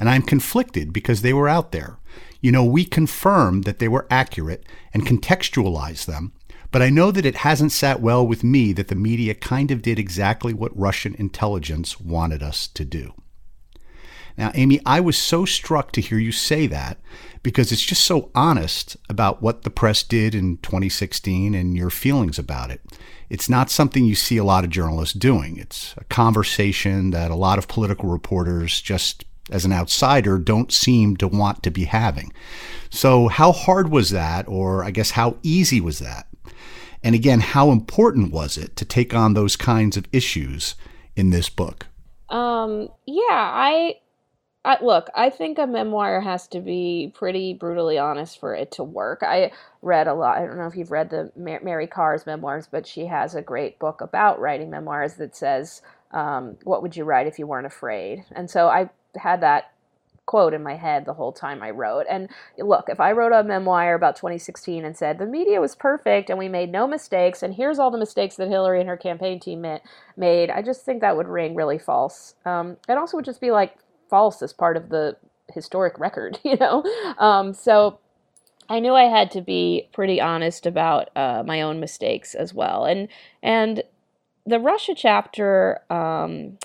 And 0.00 0.08
I'm 0.08 0.22
conflicted 0.22 0.94
because 0.94 1.20
they 1.20 1.34
were 1.34 1.48
out 1.48 1.72
there. 1.72 1.98
You 2.40 2.50
know, 2.50 2.64
we 2.64 2.86
confirmed 2.86 3.64
that 3.64 3.80
they 3.80 3.88
were 3.88 4.06
accurate 4.10 4.64
and 4.94 5.06
contextualized 5.06 6.06
them, 6.06 6.32
but 6.70 6.82
I 6.82 6.90
know 6.90 7.10
that 7.10 7.26
it 7.26 7.36
hasn't 7.36 7.72
sat 7.72 8.00
well 8.00 8.26
with 8.26 8.44
me 8.44 8.72
that 8.72 8.88
the 8.88 8.94
media 8.94 9.34
kind 9.34 9.70
of 9.70 9.82
did 9.82 9.98
exactly 9.98 10.54
what 10.54 10.76
Russian 10.76 11.14
intelligence 11.14 12.00
wanted 12.00 12.42
us 12.42 12.68
to 12.68 12.84
do. 12.84 13.14
Now, 14.38 14.52
Amy, 14.54 14.80
I 14.86 15.00
was 15.00 15.18
so 15.18 15.44
struck 15.44 15.92
to 15.92 16.00
hear 16.00 16.18
you 16.18 16.32
say 16.32 16.66
that 16.68 16.98
because 17.42 17.72
it's 17.72 17.84
just 17.84 18.04
so 18.04 18.30
honest 18.34 18.96
about 19.08 19.42
what 19.42 19.62
the 19.62 19.70
press 19.70 20.02
did 20.02 20.34
in 20.34 20.58
2016 20.58 21.54
and 21.54 21.76
your 21.76 21.90
feelings 21.90 22.38
about 22.38 22.70
it. 22.70 22.80
It's 23.28 23.48
not 23.48 23.70
something 23.70 24.04
you 24.04 24.14
see 24.14 24.36
a 24.36 24.44
lot 24.44 24.64
of 24.64 24.70
journalists 24.70 25.14
doing. 25.14 25.56
It's 25.56 25.94
a 25.96 26.04
conversation 26.04 27.10
that 27.10 27.30
a 27.30 27.36
lot 27.36 27.58
of 27.58 27.68
political 27.68 28.08
reporters 28.08 28.80
just 28.80 29.24
as 29.50 29.64
an 29.64 29.72
outsider, 29.72 30.38
don't 30.38 30.72
seem 30.72 31.16
to 31.16 31.28
want 31.28 31.62
to 31.62 31.70
be 31.70 31.84
having. 31.84 32.32
So, 32.88 33.28
how 33.28 33.52
hard 33.52 33.90
was 33.90 34.10
that, 34.10 34.46
or 34.48 34.84
I 34.84 34.90
guess 34.90 35.12
how 35.12 35.36
easy 35.42 35.80
was 35.80 35.98
that? 35.98 36.26
And 37.02 37.14
again, 37.14 37.40
how 37.40 37.70
important 37.70 38.32
was 38.32 38.56
it 38.56 38.76
to 38.76 38.84
take 38.84 39.14
on 39.14 39.34
those 39.34 39.56
kinds 39.56 39.96
of 39.96 40.06
issues 40.12 40.74
in 41.16 41.30
this 41.30 41.48
book? 41.48 41.86
Um, 42.28 42.88
yeah, 43.06 43.22
I, 43.30 43.96
I 44.64 44.82
look. 44.82 45.08
I 45.14 45.30
think 45.30 45.58
a 45.58 45.66
memoir 45.66 46.20
has 46.20 46.46
to 46.48 46.60
be 46.60 47.12
pretty 47.14 47.54
brutally 47.54 47.98
honest 47.98 48.38
for 48.38 48.54
it 48.54 48.72
to 48.72 48.84
work. 48.84 49.22
I 49.22 49.52
read 49.82 50.06
a 50.06 50.14
lot. 50.14 50.38
I 50.38 50.46
don't 50.46 50.58
know 50.58 50.66
if 50.66 50.76
you've 50.76 50.90
read 50.90 51.10
the 51.10 51.32
Mary 51.34 51.86
Karr's 51.86 52.26
memoirs, 52.26 52.68
but 52.70 52.86
she 52.86 53.06
has 53.06 53.34
a 53.34 53.42
great 53.42 53.78
book 53.78 54.00
about 54.00 54.38
writing 54.38 54.70
memoirs 54.70 55.14
that 55.14 55.34
says, 55.34 55.82
um, 56.12 56.58
"What 56.64 56.82
would 56.82 56.96
you 56.96 57.04
write 57.04 57.26
if 57.26 57.38
you 57.38 57.46
weren't 57.46 57.66
afraid?" 57.66 58.24
And 58.32 58.50
so 58.50 58.68
I 58.68 58.90
had 59.16 59.40
that 59.40 59.72
quote 60.30 60.54
in 60.54 60.62
my 60.62 60.76
head 60.76 61.04
the 61.06 61.14
whole 61.14 61.32
time 61.32 61.60
I 61.60 61.70
wrote. 61.70 62.06
And 62.08 62.28
look, 62.56 62.88
if 62.88 63.00
I 63.00 63.10
wrote 63.10 63.32
a 63.32 63.42
memoir 63.42 63.94
about 63.94 64.14
2016 64.14 64.84
and 64.84 64.96
said 64.96 65.18
the 65.18 65.26
media 65.26 65.60
was 65.60 65.74
perfect 65.74 66.30
and 66.30 66.38
we 66.38 66.48
made 66.48 66.70
no 66.70 66.86
mistakes, 66.86 67.42
and 67.42 67.52
here's 67.52 67.80
all 67.80 67.90
the 67.90 67.98
mistakes 67.98 68.36
that 68.36 68.46
Hillary 68.46 68.78
and 68.78 68.88
her 68.88 68.96
campaign 68.96 69.40
team 69.40 69.66
made, 70.16 70.50
I 70.50 70.62
just 70.62 70.84
think 70.84 71.00
that 71.00 71.16
would 71.16 71.26
ring 71.26 71.56
really 71.56 71.80
false. 71.80 72.36
Um, 72.44 72.76
it 72.88 72.96
also 72.96 73.16
would 73.16 73.24
just 73.24 73.40
be 73.40 73.50
like 73.50 73.74
false 74.08 74.40
as 74.40 74.52
part 74.52 74.76
of 74.76 74.90
the 74.90 75.16
historic 75.52 75.98
record, 75.98 76.38
you 76.44 76.56
know? 76.56 76.84
Um, 77.18 77.52
so 77.52 77.98
I 78.68 78.78
knew 78.78 78.94
I 78.94 79.06
had 79.06 79.32
to 79.32 79.40
be 79.40 79.88
pretty 79.92 80.20
honest 80.20 80.64
about 80.64 81.08
uh, 81.16 81.42
my 81.44 81.60
own 81.60 81.80
mistakes 81.80 82.36
as 82.36 82.54
well. 82.54 82.84
And, 82.84 83.08
and 83.42 83.82
the 84.46 84.60
Russia 84.60 84.94
chapter, 84.96 85.80
um, 85.90 86.58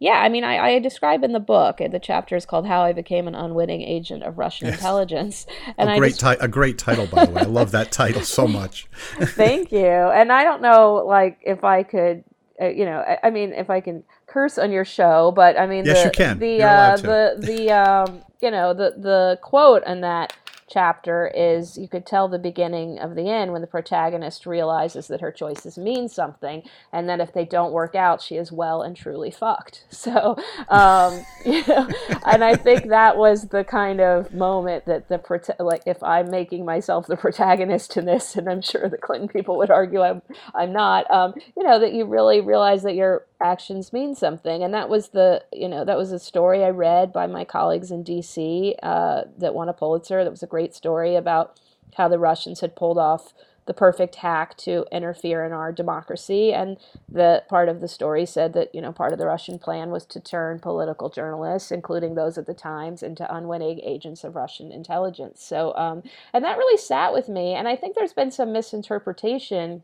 yeah, 0.00 0.22
I 0.22 0.30
mean, 0.30 0.44
I, 0.44 0.58
I, 0.58 0.78
describe 0.78 1.22
in 1.24 1.32
the 1.32 1.40
book. 1.40 1.76
The 1.76 2.00
chapter 2.02 2.34
is 2.34 2.46
called 2.46 2.66
"How 2.66 2.80
I 2.80 2.94
Became 2.94 3.28
an 3.28 3.34
Unwitting 3.34 3.82
Agent 3.82 4.22
of 4.22 4.38
Russian 4.38 4.68
yes. 4.68 4.78
Intelligence." 4.78 5.46
And 5.76 5.90
a 5.90 5.98
great, 5.98 6.18
ti- 6.18 6.38
a 6.40 6.48
great 6.48 6.78
title, 6.78 7.06
by 7.06 7.26
the 7.26 7.32
way. 7.32 7.42
I 7.42 7.44
love 7.44 7.70
that 7.72 7.92
title 7.92 8.22
so 8.22 8.48
much. 8.48 8.86
Thank 9.20 9.70
you. 9.70 9.84
And 9.84 10.32
I 10.32 10.42
don't 10.42 10.62
know, 10.62 11.04
like, 11.06 11.38
if 11.42 11.64
I 11.64 11.82
could, 11.82 12.24
uh, 12.58 12.68
you 12.68 12.86
know, 12.86 13.00
I, 13.00 13.18
I, 13.24 13.30
mean, 13.30 13.52
if 13.52 13.68
I 13.68 13.82
can 13.82 14.02
curse 14.26 14.56
on 14.56 14.72
your 14.72 14.86
show, 14.86 15.32
but 15.36 15.58
I 15.58 15.66
mean, 15.66 15.84
yes, 15.84 15.98
the, 15.98 16.04
you 16.04 16.10
can. 16.12 16.38
The 16.38 16.62
uh, 16.62 16.96
the 16.96 17.34
the 17.38 17.70
um, 17.70 18.22
you 18.40 18.50
know, 18.50 18.72
the 18.72 18.94
the 18.96 19.38
quote 19.42 19.86
in 19.86 20.00
that 20.00 20.34
chapter 20.70 21.30
is 21.34 21.76
you 21.76 21.88
could 21.88 22.06
tell 22.06 22.28
the 22.28 22.38
beginning 22.38 22.98
of 22.98 23.14
the 23.14 23.28
end 23.28 23.52
when 23.52 23.60
the 23.60 23.66
protagonist 23.66 24.46
realizes 24.46 25.08
that 25.08 25.20
her 25.20 25.32
choices 25.32 25.76
mean 25.76 26.08
something 26.08 26.62
and 26.92 27.08
that 27.08 27.20
if 27.20 27.32
they 27.32 27.44
don't 27.44 27.72
work 27.72 27.94
out 27.94 28.22
she 28.22 28.36
is 28.36 28.52
well 28.52 28.82
and 28.82 28.96
truly 28.96 29.30
fucked. 29.30 29.84
So 30.00 30.36
um, 30.68 31.24
you 31.44 31.62
know 31.66 31.86
and 32.24 32.42
i 32.42 32.54
think 32.54 32.88
that 32.88 33.16
was 33.16 33.48
the 33.48 33.64
kind 33.64 34.00
of 34.00 34.32
moment 34.32 34.86
that 34.86 35.08
the 35.08 35.20
like 35.58 35.82
if 35.86 36.02
i'm 36.02 36.30
making 36.30 36.64
myself 36.64 37.06
the 37.06 37.16
protagonist 37.16 37.96
in 37.96 38.06
this 38.06 38.36
and 38.36 38.48
i'm 38.48 38.62
sure 38.62 38.88
the 38.88 38.96
clinton 38.96 39.28
people 39.28 39.56
would 39.58 39.70
argue 39.70 40.00
i'm 40.00 40.22
i'm 40.54 40.72
not 40.72 41.10
um, 41.10 41.34
you 41.56 41.62
know 41.62 41.78
that 41.78 41.92
you 41.92 42.04
really 42.06 42.40
realize 42.40 42.82
that 42.82 42.94
you're 42.94 43.24
actions 43.40 43.92
mean 43.92 44.14
something. 44.14 44.62
And 44.62 44.72
that 44.74 44.88
was 44.88 45.08
the, 45.08 45.44
you 45.52 45.68
know, 45.68 45.84
that 45.84 45.96
was 45.96 46.12
a 46.12 46.18
story 46.18 46.64
I 46.64 46.70
read 46.70 47.12
by 47.12 47.26
my 47.26 47.44
colleagues 47.44 47.90
in 47.90 48.04
DC 48.04 48.74
uh, 48.82 49.22
that 49.38 49.54
won 49.54 49.68
a 49.68 49.72
Pulitzer. 49.72 50.24
That 50.24 50.30
was 50.30 50.42
a 50.42 50.48
great 50.48 50.74
story 50.74 51.16
about 51.16 51.58
how 51.96 52.08
the 52.08 52.18
Russians 52.18 52.60
had 52.60 52.76
pulled 52.76 52.98
off 52.98 53.32
the 53.66 53.74
perfect 53.74 54.16
hack 54.16 54.56
to 54.56 54.84
interfere 54.90 55.44
in 55.44 55.52
our 55.52 55.70
democracy. 55.70 56.52
And 56.52 56.76
the 57.08 57.44
part 57.48 57.68
of 57.68 57.80
the 57.80 57.88
story 57.88 58.26
said 58.26 58.52
that, 58.54 58.74
you 58.74 58.80
know, 58.80 58.90
part 58.90 59.12
of 59.12 59.18
the 59.18 59.26
Russian 59.26 59.58
plan 59.58 59.90
was 59.90 60.04
to 60.06 60.20
turn 60.20 60.58
political 60.58 61.08
journalists, 61.08 61.70
including 61.70 62.14
those 62.14 62.36
at 62.36 62.46
the 62.46 62.54
Times, 62.54 63.02
into 63.02 63.32
unwitting 63.32 63.80
agents 63.80 64.24
of 64.24 64.34
Russian 64.34 64.72
intelligence. 64.72 65.42
So, 65.42 65.74
um, 65.76 66.02
and 66.32 66.44
that 66.44 66.58
really 66.58 66.78
sat 66.78 67.12
with 67.12 67.28
me. 67.28 67.54
And 67.54 67.68
I 67.68 67.76
think 67.76 67.94
there's 67.94 68.12
been 68.12 68.32
some 68.32 68.52
misinterpretation 68.52 69.82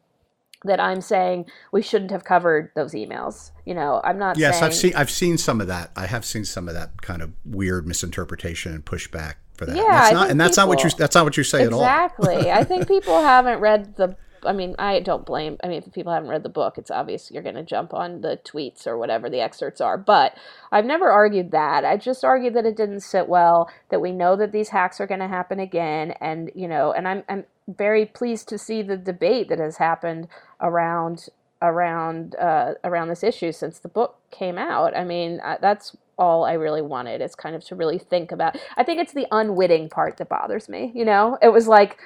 that 0.65 0.81
I'm 0.81 1.01
saying 1.01 1.47
we 1.73 1.83
shouldn't 1.83 2.11
have 2.11 2.25
covered 2.25 2.71
those 2.75 2.93
emails. 2.93 3.51
You 3.65 3.75
know, 3.75 4.01
I'm 4.05 4.19
not. 4.19 4.39
Yes, 4.39 4.59
saying, 4.59 4.65
I've 4.65 4.75
seen 4.75 4.95
I've 4.95 5.11
seen 5.11 5.39
some 5.39 5.61
of 5.61 5.67
that. 5.69 5.91
I 5.97 6.07
have 6.07 6.25
seen 6.25 6.45
some 6.45 6.69
of 6.69 6.75
that 6.75 7.03
kind 7.03 7.23
of 7.23 7.33
weird 7.45 7.87
misinterpretation 7.87 8.73
and 8.73 8.85
pushback 8.85 9.35
for 9.57 9.67
that. 9.67 9.77
Yeah, 9.77 9.83
and 9.83 9.95
that's 9.95 10.13
not, 10.13 10.31
and 10.31 10.41
that's 10.41 10.57
people, 10.57 10.63
not 10.63 10.69
what 10.69 10.85
you 10.85 10.91
that's 10.97 11.15
not 11.15 11.25
what 11.25 11.37
you 11.37 11.45
say 11.45 11.65
exactly. 11.65 11.85
at 11.85 12.31
all. 12.31 12.39
Exactly. 12.39 12.51
I 12.61 12.65
think 12.65 12.89
people 12.89 13.21
haven't 13.21 13.61
read 13.61 13.97
the. 13.97 14.17
I 14.45 14.53
mean, 14.53 14.77
I 14.79 15.01
don't 15.01 15.27
blame. 15.27 15.57
I 15.65 15.67
mean, 15.67 15.83
if 15.85 15.93
people 15.93 16.13
haven't 16.13 16.29
read 16.29 16.45
the 16.45 16.49
book, 16.49 16.79
it's 16.79 16.91
obvious 16.91 17.33
you're 17.33 17.43
going 17.43 17.57
to 17.57 17.65
jump 17.65 17.93
on 17.93 18.21
the 18.21 18.39
tweets 18.45 18.87
or 18.87 18.97
whatever 18.97 19.29
the 19.29 19.41
excerpts 19.41 19.81
are. 19.81 19.99
But 19.99 20.37
I've 20.71 20.85
never 20.85 21.11
argued 21.11 21.51
that. 21.51 21.85
I 21.85 21.97
just 21.97 22.23
argued 22.23 22.55
that 22.55 22.65
it 22.65 22.77
didn't 22.77 23.01
sit 23.01 23.29
well. 23.29 23.69
That 23.89 24.01
we 24.01 24.13
know 24.13 24.37
that 24.37 24.53
these 24.53 24.69
hacks 24.69 25.01
are 25.01 25.07
going 25.07 25.21
to 25.21 25.27
happen 25.27 25.59
again, 25.59 26.13
and 26.21 26.53
you 26.55 26.69
know, 26.69 26.93
and 26.93 27.09
I'm 27.09 27.25
I'm 27.29 27.45
very 27.69 28.07
pleased 28.07 28.49
to 28.49 28.59
see 28.59 28.83
the 28.83 28.97
debate 28.97 29.49
that 29.49 29.59
has 29.59 29.77
happened 29.79 30.29
around 30.61 31.29
around 31.63 32.37
uh, 32.37 32.75
around 32.85 33.09
this 33.09 33.25
issue 33.25 33.53
since 33.53 33.79
the 33.79 33.89
book 33.89 34.19
came 34.31 34.59
out. 34.59 34.97
I 34.97 35.05
mean, 35.05 35.41
that's 35.61 35.97
all 36.19 36.45
I 36.45 36.55
really 36.55 36.83
wanted 36.83 37.21
is 37.21 37.35
kind 37.35 37.55
of 37.55 37.65
to 37.67 37.75
really 37.75 37.99
think 37.99 38.33
about. 38.33 38.57
I 38.77 38.85
think 38.85 39.01
it's 39.01 39.13
the 39.13 39.27
unwitting 39.31 39.89
part 39.89 40.17
that 40.19 40.29
bothers 40.29 40.69
me. 40.69 40.93
You 40.95 41.05
know, 41.05 41.39
it 41.43 41.49
was 41.49 41.67
like 41.69 41.99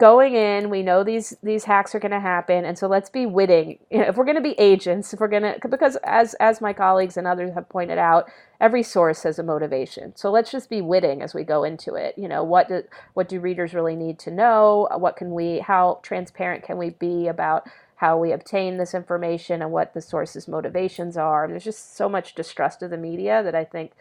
going 0.00 0.34
in 0.34 0.70
we 0.70 0.82
know 0.82 1.04
these 1.04 1.36
these 1.42 1.64
hacks 1.64 1.94
are 1.94 2.00
going 2.00 2.10
to 2.10 2.18
happen 2.18 2.64
and 2.64 2.78
so 2.78 2.88
let's 2.88 3.10
be 3.10 3.26
witting. 3.26 3.78
You 3.90 3.98
know, 4.00 4.04
if 4.06 4.16
we're 4.16 4.24
going 4.24 4.36
to 4.36 4.40
be 4.40 4.58
agents 4.58 5.12
if 5.12 5.20
we're 5.20 5.28
going 5.28 5.42
to 5.42 5.68
because 5.68 5.96
as 6.04 6.34
as 6.34 6.60
my 6.60 6.72
colleagues 6.72 7.18
and 7.18 7.26
others 7.26 7.52
have 7.54 7.68
pointed 7.68 7.98
out 7.98 8.28
every 8.60 8.82
source 8.82 9.22
has 9.24 9.38
a 9.38 9.42
motivation. 9.42 10.16
So 10.16 10.30
let's 10.30 10.50
just 10.50 10.70
be 10.70 10.80
witting 10.80 11.20
as 11.20 11.34
we 11.34 11.44
go 11.44 11.64
into 11.64 11.94
it. 11.94 12.14
You 12.16 12.28
know 12.28 12.42
what 12.42 12.68
do 12.68 12.82
what 13.12 13.28
do 13.28 13.40
readers 13.40 13.74
really 13.74 13.94
need 13.94 14.18
to 14.20 14.30
know? 14.30 14.88
What 14.96 15.16
can 15.16 15.32
we 15.32 15.58
how 15.60 16.00
transparent 16.02 16.64
can 16.64 16.78
we 16.78 16.90
be 16.90 17.28
about 17.28 17.68
how 17.96 18.16
we 18.16 18.32
obtain 18.32 18.78
this 18.78 18.94
information 18.94 19.60
and 19.60 19.70
what 19.70 19.92
the 19.92 20.00
source's 20.00 20.48
motivations 20.48 21.18
are? 21.18 21.46
There's 21.46 21.64
just 21.64 21.94
so 21.94 22.08
much 22.08 22.34
distrust 22.34 22.82
of 22.82 22.88
the 22.90 22.96
media 22.96 23.42
that 23.42 23.54
i 23.54 23.64
think 23.64 23.92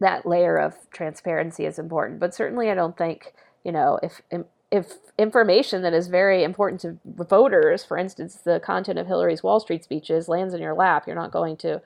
that 0.00 0.26
layer 0.26 0.56
of 0.56 0.74
transparency 0.90 1.66
is 1.66 1.78
important. 1.78 2.18
But 2.18 2.34
certainly 2.34 2.68
i 2.68 2.74
don't 2.74 2.98
think 2.98 3.32
you 3.64 3.70
know 3.70 4.00
if 4.02 4.22
if 4.70 4.94
information 5.18 5.82
that 5.82 5.94
is 5.94 6.08
very 6.08 6.44
important 6.44 6.80
to 6.82 6.98
voters, 7.04 7.84
for 7.84 7.96
instance, 7.96 8.36
the 8.36 8.60
content 8.60 8.98
of 8.98 9.06
Hillary's 9.06 9.42
Wall 9.42 9.60
Street 9.60 9.84
speeches, 9.84 10.28
lands 10.28 10.54
in 10.54 10.60
your 10.60 10.74
lap, 10.74 11.06
you're 11.06 11.16
not 11.16 11.32
going 11.32 11.56
to 11.58 11.80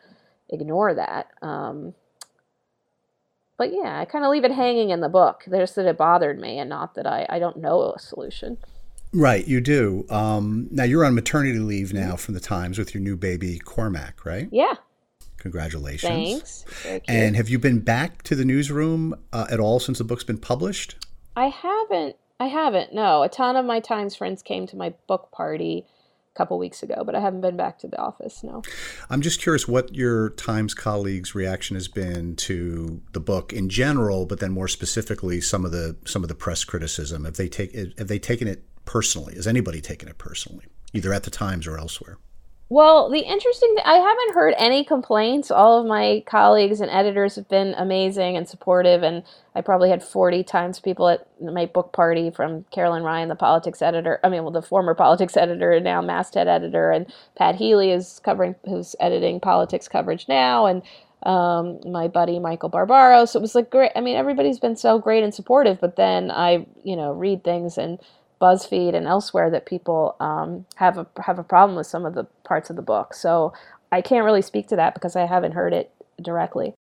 ignore 0.51 0.95
that. 0.95 1.29
Um, 1.41 1.95
but 3.57 3.73
yeah, 3.73 4.01
I 4.01 4.05
kind 4.05 4.25
of 4.25 4.31
leave 4.31 4.45
it 4.45 4.51
hanging 4.51 4.91
in 4.91 5.01
the 5.01 5.09
book. 5.09 5.45
There's 5.47 5.75
that 5.75 5.87
it 5.87 5.97
bothered 5.97 6.41
me, 6.41 6.59
and 6.59 6.69
not 6.69 6.95
that 6.97 7.07
I, 7.07 7.27
I 7.29 7.39
don't 7.39 7.59
know 7.59 7.93
a 7.93 7.99
solution. 7.99 8.59
Right, 9.15 9.47
you 9.47 9.61
do. 9.61 10.07
Um, 10.11 10.69
now 10.71 10.85
you're 10.85 11.05
on 11.05 11.15
maternity 11.15 11.59
leave 11.59 11.93
now 11.93 12.17
from 12.17 12.35
the 12.35 12.41
Times 12.41 12.79
with 12.79 12.95
your 12.95 13.03
new 13.03 13.17
baby 13.17 13.59
Cormac, 13.59 14.25
right? 14.25 14.49
Yeah. 14.51 14.75
Congratulations. 15.37 16.65
Thanks. 16.69 17.05
And 17.09 17.37
have 17.37 17.49
you 17.49 17.59
been 17.59 17.81
back 17.81 18.23
to 18.23 18.35
the 18.35 18.45
newsroom 18.45 19.15
uh, 19.33 19.47
at 19.51 19.61
all 19.61 19.81
since 19.81 19.99
the 19.99 20.05
book's 20.05 20.25
been 20.25 20.39
published? 20.39 21.05
I 21.37 21.47
haven't 21.47 22.17
I 22.43 22.47
haven't. 22.47 22.93
No, 22.93 23.23
a 23.23 23.29
ton 23.29 23.55
of 23.55 23.65
my 23.65 23.79
Times 23.79 24.17
friends 24.17 24.43
came 24.43 24.67
to 24.67 24.77
my 24.77 24.95
book 25.07 25.31
party 25.31 25.87
a 26.35 26.37
couple 26.37 26.59
weeks 26.59 26.83
ago, 26.83 27.05
but 27.07 27.15
I 27.15 27.21
haven't 27.21 27.41
been 27.41 27.57
back 27.57 27.79
to 27.79 27.87
the 27.87 27.99
office. 27.99 28.43
No. 28.43 28.63
I'm 29.09 29.23
just 29.23 29.41
curious 29.41 29.69
what 29.69 29.95
your 29.95 30.31
Times 30.31 30.75
colleagues' 30.75 31.37
reaction 31.37 31.77
has 31.77 31.87
been 31.87 32.35
to 32.37 33.01
the 33.13 33.21
book 33.21 33.53
in 33.53 33.69
general, 33.69 34.27
but 34.27 34.41
then 34.41 34.51
more 34.51 34.67
specifically 34.67 35.41
some 35.41 35.65
of 35.65 35.71
the 35.71 35.97
some 36.05 36.25
of 36.25 36.29
the 36.29 36.35
press 36.35 36.65
criticism. 36.65 37.27
Have 37.27 37.37
they 37.37 37.49
take 37.49 37.77
have 37.97 38.09
they 38.09 38.19
taken 38.19 38.49
it 38.49 38.65
personally? 38.87 39.37
Has 39.37 39.47
anybody 39.47 39.81
taken 39.81 40.09
it 40.09 40.19
personally, 40.19 40.67
either 40.93 41.13
at 41.13 41.23
the 41.23 41.31
Times 41.31 41.69
or 41.69 41.79
elsewhere? 41.79 42.19
Well, 42.73 43.11
the 43.11 43.19
interesting 43.19 43.77
I 43.85 43.97
haven't 43.97 44.35
heard 44.35 44.55
any 44.57 44.83
complaints. 44.83 45.51
All 45.51 45.79
of 45.79 45.87
my 45.87 46.23
colleagues 46.25 46.81
and 46.81 46.91
editors 46.91 47.37
have 47.37 47.47
been 47.47 47.75
amazing 47.77 48.35
and 48.39 48.49
supportive, 48.49 49.03
and 49.03 49.25
I 49.55 49.61
probably 49.61 49.91
had 49.91 50.03
40 50.03 50.43
times 50.45 50.81
people 50.81 51.11
at 51.11 51.29
my 51.39 51.67
book 51.67 51.93
party 51.93 52.31
from 52.31 52.65
Carolyn 52.71 53.03
Ryan, 53.03 53.29
the 53.29 53.35
politics 53.35 53.83
editor. 53.83 54.21
I 54.25 54.31
mean, 54.31 54.43
well, 54.43 54.53
the 54.53 54.63
former 54.63 54.95
politics 54.95 55.37
editor 55.37 55.73
and 55.73 55.85
now 55.85 56.01
masthead 56.01 56.49
editor, 56.49 56.91
and 56.91 57.13
Pat 57.37 57.57
Healy 57.57 57.91
is 57.91 58.23
covering, 58.25 58.55
who's 58.65 58.97
editing 59.01 59.39
politics 59.39 59.87
coverage 59.87 60.27
now, 60.27 60.65
and 60.65 60.81
um, 61.25 61.79
my 61.85 62.09
buddy 62.09 62.39
Michael 62.39 62.71
Barbaro. 62.71 63.27
So 63.27 63.39
it 63.39 63.43
was 63.43 63.55
like 63.55 63.69
great. 63.69 63.93
I 63.95 64.01
mean, 64.01 64.17
everybody's 64.17 64.59
been 64.59 64.77
so 64.77 64.99
great 64.99 65.23
and 65.23 65.35
supportive, 65.35 65.79
but 65.79 65.97
then 65.97 66.31
I, 66.31 66.67
you 66.83 66.97
know, 66.97 67.13
read 67.13 67.45
things 67.45 67.77
and 67.77 67.99
BuzzFeed 68.43 68.95
and 68.95 69.07
elsewhere 69.07 69.49
that 69.51 69.67
people 69.67 70.17
um, 70.19 70.67
have 70.75 70.99
a 70.99 71.07
have 71.25 71.39
a 71.39 71.45
problem 71.45 71.77
with 71.77 71.87
some 71.87 72.05
of 72.05 72.15
the 72.15 72.25
parts 72.45 72.69
of 72.69 72.77
the 72.77 72.83
book. 72.83 73.15
So 73.15 73.53
I 73.93 74.03
can't 74.03 74.25
really 74.25 74.43
speak 74.43 74.67
to 74.69 74.77
that 74.77 74.95
because 74.95 75.15
I 75.15 75.27
haven't 75.27 75.53
heard 75.53 75.73
it 75.73 75.93
directly. 76.21 76.75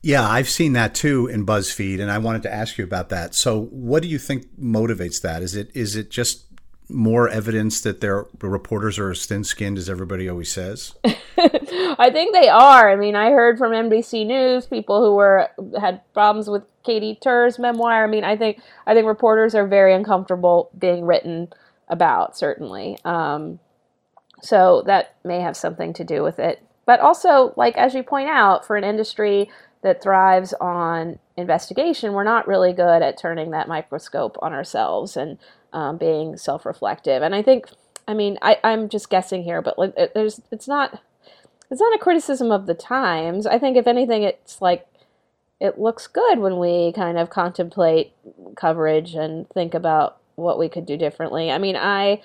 Yeah, 0.00 0.28
I've 0.28 0.48
seen 0.48 0.74
that 0.74 0.94
too 0.94 1.26
in 1.26 1.44
BuzzFeed, 1.44 2.00
and 2.00 2.10
I 2.10 2.18
wanted 2.18 2.42
to 2.44 2.54
ask 2.54 2.78
you 2.78 2.84
about 2.84 3.08
that. 3.08 3.34
So, 3.34 3.62
what 3.62 4.02
do 4.02 4.08
you 4.08 4.18
think 4.18 4.46
motivates 4.56 5.20
that? 5.22 5.42
Is 5.42 5.56
it 5.56 5.70
is 5.74 5.96
it 5.96 6.10
just 6.10 6.44
more 6.88 7.28
evidence 7.28 7.80
that 7.82 8.00
their 8.00 8.26
reporters 8.40 8.98
are 8.98 9.10
as 9.10 9.26
thin-skinned 9.26 9.78
as 9.78 9.90
everybody 9.90 10.28
always 10.28 10.50
says? 10.50 10.94
I 11.04 12.10
think 12.10 12.32
they 12.32 12.48
are. 12.48 12.90
I 12.90 12.96
mean, 12.96 13.14
I 13.14 13.30
heard 13.30 13.58
from 13.58 13.72
NBC 13.72 14.26
News 14.26 14.66
people 14.66 15.04
who 15.04 15.14
were 15.14 15.48
had 15.78 16.00
problems 16.14 16.48
with 16.48 16.64
Katie 16.84 17.18
Tur's 17.20 17.58
memoir. 17.58 18.04
I 18.04 18.06
mean, 18.06 18.24
I 18.24 18.36
think 18.36 18.60
I 18.86 18.94
think 18.94 19.06
reporters 19.06 19.54
are 19.54 19.66
very 19.66 19.94
uncomfortable 19.94 20.70
being 20.78 21.04
written 21.04 21.48
about. 21.88 22.36
Certainly, 22.36 22.98
um, 23.04 23.58
so 24.40 24.82
that 24.86 25.16
may 25.24 25.40
have 25.40 25.56
something 25.56 25.92
to 25.94 26.04
do 26.04 26.22
with 26.22 26.38
it. 26.38 26.62
But 26.86 27.00
also, 27.00 27.52
like 27.56 27.76
as 27.76 27.94
you 27.94 28.02
point 28.02 28.28
out, 28.28 28.66
for 28.66 28.76
an 28.76 28.84
industry 28.84 29.50
that 29.82 30.02
thrives 30.02 30.54
on 30.54 31.18
investigation, 31.36 32.12
we're 32.12 32.24
not 32.24 32.48
really 32.48 32.72
good 32.72 33.02
at 33.02 33.18
turning 33.18 33.50
that 33.50 33.68
microscope 33.68 34.36
on 34.40 34.52
ourselves 34.52 35.16
and 35.16 35.38
um, 35.72 35.98
being 35.98 36.36
self-reflective. 36.36 37.22
And 37.22 37.34
I 37.34 37.42
think, 37.42 37.66
I 38.06 38.14
mean, 38.14 38.38
I, 38.42 38.58
I'm 38.64 38.88
just 38.88 39.10
guessing 39.10 39.42
here, 39.42 39.62
but 39.62 39.78
like, 39.78 39.94
it, 39.96 40.14
there's, 40.14 40.40
it's 40.50 40.68
not, 40.68 41.02
it's 41.70 41.80
not 41.80 41.94
a 41.94 41.98
criticism 41.98 42.50
of 42.50 42.66
the 42.66 42.74
times. 42.74 43.46
I 43.46 43.58
think 43.58 43.76
if 43.76 43.86
anything, 43.86 44.22
it's 44.22 44.62
like 44.62 44.86
it 45.60 45.78
looks 45.78 46.06
good 46.06 46.38
when 46.38 46.58
we 46.58 46.92
kind 46.92 47.18
of 47.18 47.30
contemplate 47.30 48.12
coverage 48.56 49.14
and 49.14 49.48
think 49.50 49.74
about 49.74 50.18
what 50.36 50.58
we 50.58 50.68
could 50.68 50.86
do 50.86 50.96
differently. 50.96 51.50
I 51.50 51.58
mean, 51.58 51.76
I 51.76 52.22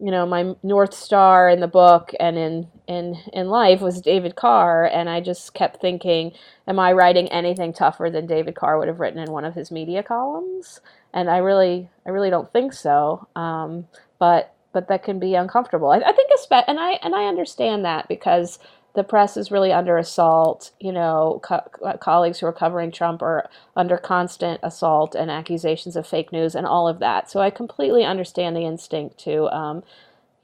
you 0.00 0.10
know 0.10 0.26
my 0.26 0.54
north 0.62 0.94
star 0.94 1.48
in 1.48 1.60
the 1.60 1.68
book 1.68 2.12
and 2.20 2.38
in 2.38 2.68
in 2.86 3.16
in 3.32 3.48
life 3.48 3.80
was 3.80 4.00
David 4.00 4.36
Carr 4.36 4.86
and 4.86 5.08
I 5.10 5.20
just 5.20 5.54
kept 5.54 5.80
thinking 5.80 6.32
am 6.68 6.78
I 6.78 6.92
writing 6.92 7.28
anything 7.28 7.72
tougher 7.72 8.10
than 8.10 8.26
David 8.26 8.54
Carr 8.56 8.78
would 8.78 8.88
have 8.88 9.00
written 9.00 9.20
in 9.20 9.32
one 9.32 9.44
of 9.44 9.54
his 9.54 9.70
media 9.70 10.02
columns? 10.02 10.80
And 11.14 11.30
I 11.30 11.38
really 11.38 11.88
I 12.06 12.10
really 12.10 12.30
don't 12.30 12.52
think 12.52 12.72
so 12.72 13.28
um, 13.36 13.88
but 14.18 14.54
but 14.72 14.88
that 14.88 15.02
can 15.04 15.18
be 15.18 15.34
uncomfortable. 15.34 15.90
I, 15.90 15.98
I 15.98 16.12
think 16.12 16.30
and 16.68 16.78
I 16.80 16.92
and 17.02 17.14
I 17.14 17.26
understand 17.26 17.84
that 17.84 18.08
because 18.08 18.58
the 18.96 19.04
press 19.04 19.36
is 19.36 19.52
really 19.52 19.72
under 19.72 19.96
assault. 19.98 20.72
You 20.80 20.90
know, 20.90 21.40
co- 21.44 21.68
colleagues 22.00 22.40
who 22.40 22.46
are 22.46 22.52
covering 22.52 22.90
Trump 22.90 23.22
are 23.22 23.48
under 23.76 23.98
constant 23.98 24.58
assault 24.64 25.14
and 25.14 25.30
accusations 25.30 25.94
of 25.94 26.06
fake 26.06 26.32
news 26.32 26.56
and 26.56 26.66
all 26.66 26.88
of 26.88 26.98
that. 26.98 27.30
So 27.30 27.40
I 27.40 27.50
completely 27.50 28.04
understand 28.04 28.56
the 28.56 28.64
instinct 28.64 29.18
to, 29.18 29.48
um, 29.54 29.84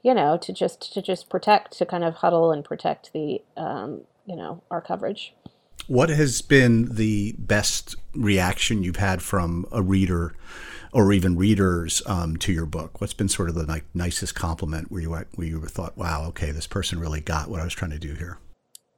you 0.03 0.13
know, 0.13 0.37
to 0.37 0.53
just 0.53 0.93
to 0.93 1.01
just 1.01 1.29
protect, 1.29 1.77
to 1.79 1.85
kind 1.85 2.03
of 2.03 2.15
huddle 2.15 2.51
and 2.51 2.63
protect 2.63 3.11
the, 3.11 3.41
um, 3.57 4.01
you 4.25 4.35
know, 4.35 4.61
our 4.71 4.79
coverage. 4.79 5.33
What 5.87 6.09
has 6.09 6.41
been 6.41 6.95
the 6.95 7.35
best 7.37 7.95
reaction 8.13 8.83
you've 8.83 8.95
had 8.95 9.21
from 9.21 9.65
a 9.71 9.81
reader? 9.81 10.33
Or 10.93 11.11
even 11.11 11.35
readers 11.35 12.01
um, 12.05 12.37
to 12.37 12.53
your 12.53 12.65
book? 12.65 13.01
What's 13.01 13.13
been 13.13 13.29
sort 13.29 13.49
of 13.49 13.55
the 13.55 13.81
nicest 13.93 14.35
compliment 14.35 14.91
where 14.91 15.01
you 15.01 15.09
where 15.09 15.47
you 15.47 15.59
thought, 15.65 15.97
"Wow, 15.97 16.25
okay, 16.29 16.51
this 16.51 16.67
person 16.67 16.99
really 16.99 17.21
got 17.21 17.49
what 17.49 17.59
I 17.59 17.63
was 17.63 17.73
trying 17.73 17.91
to 17.91 17.99
do 17.99 18.13
here"? 18.13 18.37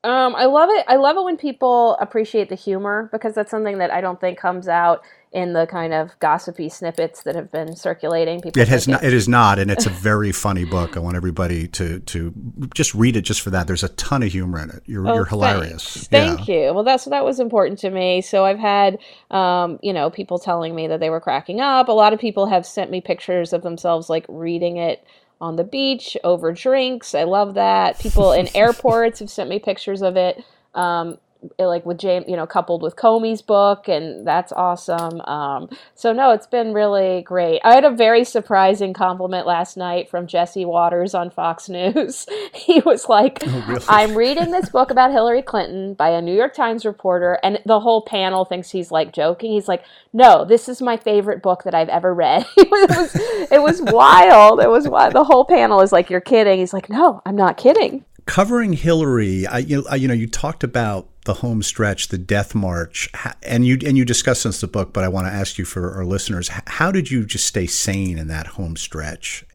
Um, 0.06 0.36
I 0.36 0.46
love 0.46 0.70
it. 0.72 0.86
I 0.88 0.98
love 0.98 1.18
it 1.18 1.24
when 1.24 1.36
people 1.36 1.98
appreciate 2.00 2.50
the 2.50 2.56
humor 2.56 3.10
because 3.12 3.34
that's 3.34 3.50
something 3.50 3.80
that 3.80 3.90
I 3.90 4.02
don't 4.02 4.22
think 4.22 4.38
comes 4.38 4.68
out 4.68 5.02
in 5.36 5.52
the 5.52 5.68
kind 5.68 5.94
of 5.94 6.18
gossipy 6.22 6.70
snippets 6.70 7.24
that 7.24 7.36
have 7.36 7.52
been 7.52 7.76
circulating. 7.76 8.40
People 8.40 8.62
it 8.62 8.70
has 8.70 8.88
not. 8.88 9.04
It 9.04 9.14
is 9.14 9.28
not, 9.28 9.60
and 9.60 9.70
it's 9.70 9.86
a 9.86 9.90
very 9.90 10.32
funny 10.32 10.64
book. 10.64 10.96
I 10.96 11.02
want 11.02 11.18
everybody 11.18 11.68
to 11.68 12.00
to 12.00 12.34
just 12.74 12.96
read 12.96 13.18
it 13.18 13.24
just 13.24 13.42
for 13.42 13.50
that. 13.50 13.68
There's 13.68 13.84
a 13.84 13.90
ton 13.90 14.24
of 14.24 14.32
humor 14.32 14.64
in 14.64 14.70
it. 14.70 14.82
You're, 14.86 15.06
oh, 15.06 15.14
you're 15.14 15.26
hilarious. 15.26 16.08
Thank 16.08 16.48
yeah. 16.48 16.68
you. 16.68 16.74
Well, 16.74 16.86
that's 16.86 17.04
that 17.06 17.26
was 17.26 17.42
important 17.42 17.80
to 17.80 17.90
me. 17.90 18.22
So 18.22 18.46
I've 18.46 18.58
had 18.60 18.98
um, 19.30 19.78
you 19.84 19.92
know 19.92 20.10
people 20.10 20.40
telling 20.40 20.74
me 20.74 20.88
that 20.88 21.02
they 21.02 21.10
were 21.10 21.20
cracking 21.20 21.60
up. 21.60 21.90
A 21.90 21.92
lot 21.92 22.14
of 22.14 22.20
people 22.20 22.48
have 22.48 22.66
sent 22.66 22.90
me 22.90 23.02
pictures 23.02 23.52
of 23.52 23.62
themselves 23.62 24.10
like 24.10 24.26
reading 24.30 24.78
it 24.78 25.06
on 25.42 25.58
the 25.58 25.66
beach 25.66 26.16
over 26.24 26.54
drinks. 26.54 27.14
I 27.14 27.24
love 27.24 27.56
that. 27.56 28.00
People 28.00 28.32
in 28.32 28.48
airports 28.56 29.20
have 29.20 29.30
sent 29.30 29.50
me 29.50 29.60
pictures 29.60 30.02
of 30.02 30.16
it. 30.16 30.42
Um, 30.74 31.18
like 31.58 31.86
with 31.86 31.98
James, 31.98 32.26
you 32.28 32.36
know, 32.36 32.46
coupled 32.48 32.82
with 32.82 32.96
Comey's 32.96 33.42
book, 33.42 33.88
and 33.88 34.26
that's 34.26 34.52
awesome. 34.52 35.22
Um, 35.22 35.70
so 35.94 36.14
no, 36.14 36.32
it's 36.32 36.48
been 36.48 36.74
really 36.74 37.22
great. 37.22 37.62
I 37.64 37.74
had 37.76 37.86
a 37.86 37.92
very 37.92 38.24
surprising 38.24 38.94
compliment 38.94 39.48
last 39.48 39.78
night 39.78 40.10
from 40.10 40.28
Jesse 40.28 40.66
Watters 40.66 41.14
on 41.14 41.30
Fox 41.30 41.70
News. 41.76 42.26
he 42.54 42.80
was 42.82 43.08
like, 43.10 43.40
oh, 43.46 43.66
really? 43.68 43.86
"I'm 43.88 44.16
reading 44.16 44.52
this 44.52 44.70
book 44.70 44.92
about 44.92 45.12
Hillary 45.12 45.42
Clinton 45.42 45.94
by 45.94 46.10
a 46.10 46.22
New 46.22 46.36
York 46.36 46.54
Times 46.54 46.86
reporter, 46.86 47.40
and 47.44 47.60
the 47.66 47.80
whole 47.80 48.02
panel 48.02 48.46
thinks 48.46 48.72
he's 48.72 48.92
like 48.92 49.14
joking. 49.14 49.52
He's 49.52 49.68
like, 49.68 49.84
no, 50.14 50.46
this 50.46 50.70
is 50.70 50.82
my 50.82 50.98
favorite 50.98 51.42
book 51.42 51.64
that 51.64 51.76
I've 51.76 51.90
ever 51.90 52.14
read. 52.14 52.46
it 52.58 52.70
was, 52.70 53.16
it 53.52 53.62
was 53.62 53.82
wild. 53.82 54.62
It 54.62 54.70
was 54.70 54.88
wild. 54.88 55.14
The 55.14 55.24
whole 55.24 55.46
panel 55.46 55.82
is 55.82 55.92
like, 55.92 56.10
you're 56.10 56.22
kidding. 56.22 56.60
He's 56.60 56.74
like, 56.74 56.90
no, 56.90 57.22
I'm 57.26 57.36
not 57.36 57.58
kidding." 57.58 58.06
Covering 58.26 58.74
Hillary, 58.74 59.46
I, 59.46 59.60
you, 59.60 59.86
I, 59.90 59.96
you 59.98 60.08
know, 60.08 60.14
you 60.14 60.26
talked 60.28 60.64
about 60.64 61.08
the 61.26 61.36
home 61.36 61.62
stretch, 61.62 62.08
the 62.08 62.18
death 62.18 62.56
march, 62.56 63.10
and 63.44 63.66
you 63.66 63.78
and 63.86 63.98
you 63.98 64.06
discussed 64.06 64.44
this 64.44 64.62
in 64.62 64.68
the 64.68 64.72
book. 64.72 64.94
But 64.94 65.04
I 65.04 65.08
want 65.08 65.28
to 65.28 65.34
ask 65.34 65.58
you 65.58 65.66
for 65.66 65.94
our 65.94 66.06
listeners: 66.06 66.50
How 66.68 66.92
did 66.92 67.12
you 67.12 67.26
just 67.26 67.46
stay 67.46 67.68
sane 67.68 68.18
in 68.18 68.28
that 68.28 68.48
home 68.48 68.76
stretch? 68.78 69.46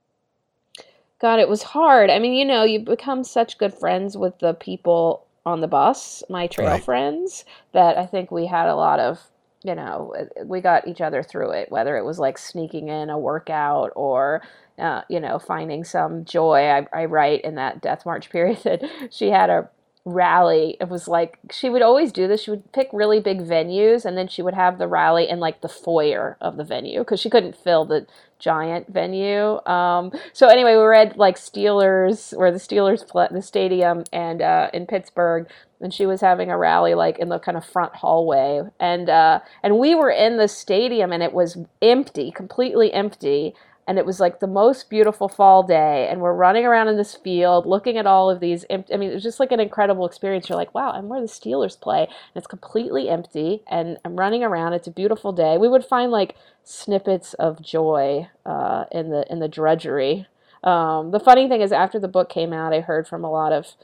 God, 1.20 1.38
it 1.38 1.48
was 1.48 1.62
hard. 1.62 2.08
I 2.10 2.18
mean, 2.18 2.34
you 2.34 2.44
know, 2.44 2.64
you 2.64 2.80
become 2.80 3.24
such 3.24 3.58
good 3.58 3.74
friends 3.74 4.16
with 4.16 4.38
the 4.38 4.54
people 4.54 5.26
on 5.44 5.60
the 5.60 5.68
bus, 5.68 6.22
my 6.28 6.46
trail 6.46 6.68
right. 6.70 6.84
friends, 6.84 7.44
that 7.72 7.98
I 7.98 8.06
think 8.06 8.30
we 8.30 8.46
had 8.46 8.68
a 8.68 8.74
lot 8.74 9.00
of, 9.00 9.20
you 9.62 9.74
know, 9.74 10.14
we 10.44 10.62
got 10.62 10.88
each 10.88 11.02
other 11.02 11.22
through 11.22 11.50
it. 11.50 11.70
Whether 11.70 11.98
it 11.98 12.04
was 12.04 12.18
like 12.18 12.38
sneaking 12.38 12.88
in 12.88 13.10
a 13.10 13.18
workout 13.18 13.92
or 13.96 14.42
uh, 14.80 15.02
you 15.08 15.20
know, 15.20 15.38
finding 15.38 15.84
some 15.84 16.24
joy. 16.24 16.68
I, 16.68 16.86
I, 16.92 17.04
write 17.04 17.42
in 17.42 17.56
that 17.56 17.82
death 17.82 18.06
march 18.06 18.30
period 18.30 18.60
that 18.64 18.82
she 19.10 19.28
had 19.28 19.50
a 19.50 19.68
rally. 20.12 20.76
It 20.80 20.88
was 20.88 21.08
like 21.08 21.38
she 21.50 21.70
would 21.70 21.82
always 21.82 22.12
do 22.12 22.26
this. 22.26 22.42
She 22.42 22.50
would 22.50 22.72
pick 22.72 22.88
really 22.92 23.20
big 23.20 23.40
venues 23.40 24.04
and 24.04 24.16
then 24.16 24.28
she 24.28 24.42
would 24.42 24.54
have 24.54 24.78
the 24.78 24.88
rally 24.88 25.28
in 25.28 25.40
like 25.40 25.60
the 25.60 25.68
foyer 25.68 26.36
of 26.40 26.56
the 26.56 26.64
venue 26.64 27.00
because 27.00 27.20
she 27.20 27.30
couldn't 27.30 27.56
fill 27.56 27.84
the 27.84 28.06
giant 28.38 28.88
venue. 28.88 29.64
Um, 29.66 30.12
so 30.32 30.48
anyway, 30.48 30.72
we 30.72 30.78
were 30.78 30.94
at 30.94 31.16
like 31.16 31.36
Steelers 31.36 32.36
where 32.36 32.50
the 32.50 32.58
Steelers 32.58 33.06
play 33.06 33.28
the 33.30 33.42
stadium 33.42 34.04
and 34.12 34.42
uh, 34.42 34.70
in 34.72 34.86
Pittsburgh 34.86 35.48
and 35.80 35.94
she 35.94 36.06
was 36.06 36.20
having 36.20 36.50
a 36.50 36.58
rally 36.58 36.94
like 36.94 37.18
in 37.18 37.28
the 37.28 37.38
kind 37.38 37.56
of 37.56 37.64
front 37.64 37.94
hallway 37.94 38.62
and 38.78 39.08
uh, 39.08 39.40
and 39.62 39.78
we 39.78 39.94
were 39.94 40.10
in 40.10 40.36
the 40.36 40.48
stadium 40.48 41.12
and 41.12 41.22
it 41.22 41.32
was 41.32 41.58
empty, 41.82 42.30
completely 42.30 42.92
empty 42.92 43.54
and 43.90 43.98
it 43.98 44.06
was 44.06 44.20
like 44.20 44.38
the 44.38 44.46
most 44.46 44.88
beautiful 44.88 45.28
fall 45.28 45.64
day 45.64 46.06
and 46.08 46.20
we're 46.20 46.32
running 46.32 46.64
around 46.64 46.86
in 46.86 46.96
this 46.96 47.16
field 47.16 47.66
looking 47.66 47.98
at 47.98 48.06
all 48.06 48.30
of 48.30 48.38
these 48.38 48.64
i 48.70 48.96
mean 48.96 49.10
it 49.10 49.14
was 49.14 49.22
just 49.24 49.40
like 49.40 49.50
an 49.50 49.58
incredible 49.58 50.06
experience. 50.06 50.48
You're 50.48 50.56
like 50.56 50.72
wow 50.72 50.92
i'm 50.92 51.08
where 51.08 51.20
the 51.20 51.26
steelers 51.26 51.78
play 51.78 52.02
and 52.04 52.36
it's 52.36 52.46
completely 52.46 53.08
empty 53.08 53.64
and 53.68 53.98
i'm 54.04 54.14
running 54.14 54.44
around. 54.44 54.74
It's 54.74 54.86
a 54.86 54.92
beautiful 54.92 55.32
day. 55.32 55.58
We 55.58 55.68
would 55.68 55.84
find 55.84 56.12
like 56.12 56.36
snippets 56.62 57.34
of 57.34 57.60
joy 57.60 58.28
uh, 58.46 58.84
in 58.92 59.10
the 59.10 59.24
in 59.28 59.40
the 59.40 59.48
drudgery. 59.48 60.28
Um, 60.62 61.10
the 61.10 61.18
funny 61.18 61.48
thing 61.48 61.60
is 61.60 61.72
after 61.72 61.98
the 61.98 62.06
book 62.06 62.28
came 62.28 62.52
out 62.52 62.72
i 62.72 62.80
heard 62.80 63.08
from 63.08 63.24
a 63.24 63.30
lot 63.30 63.50
of 63.50 63.74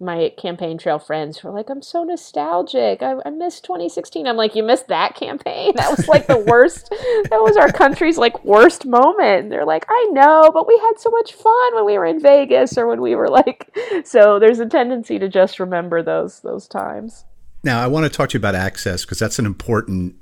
my 0.00 0.32
campaign 0.36 0.78
trail 0.78 0.98
friends 0.98 1.42
were 1.42 1.50
like, 1.50 1.70
I'm 1.70 1.82
so 1.82 2.04
nostalgic. 2.04 3.02
I, 3.02 3.14
I 3.24 3.30
miss 3.30 3.60
2016. 3.60 4.26
I'm 4.26 4.36
like, 4.36 4.54
you 4.54 4.62
missed 4.62 4.88
that 4.88 5.14
campaign? 5.14 5.72
That 5.76 5.96
was 5.96 6.08
like 6.08 6.26
the 6.26 6.38
worst. 6.38 6.90
that 6.90 7.40
was 7.40 7.56
our 7.56 7.70
country's 7.70 8.18
like 8.18 8.44
worst 8.44 8.86
moment. 8.86 9.44
And 9.44 9.52
they're 9.52 9.64
like, 9.64 9.84
I 9.88 10.08
know, 10.12 10.50
but 10.52 10.66
we 10.66 10.76
had 10.78 10.98
so 10.98 11.10
much 11.10 11.32
fun 11.32 11.74
when 11.74 11.84
we 11.84 11.98
were 11.98 12.06
in 12.06 12.20
Vegas 12.20 12.76
or 12.76 12.86
when 12.86 13.00
we 13.00 13.14
were 13.14 13.28
like, 13.28 13.76
so 14.04 14.38
there's 14.38 14.58
a 14.58 14.66
tendency 14.66 15.18
to 15.18 15.28
just 15.28 15.60
remember 15.60 16.02
those, 16.02 16.40
those 16.40 16.66
times. 16.66 17.24
Now, 17.62 17.82
I 17.82 17.86
want 17.86 18.04
to 18.04 18.10
talk 18.10 18.30
to 18.30 18.34
you 18.34 18.40
about 18.40 18.54
access 18.54 19.04
because 19.04 19.18
that's 19.18 19.38
an 19.38 19.46
important 19.46 20.16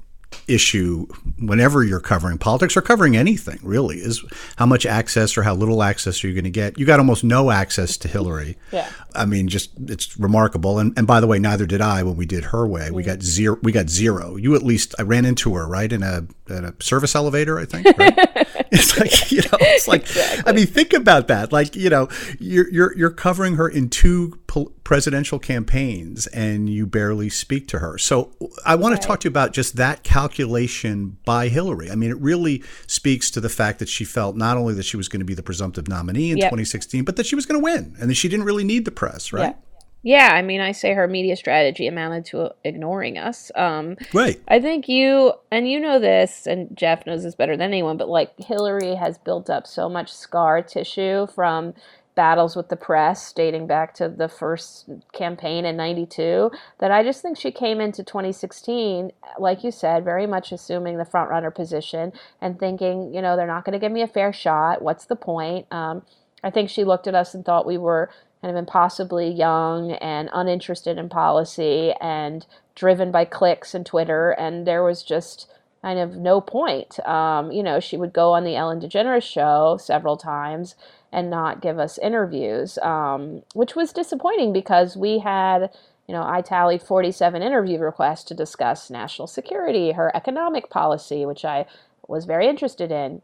issue 0.48 1.06
whenever 1.38 1.82
you're 1.84 2.00
covering 2.00 2.38
politics 2.38 2.76
or 2.76 2.82
covering 2.82 3.16
anything 3.16 3.58
really 3.62 3.98
is 3.98 4.24
how 4.56 4.66
much 4.66 4.86
access 4.86 5.36
or 5.36 5.42
how 5.42 5.54
little 5.54 5.82
access 5.82 6.22
are 6.22 6.28
you 6.28 6.34
going 6.34 6.44
to 6.44 6.50
get 6.50 6.78
you 6.78 6.86
got 6.86 6.98
almost 6.98 7.24
no 7.24 7.50
access 7.50 7.96
to 7.96 8.08
hillary 8.08 8.56
yeah 8.72 8.90
i 9.14 9.24
mean 9.24 9.48
just 9.48 9.70
it's 9.86 10.18
remarkable 10.18 10.78
and, 10.78 10.96
and 10.98 11.06
by 11.06 11.20
the 11.20 11.26
way 11.26 11.38
neither 11.38 11.66
did 11.66 11.80
i 11.80 12.02
when 12.02 12.16
we 12.16 12.26
did 12.26 12.44
her 12.44 12.66
way 12.66 12.90
we 12.90 13.02
mm. 13.02 13.06
got 13.06 13.22
zero 13.22 13.58
we 13.62 13.72
got 13.72 13.88
zero 13.88 14.36
you 14.36 14.54
at 14.54 14.62
least 14.62 14.94
i 14.98 15.02
ran 15.02 15.24
into 15.24 15.54
her 15.54 15.66
right 15.66 15.92
in 15.92 16.02
a, 16.02 16.26
in 16.48 16.64
a 16.64 16.74
service 16.80 17.14
elevator 17.14 17.58
i 17.58 17.64
think 17.64 17.86
right? 17.98 18.14
it's 18.72 18.98
like 18.98 19.30
you 19.30 19.42
know 19.42 19.58
it's 19.60 19.88
like 19.88 20.02
exactly. 20.02 20.42
i 20.46 20.54
mean 20.54 20.66
think 20.66 20.92
about 20.92 21.28
that 21.28 21.52
like 21.52 21.76
you 21.76 21.90
know 21.90 22.08
you're 22.38 22.70
you're, 22.70 22.96
you're 22.96 23.10
covering 23.10 23.56
her 23.56 23.68
in 23.68 23.88
two 23.88 24.38
presidential 24.84 25.38
campaigns 25.38 26.26
and 26.28 26.68
you 26.68 26.86
barely 26.86 27.30
speak 27.30 27.66
to 27.68 27.78
her. 27.78 27.96
So 27.96 28.32
I 28.64 28.74
want 28.74 28.92
right. 28.92 29.00
to 29.00 29.06
talk 29.06 29.20
to 29.20 29.26
you 29.26 29.30
about 29.30 29.52
just 29.52 29.76
that 29.76 30.02
calculation 30.22 31.18
by 31.24 31.48
Hillary. 31.48 31.90
I 31.90 31.94
mean, 31.94 32.10
it 32.10 32.20
really 32.20 32.62
speaks 32.86 33.30
to 33.32 33.40
the 33.40 33.48
fact 33.48 33.78
that 33.80 33.88
she 33.88 34.04
felt 34.04 34.36
not 34.36 34.56
only 34.56 34.74
that 34.74 34.84
she 34.84 34.96
was 34.96 35.08
going 35.08 35.20
to 35.20 35.26
be 35.26 35.34
the 35.34 35.42
presumptive 35.42 35.88
nominee 35.88 36.30
in 36.30 36.38
yep. 36.38 36.46
2016, 36.46 37.04
but 37.04 37.16
that 37.16 37.26
she 37.26 37.34
was 37.34 37.44
going 37.44 37.60
to 37.60 37.64
win 37.64 37.96
and 38.00 38.08
that 38.08 38.14
she 38.14 38.28
didn't 38.28 38.44
really 38.44 38.64
need 38.64 38.84
the 38.84 38.90
press, 38.90 39.32
right? 39.32 39.56
Yeah, 40.04 40.30
I 40.32 40.42
mean, 40.42 40.60
I 40.60 40.72
say 40.72 40.94
her 40.94 41.06
media 41.06 41.36
strategy 41.36 41.86
amounted 41.86 42.24
to 42.26 42.52
ignoring 42.64 43.18
us. 43.18 43.52
Um, 43.54 43.96
right. 44.12 44.40
I 44.48 44.60
think 44.60 44.88
you, 44.88 45.32
and 45.52 45.70
you 45.70 45.78
know 45.78 46.00
this, 46.00 46.46
and 46.46 46.76
Jeff 46.76 47.06
knows 47.06 47.22
this 47.22 47.36
better 47.36 47.56
than 47.56 47.68
anyone, 47.68 47.96
but 47.96 48.08
like 48.08 48.32
Hillary 48.38 48.96
has 48.96 49.18
built 49.18 49.48
up 49.48 49.64
so 49.64 49.88
much 49.88 50.12
scar 50.12 50.60
tissue 50.60 51.28
from 51.28 51.74
battles 52.14 52.56
with 52.56 52.68
the 52.68 52.76
press 52.76 53.32
dating 53.32 53.66
back 53.66 53.94
to 53.94 54.08
the 54.08 54.28
first 54.28 54.88
campaign 55.12 55.64
in 55.64 55.76
92 55.76 56.50
that 56.78 56.90
I 56.90 57.02
just 57.02 57.22
think 57.22 57.38
she 57.38 57.50
came 57.50 57.80
into 57.80 58.04
2016 58.04 59.12
like 59.38 59.64
you 59.64 59.70
said 59.70 60.04
very 60.04 60.26
much 60.26 60.52
assuming 60.52 60.98
the 60.98 61.04
front 61.04 61.30
runner 61.30 61.50
position 61.50 62.12
and 62.40 62.58
thinking 62.58 63.14
you 63.14 63.22
know 63.22 63.36
they're 63.36 63.46
not 63.46 63.64
going 63.64 63.72
to 63.72 63.78
give 63.78 63.92
me 63.92 64.02
a 64.02 64.06
fair 64.08 64.32
shot. 64.32 64.82
What's 64.82 65.06
the 65.06 65.16
point? 65.16 65.66
Um, 65.72 66.02
I 66.44 66.50
think 66.50 66.68
she 66.70 66.84
looked 66.84 67.06
at 67.06 67.14
us 67.14 67.34
and 67.34 67.44
thought 67.44 67.66
we 67.66 67.78
were 67.78 68.10
kind 68.42 68.50
of 68.50 68.58
impossibly 68.58 69.30
young 69.30 69.92
and 69.92 70.28
uninterested 70.32 70.98
in 70.98 71.08
policy 71.08 71.94
and 72.00 72.44
driven 72.74 73.10
by 73.12 73.24
clicks 73.24 73.74
and 73.74 73.86
Twitter 73.86 74.32
and 74.32 74.66
there 74.66 74.82
was 74.82 75.02
just 75.02 75.48
kind 75.82 75.98
of 75.98 76.16
no 76.16 76.40
point. 76.40 77.04
Um, 77.06 77.50
you 77.50 77.62
know, 77.62 77.80
she 77.80 77.96
would 77.96 78.12
go 78.12 78.32
on 78.32 78.44
the 78.44 78.56
Ellen 78.56 78.80
DeGeneres 78.80 79.24
show 79.24 79.76
several 79.80 80.16
times 80.16 80.76
and 81.10 81.28
not 81.28 81.60
give 81.60 81.78
us 81.78 81.98
interviews, 81.98 82.78
um, 82.78 83.42
which 83.54 83.74
was 83.74 83.92
disappointing 83.92 84.52
because 84.52 84.96
we 84.96 85.18
had, 85.18 85.70
you 86.06 86.14
know, 86.14 86.24
I 86.24 86.40
tallied 86.40 86.82
47 86.82 87.42
interview 87.42 87.78
requests 87.78 88.24
to 88.24 88.34
discuss 88.34 88.90
national 88.90 89.26
security, 89.26 89.92
her 89.92 90.14
economic 90.16 90.70
policy, 90.70 91.26
which 91.26 91.44
I 91.44 91.66
was 92.06 92.24
very 92.24 92.48
interested 92.48 92.90
in 92.90 93.20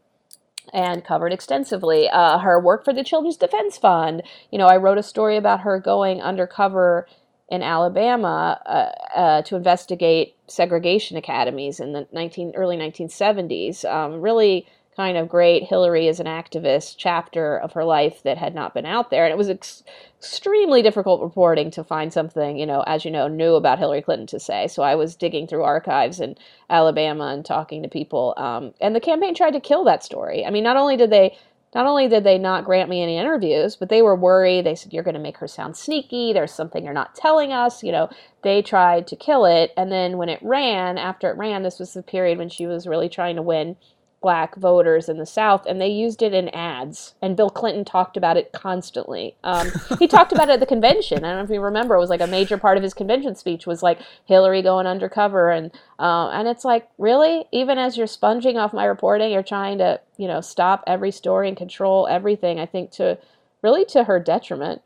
and 0.73 1.03
covered 1.03 1.33
extensively. 1.33 2.09
Uh, 2.09 2.39
her 2.39 2.59
work 2.59 2.85
for 2.85 2.93
the 2.93 3.03
Children's 3.03 3.37
Defense 3.37 3.77
Fund. 3.77 4.21
You 4.51 4.59
know, 4.59 4.67
I 4.67 4.77
wrote 4.77 4.97
a 4.97 5.03
story 5.03 5.37
about 5.37 5.61
her 5.61 5.79
going 5.79 6.21
undercover 6.21 7.07
in 7.49 7.63
Alabama 7.63 8.61
uh, 8.65 9.17
uh, 9.17 9.41
to 9.43 9.55
investigate 9.55 10.35
segregation 10.47 11.17
academies 11.17 11.79
in 11.79 11.93
the 11.93 12.07
19, 12.13 12.53
early 12.55 12.77
1970s. 12.77 13.83
Um, 13.85 14.21
really 14.21 14.67
kind 14.99 15.17
of 15.17 15.29
great 15.29 15.63
Hillary 15.63 16.09
as 16.09 16.19
an 16.19 16.25
activist 16.25 16.95
chapter 16.97 17.57
of 17.57 17.71
her 17.71 17.85
life 17.85 18.21
that 18.23 18.37
had 18.37 18.53
not 18.53 18.73
been 18.73 18.85
out 18.85 19.09
there. 19.09 19.23
And 19.23 19.31
it 19.31 19.37
was 19.37 19.49
ex- 19.49 19.81
extremely 20.17 20.81
difficult 20.81 21.21
reporting 21.21 21.71
to 21.71 21.85
find 21.85 22.11
something, 22.11 22.57
you 22.57 22.65
know, 22.65 22.81
as 22.81 23.05
you 23.05 23.11
know, 23.11 23.29
new 23.29 23.55
about 23.55 23.79
Hillary 23.79 24.01
Clinton 24.01 24.27
to 24.27 24.41
say. 24.41 24.67
So 24.67 24.83
I 24.83 24.95
was 24.95 25.15
digging 25.15 25.47
through 25.47 25.63
archives 25.63 26.19
in 26.19 26.35
Alabama 26.69 27.27
and 27.27 27.45
talking 27.45 27.81
to 27.81 27.87
people. 27.87 28.33
Um, 28.35 28.73
and 28.81 28.93
the 28.93 28.99
campaign 28.99 29.33
tried 29.33 29.51
to 29.51 29.61
kill 29.61 29.85
that 29.85 30.03
story. 30.03 30.45
I 30.45 30.49
mean, 30.49 30.65
not 30.65 30.75
only 30.75 30.97
did 30.97 31.11
they 31.11 31.37
not 31.75 31.85
only 31.85 32.07
did 32.07 32.23
they 32.23 32.37
not 32.37 32.65
grant 32.65 32.89
me 32.89 33.03
any 33.03 33.17
interviews, 33.17 33.75
but 33.75 33.89
they 33.89 34.01
were 34.01 34.15
worried. 34.15 34.65
They 34.65 34.75
said, 34.75 34.91
You're 34.91 35.03
going 35.03 35.13
to 35.13 35.19
make 35.19 35.37
her 35.37 35.47
sound 35.47 35.77
sneaky. 35.77 36.33
There's 36.33 36.51
something 36.51 36.83
you're 36.83 36.93
not 36.93 37.15
telling 37.15 37.53
us. 37.53 37.83
You 37.83 37.91
know, 37.91 38.09
they 38.41 38.61
tried 38.61 39.07
to 39.07 39.15
kill 39.15 39.45
it. 39.45 39.71
And 39.77 39.91
then 39.91 40.17
when 40.17 40.29
it 40.29 40.39
ran, 40.41 40.97
after 40.97 41.29
it 41.29 41.37
ran, 41.37 41.63
this 41.63 41.79
was 41.79 41.93
the 41.93 42.01
period 42.01 42.37
when 42.37 42.49
she 42.49 42.65
was 42.65 42.87
really 42.87 43.09
trying 43.09 43.35
to 43.35 43.41
win 43.41 43.75
black 44.21 44.55
voters 44.55 45.07
in 45.07 45.17
the 45.17 45.25
South, 45.25 45.65
and 45.65 45.79
they 45.79 45.87
used 45.87 46.21
it 46.21 46.33
in 46.33 46.49
ads. 46.49 47.15
And 47.21 47.37
Bill 47.37 47.49
Clinton 47.49 47.85
talked 47.85 48.17
about 48.17 48.37
it 48.37 48.51
constantly. 48.51 49.35
Um, 49.43 49.71
he 49.97 50.07
talked 50.09 50.31
about 50.31 50.49
it 50.49 50.53
at 50.53 50.59
the 50.59 50.65
convention. 50.65 51.19
I 51.23 51.29
don't 51.29 51.37
know 51.37 51.43
if 51.43 51.49
you 51.49 51.61
remember. 51.61 51.95
It 51.95 51.99
was 51.99 52.09
like 52.09 52.21
a 52.21 52.27
major 52.27 52.57
part 52.57 52.77
of 52.77 52.83
his 52.83 52.93
convention 52.93 53.35
speech 53.35 53.65
was 53.65 53.81
like 53.81 53.99
Hillary 54.25 54.61
going 54.61 54.87
undercover, 54.87 55.49
and 55.49 55.71
uh, 55.99 56.29
and 56.29 56.47
it's 56.47 56.65
like 56.65 56.87
really, 56.97 57.45
even 57.51 57.77
as 57.77 57.97
you're 57.97 58.07
sponging 58.07 58.57
off 58.57 58.73
my 58.73 58.85
reporting, 58.85 59.31
you're 59.31 59.43
trying 59.43 59.77
to 59.77 59.99
you 60.17 60.27
know 60.27 60.41
stop 60.41 60.83
every 60.87 61.11
story 61.11 61.47
and 61.47 61.57
control 61.57 62.07
everything. 62.07 62.59
I 62.59 62.65
think 62.65 62.91
to 62.91 63.17
really 63.61 63.85
to 63.85 64.03
her 64.05 64.19
detriment. 64.19 64.81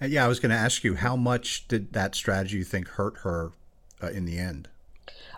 Uh, 0.00 0.06
yeah, 0.06 0.24
I 0.24 0.28
was 0.28 0.38
going 0.38 0.50
to 0.50 0.56
ask 0.56 0.84
you 0.84 0.94
how 0.94 1.16
much 1.16 1.66
did 1.66 1.92
that 1.92 2.14
strategy 2.14 2.58
you 2.58 2.64
think 2.64 2.88
hurt 2.88 3.18
her 3.18 3.50
uh, 4.00 4.08
in 4.08 4.26
the 4.26 4.38
end? 4.38 4.68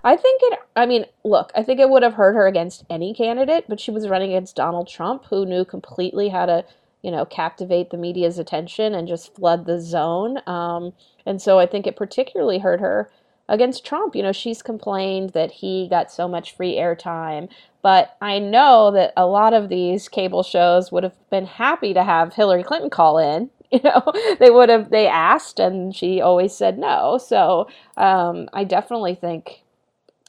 I 0.03 0.17
think 0.17 0.41
it, 0.45 0.59
I 0.75 0.87
mean, 0.87 1.05
look, 1.25 1.53
I 1.55 1.63
think 1.63 1.79
it 1.79 1.91
would 1.91 2.03
have 2.03 2.15
hurt 2.15 2.35
her 2.35 2.47
against 2.47 2.85
any 2.89 3.13
candidate, 3.13 3.67
but 3.69 3.81
she 3.81 3.91
was 3.91 4.09
running 4.09 4.33
against 4.33 4.57
Donald 4.57 4.89
Trump, 4.89 5.27
who 5.27 5.45
knew 5.45 5.65
completely 5.65 6.31
how 6.31 6.47
to, 6.47 6.65
you 7.03 7.11
know, 7.11 7.25
captivate 7.27 7.91
the 7.91 7.99
media's 7.99 8.39
attention 8.39 8.95
and 8.95 9.07
just 9.07 9.35
flood 9.35 9.67
the 9.67 9.81
zone. 9.81 10.39
Um, 10.47 10.93
and 11.27 11.41
so 11.41 11.59
I 11.59 11.67
think 11.67 11.87
it 11.87 11.97
particularly 11.97 12.59
hurt 12.59 12.81
her 12.81 13.11
against 13.49 13.85
Trump. 13.85 14.17
You 14.17 14.23
know, 14.23 14.33
she's 14.33 14.63
complained 14.63 15.31
that 15.31 15.51
he 15.51 15.87
got 15.89 16.11
so 16.11 16.27
much 16.27 16.57
free 16.57 16.77
airtime, 16.77 17.51
but 17.83 18.17
I 18.23 18.39
know 18.39 18.91
that 18.93 19.13
a 19.17 19.27
lot 19.27 19.53
of 19.53 19.69
these 19.69 20.09
cable 20.09 20.43
shows 20.43 20.91
would 20.91 21.05
have 21.05 21.17
been 21.31 21.47
happy 21.47 21.93
to 21.93 22.05
have 22.05 22.35
Hillary 22.35 22.63
Clinton 22.63 22.91
call 22.91 23.19
in. 23.19 23.51
You 23.73 23.79
know, 23.85 24.03
they 24.41 24.51
would 24.51 24.69
have, 24.69 24.91
they 24.91 25.07
asked 25.07 25.61
and 25.61 25.95
she 25.95 26.21
always 26.21 26.53
said 26.53 26.77
no. 26.77 27.19
So 27.19 27.69
um, 27.97 28.49
I 28.53 28.65
definitely 28.65 29.15
think 29.15 29.63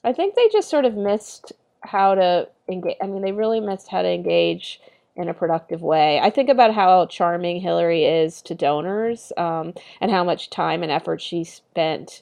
I 0.03 0.13
think 0.13 0.35
they 0.35 0.49
just 0.49 0.69
sort 0.69 0.85
of 0.85 0.95
missed 0.95 1.53
how 1.81 2.15
to 2.15 2.49
engage. 2.67 2.97
I 3.01 3.07
mean, 3.07 3.21
they 3.21 3.31
really 3.31 3.59
missed 3.59 3.89
how 3.89 4.01
to 4.01 4.09
engage 4.09 4.81
in 5.15 5.29
a 5.29 5.33
productive 5.33 5.81
way. 5.81 6.19
I 6.19 6.29
think 6.29 6.49
about 6.49 6.73
how 6.73 7.05
charming 7.07 7.59
Hillary 7.59 8.05
is 8.05 8.41
to 8.43 8.55
donors 8.55 9.31
um, 9.37 9.73
and 9.99 10.09
how 10.09 10.23
much 10.23 10.49
time 10.49 10.83
and 10.83 10.91
effort 10.91 11.21
she 11.21 11.43
spent, 11.43 12.21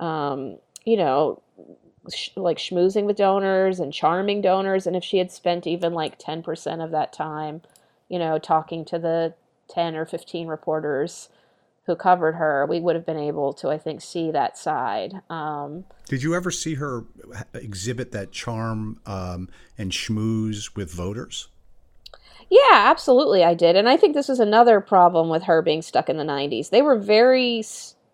um, 0.00 0.58
you 0.84 0.96
know, 0.96 1.42
sh- 2.12 2.30
like 2.36 2.58
schmoozing 2.58 3.04
with 3.04 3.16
donors 3.16 3.78
and 3.78 3.92
charming 3.92 4.40
donors. 4.40 4.86
And 4.86 4.96
if 4.96 5.04
she 5.04 5.18
had 5.18 5.30
spent 5.30 5.66
even 5.66 5.92
like 5.92 6.18
10% 6.18 6.82
of 6.82 6.90
that 6.90 7.12
time, 7.12 7.62
you 8.08 8.18
know, 8.18 8.38
talking 8.38 8.84
to 8.86 8.98
the 8.98 9.34
10 9.68 9.94
or 9.94 10.06
15 10.06 10.48
reporters 10.48 11.28
who 11.86 11.96
covered 11.96 12.36
her, 12.36 12.64
we 12.66 12.80
would 12.80 12.94
have 12.94 13.04
been 13.04 13.18
able 13.18 13.52
to, 13.54 13.68
I 13.68 13.78
think, 13.78 14.00
see 14.00 14.30
that 14.30 14.56
side. 14.56 15.14
Um, 15.28 15.84
Did 16.06 16.22
you 16.22 16.34
ever 16.34 16.50
see 16.50 16.74
her 16.74 17.04
exhibit 17.54 18.12
that 18.12 18.30
charm 18.30 19.00
um, 19.04 19.48
and 19.76 19.90
schmooze 19.90 20.76
with 20.76 20.92
voters? 20.92 21.48
Yeah, 22.48 22.60
absolutely, 22.72 23.42
I 23.42 23.54
did, 23.54 23.76
and 23.76 23.88
I 23.88 23.96
think 23.96 24.14
this 24.14 24.28
is 24.28 24.38
another 24.38 24.80
problem 24.80 25.28
with 25.28 25.44
her 25.44 25.62
being 25.62 25.80
stuck 25.80 26.10
in 26.10 26.18
the 26.18 26.24
'90s. 26.24 26.68
They 26.68 26.82
were 26.82 26.98
very, 26.98 27.64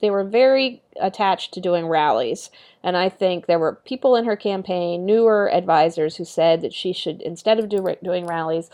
they 0.01 0.11
were 0.11 0.23
very 0.23 0.81
attached 1.01 1.53
to 1.55 1.61
doing 1.61 1.89
rallies, 1.89 2.51
and 2.83 2.97
I 2.97 3.09
think 3.09 3.47
there 3.47 3.59
were 3.59 3.81
people 3.85 4.15
in 4.15 4.27
her 4.27 4.37
campaign, 4.37 5.05
newer 5.05 5.53
advisors, 5.53 6.17
who 6.17 6.25
said 6.25 6.61
that 6.61 6.73
she 6.73 6.93
should, 6.93 7.21
instead 7.21 7.59
of 7.59 7.69
do, 7.69 7.85
doing 8.03 8.27
rallies, 8.27 8.71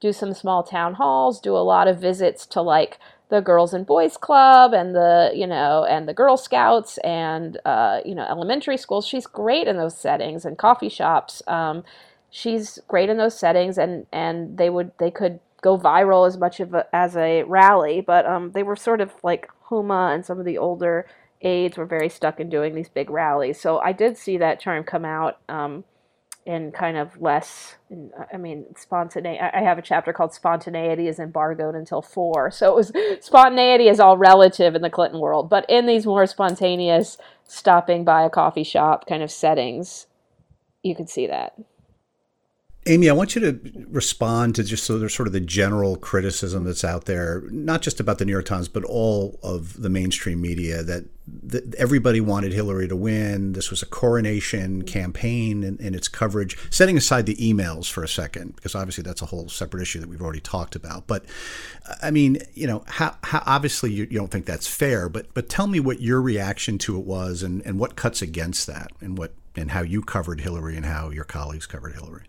do 0.00 0.12
some 0.12 0.32
small 0.32 0.62
town 0.62 0.94
halls, 0.94 1.40
do 1.40 1.56
a 1.56 1.58
lot 1.58 1.88
of 1.88 2.00
visits 2.00 2.46
to 2.46 2.62
like 2.62 3.00
the 3.30 3.40
Girls 3.40 3.72
and 3.72 3.86
Boys 3.86 4.16
Club 4.16 4.74
and 4.74 4.94
the 4.94 5.30
you 5.34 5.46
know 5.46 5.84
and 5.84 6.08
the 6.08 6.14
Girl 6.14 6.36
Scouts 6.36 6.98
and 6.98 7.58
uh, 7.64 8.00
you 8.04 8.14
know 8.14 8.26
elementary 8.28 8.76
schools. 8.76 9.06
She's 9.06 9.26
great 9.26 9.66
in 9.68 9.76
those 9.76 9.96
settings 9.96 10.44
and 10.44 10.58
coffee 10.58 10.88
shops. 10.88 11.42
Um, 11.46 11.84
she's 12.30 12.78
great 12.88 13.08
in 13.08 13.16
those 13.16 13.38
settings, 13.38 13.78
and 13.78 14.06
and 14.12 14.58
they 14.58 14.70
would 14.70 14.92
they 14.98 15.10
could 15.10 15.40
go 15.62 15.78
viral 15.78 16.26
as 16.26 16.38
much 16.38 16.60
of 16.60 16.74
a, 16.74 16.86
as 16.92 17.16
a 17.16 17.42
rally, 17.44 18.00
but 18.00 18.26
um, 18.26 18.52
they 18.52 18.62
were 18.62 18.76
sort 18.76 19.00
of 19.00 19.12
like 19.22 19.48
Huma 19.68 20.14
and 20.14 20.24
some 20.24 20.38
of 20.38 20.44
the 20.46 20.58
older 20.58 21.06
aides 21.42 21.76
were 21.76 21.86
very 21.86 22.08
stuck 22.08 22.40
in 22.40 22.48
doing 22.48 22.74
these 22.74 22.88
big 22.88 23.10
rallies. 23.10 23.60
So 23.60 23.78
I 23.78 23.92
did 23.92 24.16
see 24.16 24.38
that 24.38 24.60
term 24.60 24.84
come 24.84 25.04
out. 25.04 25.38
Um, 25.48 25.84
and 26.46 26.72
kind 26.72 26.96
of 26.96 27.20
less 27.20 27.76
uh, 27.92 28.24
i 28.32 28.36
mean 28.36 28.64
spontaneity 28.76 29.40
i 29.40 29.60
have 29.60 29.78
a 29.78 29.82
chapter 29.82 30.12
called 30.12 30.32
spontaneity 30.32 31.06
is 31.06 31.18
embargoed 31.18 31.74
until 31.74 32.00
four. 32.00 32.50
So 32.50 32.70
it 32.70 32.76
was 32.76 32.92
spontaneity 33.24 33.88
is 33.88 34.00
all 34.00 34.16
relative 34.16 34.74
in 34.74 34.82
the 34.82 34.90
clinton 34.90 35.20
world 35.20 35.50
but 35.50 35.66
in 35.68 35.86
these 35.86 36.06
more 36.06 36.26
spontaneous 36.26 37.18
stopping 37.46 38.04
by 38.04 38.24
a 38.24 38.30
coffee 38.30 38.64
shop 38.64 39.06
kind 39.06 39.22
of 39.22 39.30
settings 39.30 40.06
you 40.82 40.94
could 40.94 41.10
see 41.10 41.26
that 41.26 41.54
Amy, 42.90 43.08
I 43.08 43.12
want 43.12 43.36
you 43.36 43.40
to 43.42 43.86
respond 43.88 44.56
to 44.56 44.64
just 44.64 44.84
sort 44.84 45.20
of 45.20 45.32
the 45.32 45.38
general 45.38 45.94
criticism 45.94 46.64
that's 46.64 46.82
out 46.82 47.04
there, 47.04 47.44
not 47.48 47.82
just 47.82 48.00
about 48.00 48.18
the 48.18 48.24
New 48.24 48.32
York 48.32 48.46
Times, 48.46 48.66
but 48.66 48.82
all 48.82 49.38
of 49.44 49.80
the 49.80 49.88
mainstream 49.88 50.40
media 50.40 50.82
that, 50.82 51.04
everybody 51.78 52.20
wanted 52.20 52.52
Hillary 52.52 52.88
to 52.88 52.96
win. 52.96 53.52
This 53.52 53.70
was 53.70 53.80
a 53.80 53.86
coronation 53.86 54.82
campaign 54.82 55.62
and, 55.62 55.78
and, 55.78 55.94
its 55.94 56.08
coverage, 56.08 56.58
setting 56.70 56.96
aside 56.96 57.26
the 57.26 57.36
emails 57.36 57.88
for 57.88 58.02
a 58.02 58.08
second, 58.08 58.56
because 58.56 58.74
obviously 58.74 59.02
that's 59.02 59.22
a 59.22 59.26
whole 59.26 59.48
separate 59.48 59.82
issue 59.82 60.00
that 60.00 60.08
we've 60.08 60.20
already 60.20 60.40
talked 60.40 60.74
about. 60.74 61.06
But 61.06 61.24
I 62.02 62.10
mean, 62.10 62.38
you 62.54 62.66
know, 62.66 62.82
how, 62.88 63.16
how 63.22 63.44
obviously 63.46 63.92
you, 63.92 64.08
you 64.10 64.18
don't 64.18 64.32
think 64.32 64.46
that's 64.46 64.66
fair, 64.66 65.08
but 65.08 65.32
but 65.32 65.48
tell 65.48 65.68
me 65.68 65.78
what 65.78 66.00
your 66.00 66.20
reaction 66.20 66.78
to 66.78 66.98
it 66.98 67.04
was 67.04 67.44
and, 67.44 67.62
and 67.64 67.78
what 67.78 67.94
cuts 67.94 68.20
against 68.20 68.66
that 68.66 68.90
and 69.00 69.16
what 69.16 69.32
and 69.54 69.70
how 69.70 69.82
you 69.82 70.02
covered 70.02 70.40
Hillary 70.40 70.76
and 70.76 70.86
how 70.86 71.10
your 71.10 71.24
colleagues 71.24 71.66
covered 71.66 71.92
Hillary. 71.92 72.24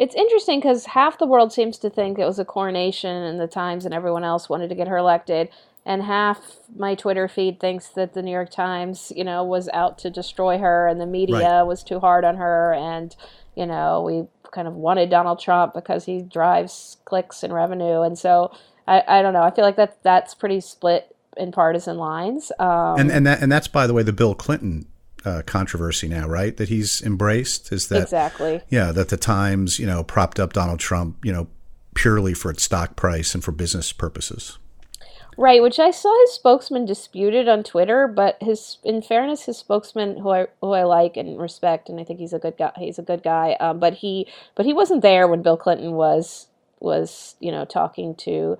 It's 0.00 0.14
interesting 0.14 0.60
because 0.60 0.86
half 0.86 1.18
the 1.18 1.26
world 1.26 1.52
seems 1.52 1.76
to 1.78 1.90
think 1.90 2.18
it 2.18 2.24
was 2.24 2.38
a 2.38 2.44
coronation 2.44 3.14
and 3.14 3.38
the 3.38 3.46
Times 3.46 3.84
and 3.84 3.92
everyone 3.92 4.24
else 4.24 4.48
wanted 4.48 4.70
to 4.70 4.74
get 4.74 4.88
her 4.88 4.96
elected. 4.96 5.50
And 5.84 6.02
half 6.02 6.56
my 6.74 6.94
Twitter 6.94 7.28
feed 7.28 7.60
thinks 7.60 7.88
that 7.88 8.14
the 8.14 8.22
New 8.22 8.30
York 8.30 8.50
Times, 8.50 9.12
you 9.14 9.24
know, 9.24 9.44
was 9.44 9.68
out 9.74 9.98
to 9.98 10.08
destroy 10.08 10.56
her 10.56 10.88
and 10.88 10.98
the 10.98 11.06
media 11.06 11.58
right. 11.58 11.62
was 11.64 11.84
too 11.84 12.00
hard 12.00 12.24
on 12.24 12.36
her. 12.36 12.72
And, 12.72 13.14
you 13.54 13.66
know, 13.66 14.00
we 14.00 14.26
kind 14.52 14.66
of 14.66 14.72
wanted 14.72 15.10
Donald 15.10 15.38
Trump 15.38 15.74
because 15.74 16.06
he 16.06 16.22
drives 16.22 16.96
clicks 17.04 17.42
and 17.42 17.52
revenue. 17.52 18.00
And 18.00 18.18
so 18.18 18.56
I, 18.88 19.02
I 19.06 19.20
don't 19.20 19.34
know. 19.34 19.42
I 19.42 19.50
feel 19.50 19.66
like 19.66 19.76
that 19.76 20.02
that's 20.02 20.34
pretty 20.34 20.60
split 20.60 21.14
in 21.36 21.52
partisan 21.52 21.98
lines. 21.98 22.50
Um, 22.58 22.98
and 22.98 23.10
and 23.10 23.26
that 23.26 23.42
and 23.42 23.52
that's 23.52 23.68
by 23.68 23.86
the 23.86 23.92
way 23.92 24.02
the 24.02 24.14
Bill 24.14 24.34
Clinton 24.34 24.86
uh, 25.24 25.42
controversy 25.46 26.08
now, 26.08 26.26
right? 26.26 26.56
That 26.56 26.68
he's 26.68 27.02
embraced 27.02 27.72
is 27.72 27.88
that 27.88 28.02
exactly 28.02 28.62
yeah 28.68 28.92
that 28.92 29.08
the 29.08 29.16
Times 29.16 29.78
you 29.78 29.86
know 29.86 30.02
propped 30.02 30.40
up 30.40 30.52
Donald 30.52 30.80
Trump 30.80 31.24
you 31.24 31.32
know 31.32 31.48
purely 31.94 32.34
for 32.34 32.50
its 32.50 32.62
stock 32.62 32.96
price 32.96 33.34
and 33.34 33.44
for 33.44 33.52
business 33.52 33.92
purposes. 33.92 34.58
Right, 35.36 35.62
which 35.62 35.78
I 35.78 35.90
saw 35.90 36.14
his 36.22 36.32
spokesman 36.32 36.84
disputed 36.84 37.48
on 37.48 37.62
Twitter, 37.62 38.06
but 38.06 38.36
his, 38.42 38.78
in 38.84 39.00
fairness, 39.00 39.44
his 39.44 39.56
spokesman, 39.56 40.18
who 40.18 40.30
I 40.30 40.46
who 40.60 40.72
I 40.72 40.82
like 40.82 41.16
and 41.16 41.40
respect, 41.40 41.88
and 41.88 41.98
I 41.98 42.04
think 42.04 42.18
he's 42.18 42.32
a 42.32 42.38
good 42.38 42.58
guy. 42.58 42.72
He's 42.76 42.98
a 42.98 43.02
good 43.02 43.22
guy. 43.22 43.56
Um, 43.60 43.78
but 43.78 43.94
he 43.94 44.26
but 44.54 44.66
he 44.66 44.74
wasn't 44.74 45.02
there 45.02 45.26
when 45.28 45.40
Bill 45.40 45.56
Clinton 45.56 45.92
was 45.92 46.48
was 46.80 47.36
you 47.40 47.52
know 47.52 47.64
talking 47.64 48.14
to 48.16 48.58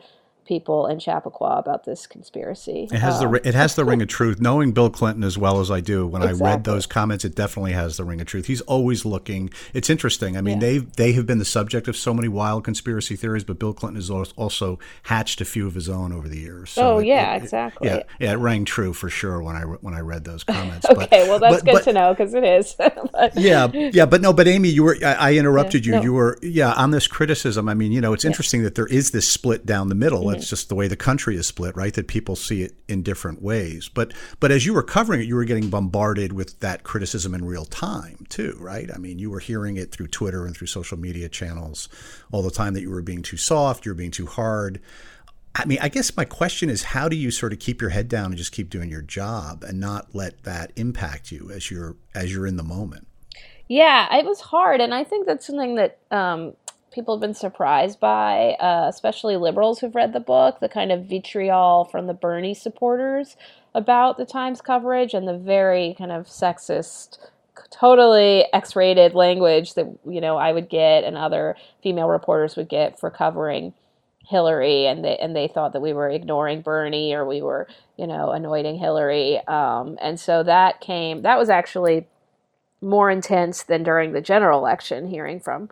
people 0.51 0.89
in 0.89 0.99
Chappaqua 0.99 1.59
about 1.59 1.85
this 1.85 2.09
conspiracy. 2.09 2.89
It 2.91 2.99
has 2.99 3.23
um, 3.23 3.31
the 3.31 3.49
it 3.49 3.55
has 3.55 3.77
the 3.77 3.85
ring 3.91 4.03
of 4.03 4.09
truth. 4.09 4.41
Knowing 4.41 4.73
Bill 4.73 4.91
Clinton 4.91 5.23
as 5.23 5.39
well 5.39 5.61
as 5.61 5.71
I 5.71 5.81
do, 5.81 6.09
when 6.09 6.23
exactly. 6.23 6.45
I 6.45 6.51
read 6.51 6.65
those 6.65 6.87
comments, 6.87 7.25
it 7.25 7.37
definitely 7.37 7.71
has 7.73 7.97
the 7.97 8.05
ring 8.05 8.21
of 8.21 8.27
truth. 8.27 8.47
He's 8.47 8.61
always 8.63 9.05
looking. 9.05 9.51
It's 9.73 9.89
interesting. 9.89 10.37
I 10.37 10.41
mean, 10.41 10.61
yeah. 10.61 10.67
they 10.67 10.79
they 10.79 11.13
have 11.13 11.25
been 11.25 11.39
the 11.39 11.45
subject 11.45 11.87
of 11.87 11.97
so 11.97 12.13
many 12.13 12.27
wild 12.27 12.65
conspiracy 12.65 13.15
theories, 13.15 13.45
but 13.45 13.61
Bill 13.61 13.73
Clinton 13.73 13.95
has 13.95 14.11
also 14.11 14.81
hatched 15.05 15.41
a 15.41 15.45
few 15.45 15.69
of 15.69 15.75
his 15.75 15.89
own 15.89 16.13
over 16.13 16.29
the 16.29 16.39
years. 16.39 16.71
So 16.71 16.97
oh 16.97 16.99
it, 16.99 17.07
yeah, 17.07 17.35
it, 17.35 17.45
exactly. 17.45 17.87
yeah, 17.87 18.03
yeah, 18.19 18.33
it 18.33 18.39
rang 18.39 18.65
true 18.65 18.93
for 18.93 19.09
sure 19.09 19.41
when 19.41 19.55
I 19.55 19.63
when 19.63 19.95
I 19.95 20.01
read 20.01 20.25
those 20.25 20.43
comments. 20.43 20.85
okay, 20.91 21.07
but, 21.11 21.29
well 21.29 21.39
that's 21.39 21.59
but, 21.59 21.65
good 21.65 21.75
but, 21.75 21.85
to 21.85 21.93
know 21.93 22.13
because 22.13 22.35
it 22.35 22.43
is. 22.43 22.75
yeah, 23.37 23.69
yeah, 23.73 24.05
but 24.05 24.21
no, 24.21 24.33
but 24.33 24.49
Amy, 24.49 24.71
you 24.71 24.83
were 24.83 24.97
I, 25.05 25.13
I 25.13 25.35
interrupted 25.35 25.87
yeah, 25.87 25.93
you. 25.93 25.99
No. 25.99 26.03
You 26.03 26.13
were 26.15 26.39
yeah 26.43 26.73
on 26.73 26.91
this 26.91 27.07
criticism. 27.07 27.69
I 27.69 27.75
mean, 27.75 27.93
you 27.93 28.01
know, 28.01 28.13
it's 28.13 28.25
interesting 28.25 28.65
that 28.65 28.75
there 28.75 28.89
is 28.89 29.13
this 29.13 29.29
split 29.29 29.65
down 29.65 29.89
the 29.89 29.95
middle. 29.95 30.25
Mm-hmm. 30.25 30.40
It's 30.41 30.51
just 30.51 30.69
the 30.69 30.75
way 30.75 30.89
the 30.89 30.97
country 30.97 31.21
country 31.21 31.37
is 31.37 31.47
split, 31.47 31.77
right? 31.77 31.93
That 31.95 32.09
people 32.09 32.35
see 32.35 32.63
it 32.63 32.73
in 32.89 33.03
different 33.03 33.43
ways. 33.43 33.91
But 33.93 34.15
but 34.41 34.51
as 34.51 34.65
you 34.65 34.73
were 34.73 34.83
covering 34.83 35.21
it, 35.21 35.27
you 35.27 35.35
were 35.35 35.45
getting 35.45 35.69
bombarded 35.69 36.33
with 36.33 36.61
that 36.61 36.83
criticism 36.83 37.35
in 37.35 37.45
real 37.45 37.67
time 37.67 38.27
too, 38.29 38.57
right? 38.59 38.89
I 38.95 38.97
mean, 38.97 39.19
you 39.19 39.31
were 39.31 39.41
hearing 39.41 39.77
it 39.77 39.93
through 39.93 40.09
Twitter 40.09 40.47
and 40.47 40.57
through 40.57 40.69
social 40.69 40.99
media 40.99 41.29
channels 41.29 41.89
all 42.33 42.43
the 42.43 42.51
time 42.51 42.75
that 42.75 42.81
you 42.81 42.91
were 42.91 43.03
being 43.03 43.23
too 43.23 43.37
soft, 43.37 43.85
you 43.85 43.91
were 43.91 43.97
being 43.97 44.11
too 44.11 44.27
hard. 44.27 44.81
I 45.55 45.67
mean, 45.67 45.79
I 45.83 45.89
guess 45.89 46.17
my 46.17 46.25
question 46.25 46.71
is 46.71 46.85
how 46.85 47.09
do 47.09 47.17
you 47.17 47.31
sort 47.31 47.53
of 47.53 47.59
keep 47.59 47.81
your 47.81 47.91
head 47.91 48.09
down 48.09 48.27
and 48.27 48.37
just 48.37 48.53
keep 48.53 48.71
doing 48.71 48.89
your 48.89 49.03
job 49.03 49.63
and 49.63 49.79
not 49.79 50.15
let 50.15 50.45
that 50.45 50.73
impact 50.77 51.31
you 51.31 51.51
as 51.51 51.71
you're 51.71 51.97
as 52.15 52.33
you're 52.33 52.47
in 52.47 52.57
the 52.57 52.63
moment? 52.63 53.07
Yeah, 53.69 54.17
it 54.17 54.25
was 54.25 54.41
hard, 54.41 54.81
and 54.81 54.93
I 54.93 55.05
think 55.05 55.27
that's 55.27 55.47
something 55.47 55.77
that 55.77 55.99
um, 56.11 56.55
people 56.93 57.15
have 57.15 57.21
been 57.21 57.35
surprised 57.35 58.01
by, 58.01 58.57
uh, 58.61 58.87
especially 58.89 59.37
liberals 59.37 59.79
who've 59.79 59.95
read 59.95 60.13
the 60.13 60.21
book, 60.21 60.61
the 60.61 60.69
kind 60.69 60.91
of 60.91 61.07
vitriol 61.07 61.85
from 61.85 62.07
the 62.07 62.15
Bernie 62.15 62.55
supporters 62.55 63.37
about 63.75 64.17
the 64.19 64.27
Times 64.27 64.61
coverage 64.61 65.15
and 65.15 65.29
the 65.29 65.39
very 65.39 65.95
kind 65.97 66.11
of 66.11 66.27
sexist, 66.27 67.19
totally 67.71 68.47
X-rated 68.53 69.15
language 69.15 69.75
that 69.75 69.87
you 70.07 70.21
know 70.21 70.37
I 70.37 70.53
would 70.53 70.69
get 70.69 71.05
and 71.05 71.17
other 71.17 71.57
female 71.83 72.09
reporters 72.09 72.57
would 72.57 72.69
get 72.69 72.99
for 72.99 73.11
covering 73.11 73.75
Hillary, 74.27 74.87
and 74.87 75.05
they 75.05 75.17
and 75.17 75.35
they 75.37 75.49
thought 75.49 75.73
that 75.73 75.83
we 75.83 75.93
were 75.93 76.09
ignoring 76.09 76.63
Bernie 76.63 77.13
or 77.13 77.25
we 77.27 77.43
were 77.43 77.69
you 77.97 78.07
know 78.07 78.31
anointing 78.31 78.79
Hillary, 78.79 79.41
um, 79.47 79.99
and 80.01 80.19
so 80.19 80.43
that 80.43 80.81
came. 80.81 81.23
That 81.23 81.39
was 81.39 81.51
actually 81.51 82.09
more 82.81 83.11
intense 83.11 83.63
than 83.63 83.83
during 83.83 84.13
the 84.13 84.23
general 84.23 84.59
election, 84.59 85.07
hearing 85.09 85.39
from 85.39 85.69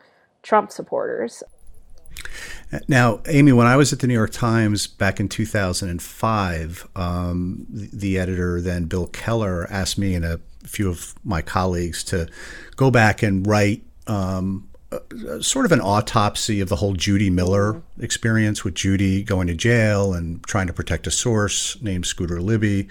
Trump 0.48 0.72
supporters. 0.72 1.42
Now, 2.88 3.20
Amy, 3.26 3.52
when 3.52 3.66
I 3.66 3.76
was 3.76 3.92
at 3.92 3.98
the 3.98 4.06
New 4.06 4.14
York 4.14 4.32
Times 4.32 4.86
back 4.86 5.20
in 5.20 5.28
2005, 5.28 6.88
um, 6.96 7.66
the, 7.68 8.18
editor 8.18 8.60
then, 8.62 8.86
Bill 8.86 9.08
Keller, 9.08 9.66
asked 9.70 9.98
me 9.98 10.14
and 10.14 10.24
a 10.24 10.40
few 10.64 10.88
of 10.88 11.14
my 11.22 11.42
colleagues 11.42 12.02
to 12.04 12.28
go 12.76 12.90
back 12.90 13.22
and 13.22 13.46
write 13.46 13.84
um, 14.06 14.67
sort 15.40 15.66
of 15.66 15.72
an 15.72 15.82
autopsy 15.82 16.62
of 16.62 16.70
the 16.70 16.76
whole 16.76 16.94
Judy 16.94 17.28
Miller 17.28 17.82
experience 18.00 18.64
with 18.64 18.74
Judy 18.74 19.22
going 19.22 19.46
to 19.48 19.54
jail 19.54 20.14
and 20.14 20.42
trying 20.44 20.66
to 20.66 20.72
protect 20.72 21.06
a 21.06 21.10
source 21.10 21.80
named 21.82 22.06
Scooter 22.06 22.40
Libby, 22.40 22.88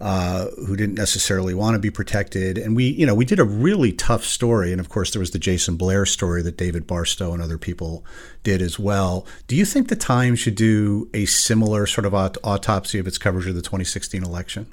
uh, 0.00 0.46
who 0.66 0.74
didn't 0.74 0.96
necessarily 0.96 1.54
want 1.54 1.74
to 1.74 1.78
be 1.78 1.90
protected. 1.90 2.58
And 2.58 2.74
we, 2.74 2.88
you 2.88 3.06
know, 3.06 3.14
we 3.14 3.24
did 3.24 3.38
a 3.38 3.44
really 3.44 3.92
tough 3.92 4.24
story. 4.24 4.72
And 4.72 4.80
of 4.80 4.88
course, 4.88 5.12
there 5.12 5.20
was 5.20 5.30
the 5.30 5.38
Jason 5.38 5.76
Blair 5.76 6.04
story 6.04 6.42
that 6.42 6.56
David 6.56 6.84
Barstow 6.84 7.32
and 7.32 7.40
other 7.40 7.58
people 7.58 8.04
did 8.42 8.60
as 8.60 8.76
well. 8.76 9.24
Do 9.46 9.54
you 9.54 9.64
think 9.64 9.88
the 9.88 9.96
Times 9.96 10.40
should 10.40 10.56
do 10.56 11.08
a 11.14 11.26
similar 11.26 11.86
sort 11.86 12.06
of 12.06 12.14
aut- 12.14 12.38
autopsy 12.42 12.98
of 12.98 13.06
its 13.06 13.18
coverage 13.18 13.46
of 13.46 13.54
the 13.54 13.62
2016 13.62 14.24
election? 14.24 14.66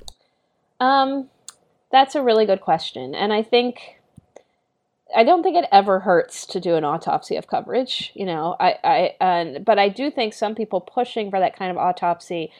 Um, 0.80 1.30
that's 1.92 2.16
a 2.16 2.24
really 2.24 2.48
good 2.48 2.62
question. 2.62 3.14
And 3.14 3.32
I 3.32 3.44
think 3.44 4.00
I 5.16 5.24
don't 5.24 5.44
think 5.44 5.56
it 5.56 5.66
ever 5.72 6.00
hurts 6.00 6.46
to 6.48 6.60
do 6.60 6.76
an 6.76 6.84
autopsy 6.84 7.36
of 7.36 7.48
coverage, 7.48 8.12
you 8.16 8.26
know. 8.26 8.56
I, 8.60 8.76
I 8.84 9.16
and 9.22 9.66
but 9.66 9.80
I 9.80 9.90
do 9.90 10.10
think 10.10 10.34
some 10.34 10.56
people 10.56 10.82
pushing 10.82 11.30
for 11.30 11.40
that 11.40 11.58
kind 11.58 11.72
of 11.72 11.78
autopsy 11.78 12.52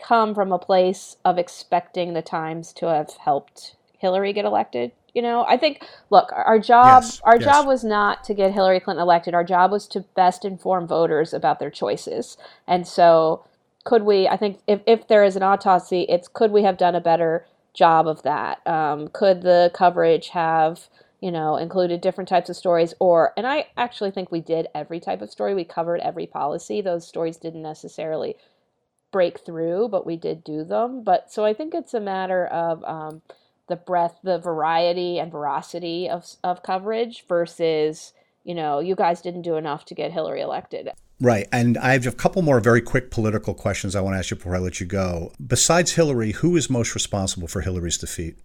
come 0.00 0.34
from 0.34 0.52
a 0.52 0.58
place 0.58 1.16
of 1.24 1.38
expecting 1.38 2.14
the 2.14 2.22
Times 2.22 2.72
to 2.74 2.86
have 2.86 3.10
helped 3.14 3.76
Hillary 3.98 4.32
get 4.32 4.44
elected. 4.44 4.92
You 5.14 5.22
know, 5.22 5.44
I 5.48 5.56
think 5.56 5.84
look, 6.10 6.30
our 6.32 6.58
job 6.58 7.02
yes, 7.02 7.20
our 7.24 7.36
yes. 7.36 7.44
job 7.44 7.66
was 7.66 7.82
not 7.82 8.24
to 8.24 8.34
get 8.34 8.52
Hillary 8.52 8.80
Clinton 8.80 9.02
elected. 9.02 9.34
Our 9.34 9.44
job 9.44 9.72
was 9.72 9.86
to 9.88 10.00
best 10.00 10.44
inform 10.44 10.86
voters 10.86 11.34
about 11.34 11.58
their 11.58 11.70
choices. 11.70 12.36
And 12.66 12.86
so 12.86 13.44
could 13.84 14.02
we 14.02 14.28
I 14.28 14.36
think 14.36 14.60
if, 14.66 14.80
if 14.86 15.08
there 15.08 15.24
is 15.24 15.34
an 15.34 15.42
autopsy, 15.42 16.02
it's 16.08 16.28
could 16.28 16.52
we 16.52 16.62
have 16.62 16.76
done 16.76 16.94
a 16.94 17.00
better 17.00 17.46
job 17.74 18.06
of 18.06 18.22
that? 18.22 18.64
Um, 18.66 19.08
could 19.08 19.42
the 19.42 19.70
coverage 19.74 20.28
have 20.28 20.88
you 21.20 21.32
know, 21.32 21.56
included 21.56 22.00
different 22.00 22.28
types 22.28 22.48
of 22.48 22.56
stories 22.56 22.94
or 23.00 23.32
and 23.36 23.46
I 23.46 23.66
actually 23.76 24.10
think 24.10 24.30
we 24.30 24.40
did 24.40 24.68
every 24.74 25.00
type 25.00 25.20
of 25.20 25.30
story. 25.30 25.54
We 25.54 25.64
covered 25.64 26.00
every 26.00 26.26
policy. 26.26 26.80
Those 26.80 27.08
stories 27.08 27.36
didn't 27.36 27.62
necessarily 27.62 28.36
break 29.10 29.40
through, 29.40 29.88
but 29.88 30.06
we 30.06 30.16
did 30.16 30.44
do 30.44 30.64
them. 30.64 31.02
But 31.02 31.32
so 31.32 31.44
I 31.44 31.54
think 31.54 31.74
it's 31.74 31.94
a 31.94 32.00
matter 32.00 32.46
of 32.46 32.84
um, 32.84 33.22
the 33.68 33.76
breadth, 33.76 34.18
the 34.22 34.38
variety 34.38 35.18
and 35.18 35.32
veracity 35.32 36.08
of 36.08 36.24
of 36.44 36.62
coverage 36.62 37.24
versus, 37.28 38.12
you 38.44 38.54
know, 38.54 38.78
you 38.78 38.94
guys 38.94 39.20
didn't 39.20 39.42
do 39.42 39.56
enough 39.56 39.84
to 39.86 39.94
get 39.94 40.12
Hillary 40.12 40.40
elected. 40.40 40.90
Right. 41.20 41.48
And 41.52 41.76
I 41.78 41.94
have 41.94 42.06
a 42.06 42.12
couple 42.12 42.42
more 42.42 42.60
very 42.60 42.80
quick 42.80 43.10
political 43.10 43.52
questions 43.52 43.96
I 43.96 44.00
want 44.00 44.14
to 44.14 44.18
ask 44.18 44.30
you 44.30 44.36
before 44.36 44.54
I 44.54 44.58
let 44.58 44.78
you 44.78 44.86
go. 44.86 45.32
Besides 45.44 45.92
Hillary, 45.94 46.30
who 46.30 46.56
is 46.56 46.70
most 46.70 46.94
responsible 46.94 47.48
for 47.48 47.62
Hillary's 47.62 47.98
defeat? 47.98 48.38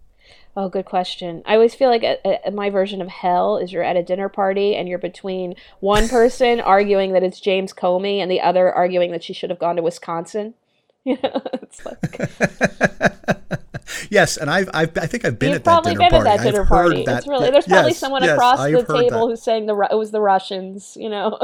Oh, 0.56 0.68
good 0.68 0.84
question. 0.84 1.42
I 1.46 1.54
always 1.54 1.74
feel 1.74 1.90
like 1.90 2.04
a, 2.04 2.46
a, 2.46 2.50
my 2.52 2.70
version 2.70 3.02
of 3.02 3.08
hell 3.08 3.56
is 3.56 3.72
you're 3.72 3.82
at 3.82 3.96
a 3.96 4.04
dinner 4.04 4.28
party 4.28 4.76
and 4.76 4.88
you're 4.88 4.98
between 4.98 5.56
one 5.80 6.08
person 6.08 6.60
arguing 6.64 7.12
that 7.12 7.24
it's 7.24 7.40
James 7.40 7.72
Comey 7.72 8.18
and 8.18 8.30
the 8.30 8.40
other 8.40 8.72
arguing 8.72 9.10
that 9.10 9.24
she 9.24 9.32
should 9.32 9.50
have 9.50 9.58
gone 9.58 9.76
to 9.76 9.82
Wisconsin. 9.82 10.54
You 11.06 11.18
know, 11.22 11.42
it's 11.52 11.84
like. 11.84 12.18
yes, 14.10 14.38
and 14.38 14.50
I've, 14.50 14.70
I've 14.72 14.96
I 14.96 15.06
think 15.06 15.26
I've 15.26 15.38
been 15.38 15.50
You've 15.50 15.56
at 15.56 15.64
that 15.64 15.70
probably 15.70 15.96
been 15.96 16.08
party. 16.08 16.16
at 16.16 16.36
that 16.38 16.42
dinner 16.42 16.62
I've 16.62 16.68
party. 16.68 17.04
That, 17.04 17.18
it's 17.18 17.26
really 17.26 17.50
there's 17.50 17.66
probably 17.66 17.90
yes, 17.90 17.98
someone 17.98 18.22
yes, 18.22 18.32
across 18.32 18.58
I've 18.58 18.72
the 18.72 18.84
table 18.86 19.26
that. 19.26 19.32
who's 19.32 19.42
saying 19.42 19.66
the 19.66 19.76
it 19.90 19.96
was 19.96 20.12
the 20.12 20.22
Russians. 20.22 20.96
You 20.98 21.10
know, 21.10 21.38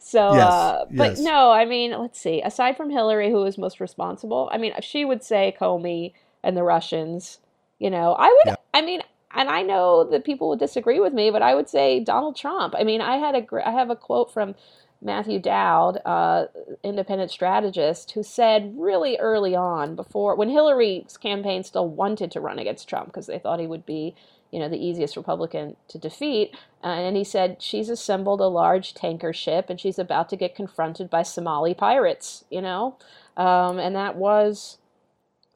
so 0.00 0.34
yes, 0.34 0.42
uh, 0.42 0.86
but 0.90 1.18
no, 1.18 1.52
I 1.52 1.66
mean, 1.66 1.92
let's 1.92 2.20
see. 2.20 2.42
Aside 2.42 2.76
from 2.76 2.90
Hillary, 2.90 3.30
who 3.30 3.44
is 3.44 3.56
most 3.58 3.78
responsible? 3.78 4.48
I 4.52 4.58
mean, 4.58 4.72
she 4.80 5.04
would 5.04 5.22
say 5.22 5.54
Comey 5.56 6.12
and 6.42 6.56
the 6.56 6.64
Russians. 6.64 7.38
You 7.78 7.90
know, 7.90 8.14
I 8.14 8.28
would. 8.28 8.46
Yeah. 8.46 8.56
I 8.72 8.82
mean, 8.82 9.02
and 9.34 9.50
I 9.50 9.62
know 9.62 10.04
that 10.10 10.24
people 10.24 10.48
would 10.48 10.58
disagree 10.58 10.98
with 10.98 11.12
me, 11.12 11.30
but 11.30 11.42
I 11.42 11.54
would 11.54 11.68
say 11.68 12.00
Donald 12.00 12.36
Trump. 12.36 12.74
I 12.76 12.84
mean, 12.84 13.00
I 13.00 13.16
had 13.18 13.34
a 13.34 13.66
I 13.66 13.70
have 13.70 13.90
a 13.90 13.96
quote 13.96 14.32
from 14.32 14.54
Matthew 15.02 15.38
Dowd, 15.38 16.00
uh, 16.06 16.46
independent 16.82 17.30
strategist, 17.30 18.12
who 18.12 18.22
said 18.22 18.74
really 18.76 19.18
early 19.18 19.54
on, 19.54 19.94
before 19.94 20.34
when 20.34 20.48
Hillary's 20.48 21.18
campaign 21.18 21.64
still 21.64 21.88
wanted 21.88 22.30
to 22.32 22.40
run 22.40 22.58
against 22.58 22.88
Trump 22.88 23.06
because 23.06 23.26
they 23.26 23.38
thought 23.38 23.60
he 23.60 23.66
would 23.66 23.84
be, 23.84 24.14
you 24.50 24.58
know, 24.58 24.70
the 24.70 24.84
easiest 24.84 25.16
Republican 25.16 25.76
to 25.88 25.98
defeat, 25.98 26.56
uh, 26.82 26.86
and 26.86 27.16
he 27.16 27.24
said 27.24 27.60
she's 27.60 27.90
assembled 27.90 28.40
a 28.40 28.46
large 28.46 28.94
tanker 28.94 29.34
ship 29.34 29.68
and 29.68 29.78
she's 29.78 29.98
about 29.98 30.30
to 30.30 30.36
get 30.36 30.54
confronted 30.54 31.10
by 31.10 31.22
Somali 31.22 31.74
pirates, 31.74 32.44
you 32.50 32.62
know, 32.62 32.96
um, 33.36 33.78
and 33.78 33.94
that 33.94 34.16
was 34.16 34.78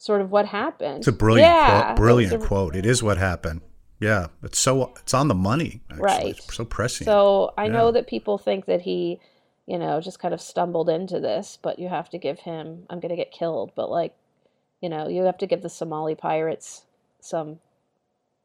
sort 0.00 0.22
of 0.22 0.30
what 0.30 0.46
happened. 0.46 0.98
It's 0.98 1.08
a 1.08 1.12
brilliant 1.12 1.46
yeah, 1.46 1.82
quote. 1.82 1.96
Brilliant 1.96 2.32
a, 2.32 2.38
quote. 2.46 2.74
It 2.74 2.86
is 2.86 3.02
what 3.02 3.18
happened. 3.18 3.60
Yeah, 4.00 4.28
it's 4.42 4.58
so 4.58 4.94
it's 4.96 5.12
on 5.12 5.28
the 5.28 5.34
money. 5.34 5.82
Actually. 5.90 6.02
Right. 6.02 6.36
It's 6.38 6.56
so 6.56 6.64
pressing. 6.64 7.04
So 7.04 7.52
I 7.58 7.66
yeah. 7.66 7.72
know 7.72 7.92
that 7.92 8.06
people 8.06 8.38
think 8.38 8.64
that 8.64 8.80
he, 8.80 9.20
you 9.66 9.78
know, 9.78 10.00
just 10.00 10.18
kind 10.18 10.32
of 10.32 10.40
stumbled 10.40 10.88
into 10.88 11.20
this, 11.20 11.58
but 11.60 11.78
you 11.78 11.88
have 11.88 12.08
to 12.10 12.18
give 12.18 12.40
him. 12.40 12.86
I'm 12.88 12.98
going 12.98 13.10
to 13.10 13.16
get 13.16 13.30
killed, 13.30 13.72
but 13.76 13.90
like, 13.90 14.14
you 14.80 14.88
know, 14.88 15.06
you 15.06 15.24
have 15.24 15.36
to 15.38 15.46
give 15.46 15.60
the 15.60 15.68
Somali 15.68 16.14
pirates 16.14 16.86
some 17.20 17.60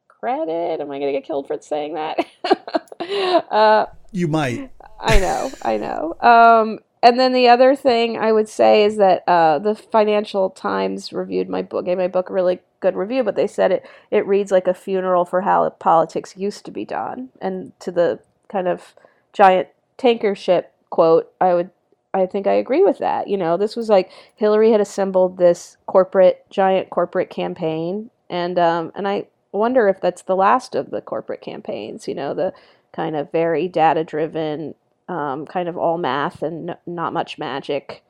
credit. 0.10 0.82
Am 0.82 0.92
I 0.92 1.00
going 1.00 1.14
to 1.14 1.18
get 1.18 1.26
killed 1.26 1.48
for 1.48 1.58
saying 1.62 1.94
that? 1.94 2.26
uh, 3.50 3.86
you 4.12 4.28
might. 4.28 4.72
I 5.00 5.20
know. 5.20 5.52
I 5.62 5.78
know. 5.78 6.16
Um, 6.20 6.80
and 7.06 7.20
then 7.20 7.34
the 7.34 7.48
other 7.48 7.76
thing 7.76 8.18
I 8.18 8.32
would 8.32 8.50
say 8.50 8.84
is 8.84 8.98
that 8.98 9.24
uh, 9.28 9.60
the 9.60 9.76
Financial 9.76 10.50
Times 10.50 11.14
reviewed 11.14 11.48
my 11.48 11.62
book, 11.62 11.86
gave 11.86 12.00
my 12.00 12.08
book 12.08 12.32
a 12.32 12.34
really 12.34 12.62
good 12.80 12.96
review, 12.96 13.24
but 13.24 13.36
they 13.36 13.46
said 13.46 13.72
it 13.72 13.86
it 14.10 14.26
reads 14.26 14.52
like 14.52 14.66
a 14.66 14.74
funeral 14.74 15.24
for 15.24 15.42
how 15.42 15.70
politics 15.70 16.36
used 16.36 16.66
to 16.66 16.72
be 16.72 16.84
done. 16.84 17.30
And 17.40 17.80
to 17.82 17.92
the 17.92 18.22
kind 18.48 18.68
of 18.68 18.96
giant 19.34 19.68
tanker 19.98 20.34
ship 20.34 20.74
quote, 20.90 21.32
I 21.40 21.54
would 21.54 21.70
I 22.12 22.26
think 22.26 22.48
I 22.48 22.54
agree 22.54 22.84
with 22.84 22.98
that. 22.98 23.28
You 23.28 23.38
know, 23.38 23.56
this 23.56 23.76
was 23.76 23.88
like 23.88 24.10
Hillary 24.36 24.72
had 24.72 24.82
assembled 24.82 25.38
this 25.38 25.78
corporate 25.86 26.44
giant 26.50 26.90
corporate 26.90 27.30
campaign, 27.30 28.10
and 28.32 28.58
um, 28.58 28.92
and 28.96 29.08
I 29.08 29.28
wonder 29.52 29.88
if 29.88 30.02
that's 30.02 30.24
the 30.24 30.36
last 30.36 30.74
of 30.74 30.90
the 30.90 31.02
corporate 31.02 31.42
campaigns. 31.42 32.08
You 32.08 32.16
know, 32.16 32.34
the 32.34 32.52
kind 32.94 33.16
of 33.16 33.32
very 33.32 33.68
data 33.68 34.04
driven, 34.04 34.74
um, 35.08 35.46
kind 35.46 35.70
of 35.70 35.78
all 35.78 35.98
math 35.98 36.42
and 36.42 36.72
n- 36.72 36.78
not 36.86 37.14
much 37.14 37.38
magic, 37.38 38.04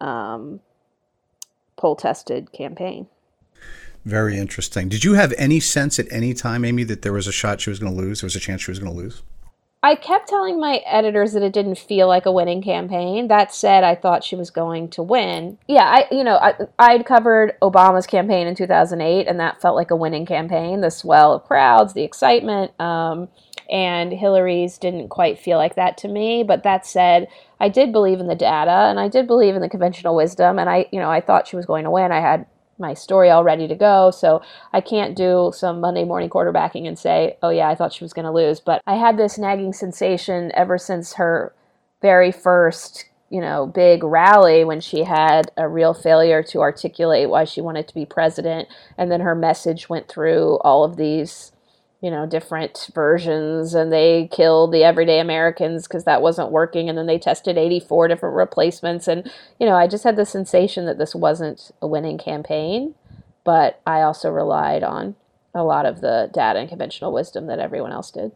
um, 0.00 0.60
poll 1.76 1.96
tested 1.96 2.52
campaign. 2.52 3.06
Very 4.04 4.38
interesting. 4.38 4.88
Did 4.88 5.04
you 5.04 5.14
have 5.14 5.34
any 5.36 5.60
sense 5.60 5.98
at 5.98 6.10
any 6.10 6.32
time, 6.32 6.64
Amy, 6.64 6.84
that 6.84 7.02
there 7.02 7.12
was 7.12 7.26
a 7.26 7.32
shot 7.32 7.60
she 7.60 7.70
was 7.70 7.78
going 7.78 7.92
to 7.92 7.98
lose? 7.98 8.20
There 8.20 8.26
was 8.26 8.36
a 8.36 8.40
chance 8.40 8.62
she 8.62 8.70
was 8.70 8.78
going 8.78 8.92
to 8.92 8.98
lose? 8.98 9.22
I 9.82 9.94
kept 9.94 10.28
telling 10.28 10.60
my 10.60 10.82
editors 10.84 11.32
that 11.32 11.42
it 11.42 11.54
didn't 11.54 11.78
feel 11.78 12.06
like 12.06 12.26
a 12.26 12.32
winning 12.32 12.60
campaign. 12.60 13.28
That 13.28 13.54
said, 13.54 13.82
I 13.82 13.94
thought 13.94 14.24
she 14.24 14.36
was 14.36 14.50
going 14.50 14.90
to 14.90 15.02
win. 15.02 15.56
Yeah, 15.68 15.84
I 15.84 16.06
you 16.10 16.22
know 16.22 16.36
I 16.36 16.54
I'd 16.78 17.06
covered 17.06 17.58
Obama's 17.62 18.06
campaign 18.06 18.46
in 18.46 18.54
2008, 18.54 19.26
and 19.26 19.40
that 19.40 19.62
felt 19.62 19.76
like 19.76 19.90
a 19.90 19.96
winning 19.96 20.26
campaign. 20.26 20.82
The 20.82 20.90
swell 20.90 21.32
of 21.32 21.44
crowds, 21.44 21.94
the 21.94 22.02
excitement, 22.02 22.78
um, 22.78 23.28
and 23.70 24.12
Hillary's 24.12 24.78
didn't 24.78 25.08
quite 25.08 25.38
feel 25.38 25.58
like 25.58 25.76
that 25.76 25.96
to 25.98 26.08
me. 26.08 26.42
But 26.42 26.62
that 26.64 26.86
said, 26.86 27.28
I 27.58 27.68
did 27.68 27.92
believe 27.92 28.20
in 28.20 28.26
the 28.26 28.34
data, 28.34 28.70
and 28.70 28.98
I 28.98 29.08
did 29.08 29.26
believe 29.26 29.54
in 29.54 29.62
the 29.62 29.68
conventional 29.68 30.16
wisdom, 30.16 30.58
and 30.58 30.68
I 30.68 30.86
you 30.92 31.00
know 31.00 31.10
I 31.10 31.20
thought 31.20 31.48
she 31.48 31.56
was 31.56 31.66
going 31.66 31.84
to 31.84 31.90
win. 31.90 32.12
I 32.12 32.20
had 32.20 32.46
my 32.80 32.94
story 32.94 33.30
all 33.30 33.44
ready 33.44 33.68
to 33.68 33.74
go. 33.74 34.10
So 34.10 34.42
I 34.72 34.80
can't 34.80 35.16
do 35.16 35.52
some 35.54 35.80
Monday 35.80 36.04
morning 36.04 36.30
quarterbacking 36.30 36.88
and 36.88 36.98
say, 36.98 37.36
oh, 37.42 37.50
yeah, 37.50 37.68
I 37.68 37.74
thought 37.74 37.92
she 37.92 38.04
was 38.04 38.12
going 38.12 38.24
to 38.24 38.32
lose. 38.32 38.58
But 38.58 38.82
I 38.86 38.96
had 38.96 39.16
this 39.16 39.38
nagging 39.38 39.72
sensation 39.72 40.50
ever 40.54 40.78
since 40.78 41.14
her 41.14 41.54
very 42.02 42.32
first, 42.32 43.04
you 43.28 43.40
know, 43.40 43.66
big 43.66 44.02
rally 44.02 44.64
when 44.64 44.80
she 44.80 45.04
had 45.04 45.52
a 45.56 45.68
real 45.68 45.94
failure 45.94 46.42
to 46.44 46.60
articulate 46.60 47.28
why 47.28 47.44
she 47.44 47.60
wanted 47.60 47.86
to 47.88 47.94
be 47.94 48.06
president. 48.06 48.68
And 48.96 49.12
then 49.12 49.20
her 49.20 49.34
message 49.34 49.88
went 49.88 50.08
through 50.08 50.58
all 50.60 50.82
of 50.82 50.96
these 50.96 51.52
you 52.00 52.10
know, 52.10 52.26
different 52.26 52.88
versions 52.94 53.74
and 53.74 53.92
they 53.92 54.28
killed 54.32 54.72
the 54.72 54.84
everyday 54.84 55.20
Americans 55.20 55.86
because 55.86 56.04
that 56.04 56.22
wasn't 56.22 56.50
working. 56.50 56.88
And 56.88 56.96
then 56.96 57.06
they 57.06 57.18
tested 57.18 57.58
84 57.58 58.08
different 58.08 58.36
replacements. 58.36 59.06
And, 59.06 59.30
you 59.58 59.66
know, 59.66 59.74
I 59.74 59.86
just 59.86 60.04
had 60.04 60.16
the 60.16 60.24
sensation 60.24 60.86
that 60.86 60.98
this 60.98 61.14
wasn't 61.14 61.70
a 61.82 61.86
winning 61.86 62.16
campaign. 62.16 62.94
But 63.44 63.80
I 63.86 64.02
also 64.02 64.30
relied 64.30 64.82
on 64.82 65.14
a 65.54 65.64
lot 65.64 65.86
of 65.86 66.00
the 66.00 66.30
data 66.32 66.58
and 66.58 66.68
conventional 66.68 67.12
wisdom 67.12 67.46
that 67.46 67.58
everyone 67.58 67.92
else 67.92 68.10
did. 68.10 68.32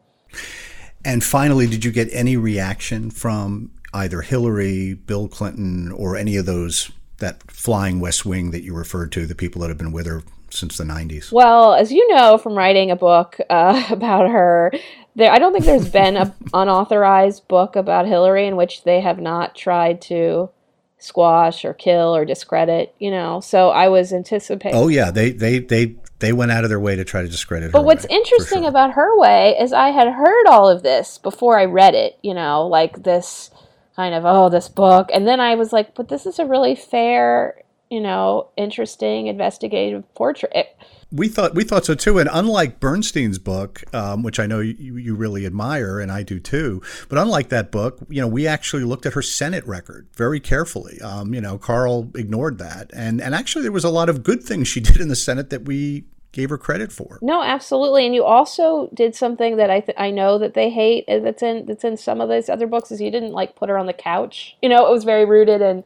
And 1.04 1.22
finally, 1.22 1.66
did 1.66 1.84
you 1.84 1.92
get 1.92 2.08
any 2.12 2.36
reaction 2.36 3.10
from 3.10 3.70
either 3.92 4.22
Hillary, 4.22 4.94
Bill 4.94 5.28
Clinton, 5.28 5.92
or 5.92 6.16
any 6.16 6.36
of 6.36 6.46
those, 6.46 6.90
that 7.18 7.50
flying 7.50 8.00
West 8.00 8.26
Wing 8.26 8.50
that 8.50 8.62
you 8.62 8.74
referred 8.74 9.12
to, 9.12 9.26
the 9.26 9.34
people 9.34 9.60
that 9.62 9.68
have 9.68 9.78
been 9.78 9.92
with 9.92 10.06
her 10.06 10.22
since 10.54 10.76
the 10.76 10.84
90s? 10.84 11.32
Well, 11.32 11.74
as 11.74 11.92
you 11.92 12.06
know 12.14 12.38
from 12.38 12.54
writing 12.54 12.90
a 12.90 12.96
book 12.96 13.38
uh, 13.50 13.86
about 13.90 14.30
her, 14.30 14.72
there 15.16 15.30
I 15.30 15.38
don't 15.38 15.52
think 15.52 15.64
there's 15.64 15.88
been 15.88 16.16
an 16.16 16.32
unauthorized 16.54 17.46
book 17.48 17.76
about 17.76 18.06
Hillary 18.06 18.46
in 18.46 18.56
which 18.56 18.84
they 18.84 19.00
have 19.00 19.18
not 19.18 19.54
tried 19.54 20.00
to 20.02 20.50
squash 20.98 21.64
or 21.64 21.74
kill 21.74 22.16
or 22.16 22.24
discredit, 22.24 22.94
you 22.98 23.10
know. 23.10 23.40
So 23.40 23.70
I 23.70 23.88
was 23.88 24.12
anticipating 24.12 24.78
Oh 24.78 24.88
yeah, 24.88 25.10
they 25.10 25.30
they 25.30 25.58
they 25.58 25.96
they 26.18 26.32
went 26.32 26.50
out 26.50 26.64
of 26.64 26.70
their 26.70 26.80
way 26.80 26.96
to 26.96 27.04
try 27.04 27.22
to 27.22 27.28
discredit 27.28 27.66
her. 27.66 27.72
But 27.72 27.84
what's 27.84 28.04
way, 28.04 28.16
interesting 28.16 28.62
sure. 28.62 28.68
about 28.68 28.92
her 28.94 29.18
way 29.18 29.56
is 29.60 29.72
I 29.72 29.90
had 29.90 30.08
heard 30.08 30.46
all 30.46 30.68
of 30.68 30.82
this 30.82 31.18
before 31.18 31.58
I 31.58 31.66
read 31.66 31.94
it, 31.94 32.18
you 32.22 32.34
know, 32.34 32.66
like 32.66 33.02
this 33.02 33.50
kind 33.96 34.14
of 34.14 34.24
oh 34.24 34.48
this 34.48 34.68
book 34.68 35.08
and 35.12 35.26
then 35.26 35.40
I 35.40 35.54
was 35.54 35.72
like, 35.72 35.94
but 35.94 36.08
this 36.08 36.26
is 36.26 36.38
a 36.38 36.46
really 36.46 36.74
fair 36.74 37.63
you 37.94 38.00
know, 38.00 38.48
interesting 38.56 39.28
investigative 39.28 40.02
portrait. 40.16 40.76
We 41.12 41.28
thought 41.28 41.54
we 41.54 41.62
thought 41.62 41.84
so 41.84 41.94
too, 41.94 42.18
and 42.18 42.28
unlike 42.32 42.80
Bernstein's 42.80 43.38
book, 43.38 43.84
um, 43.94 44.24
which 44.24 44.40
I 44.40 44.46
know 44.46 44.58
you, 44.58 44.96
you 44.96 45.14
really 45.14 45.46
admire, 45.46 46.00
and 46.00 46.10
I 46.10 46.24
do 46.24 46.40
too, 46.40 46.82
but 47.08 47.18
unlike 47.18 47.50
that 47.50 47.70
book, 47.70 48.00
you 48.08 48.20
know, 48.20 48.26
we 48.26 48.48
actually 48.48 48.82
looked 48.82 49.06
at 49.06 49.12
her 49.12 49.22
Senate 49.22 49.64
record 49.64 50.08
very 50.16 50.40
carefully. 50.40 51.00
Um, 51.02 51.32
you 51.32 51.40
know, 51.40 51.56
Carl 51.56 52.10
ignored 52.16 52.58
that, 52.58 52.90
and 52.92 53.20
and 53.20 53.32
actually 53.32 53.62
there 53.62 53.70
was 53.70 53.84
a 53.84 53.90
lot 53.90 54.08
of 54.08 54.24
good 54.24 54.42
things 54.42 54.66
she 54.66 54.80
did 54.88 55.00
in 55.00 55.06
the 55.06 55.14
Senate 55.14 55.50
that 55.50 55.66
we 55.66 56.04
gave 56.32 56.50
her 56.50 56.58
credit 56.58 56.90
for. 56.90 57.20
No, 57.22 57.44
absolutely. 57.44 58.06
And 58.06 58.14
you 58.14 58.24
also 58.24 58.90
did 58.92 59.14
something 59.14 59.56
that 59.56 59.70
I 59.70 59.78
th- 59.78 59.96
I 59.96 60.10
know 60.10 60.36
that 60.38 60.54
they 60.54 60.68
hate 60.68 61.04
uh, 61.08 61.20
that's 61.20 61.44
in 61.44 61.64
that's 61.66 61.84
in 61.84 61.96
some 61.96 62.20
of 62.20 62.28
those 62.28 62.48
other 62.48 62.66
books 62.66 62.90
is 62.90 63.00
you 63.00 63.12
didn't 63.12 63.30
like 63.30 63.54
put 63.54 63.68
her 63.68 63.78
on 63.78 63.86
the 63.86 63.92
couch. 63.92 64.56
You 64.60 64.68
know, 64.68 64.84
it 64.84 64.90
was 64.90 65.04
very 65.04 65.24
rooted 65.24 65.60
in 65.60 65.84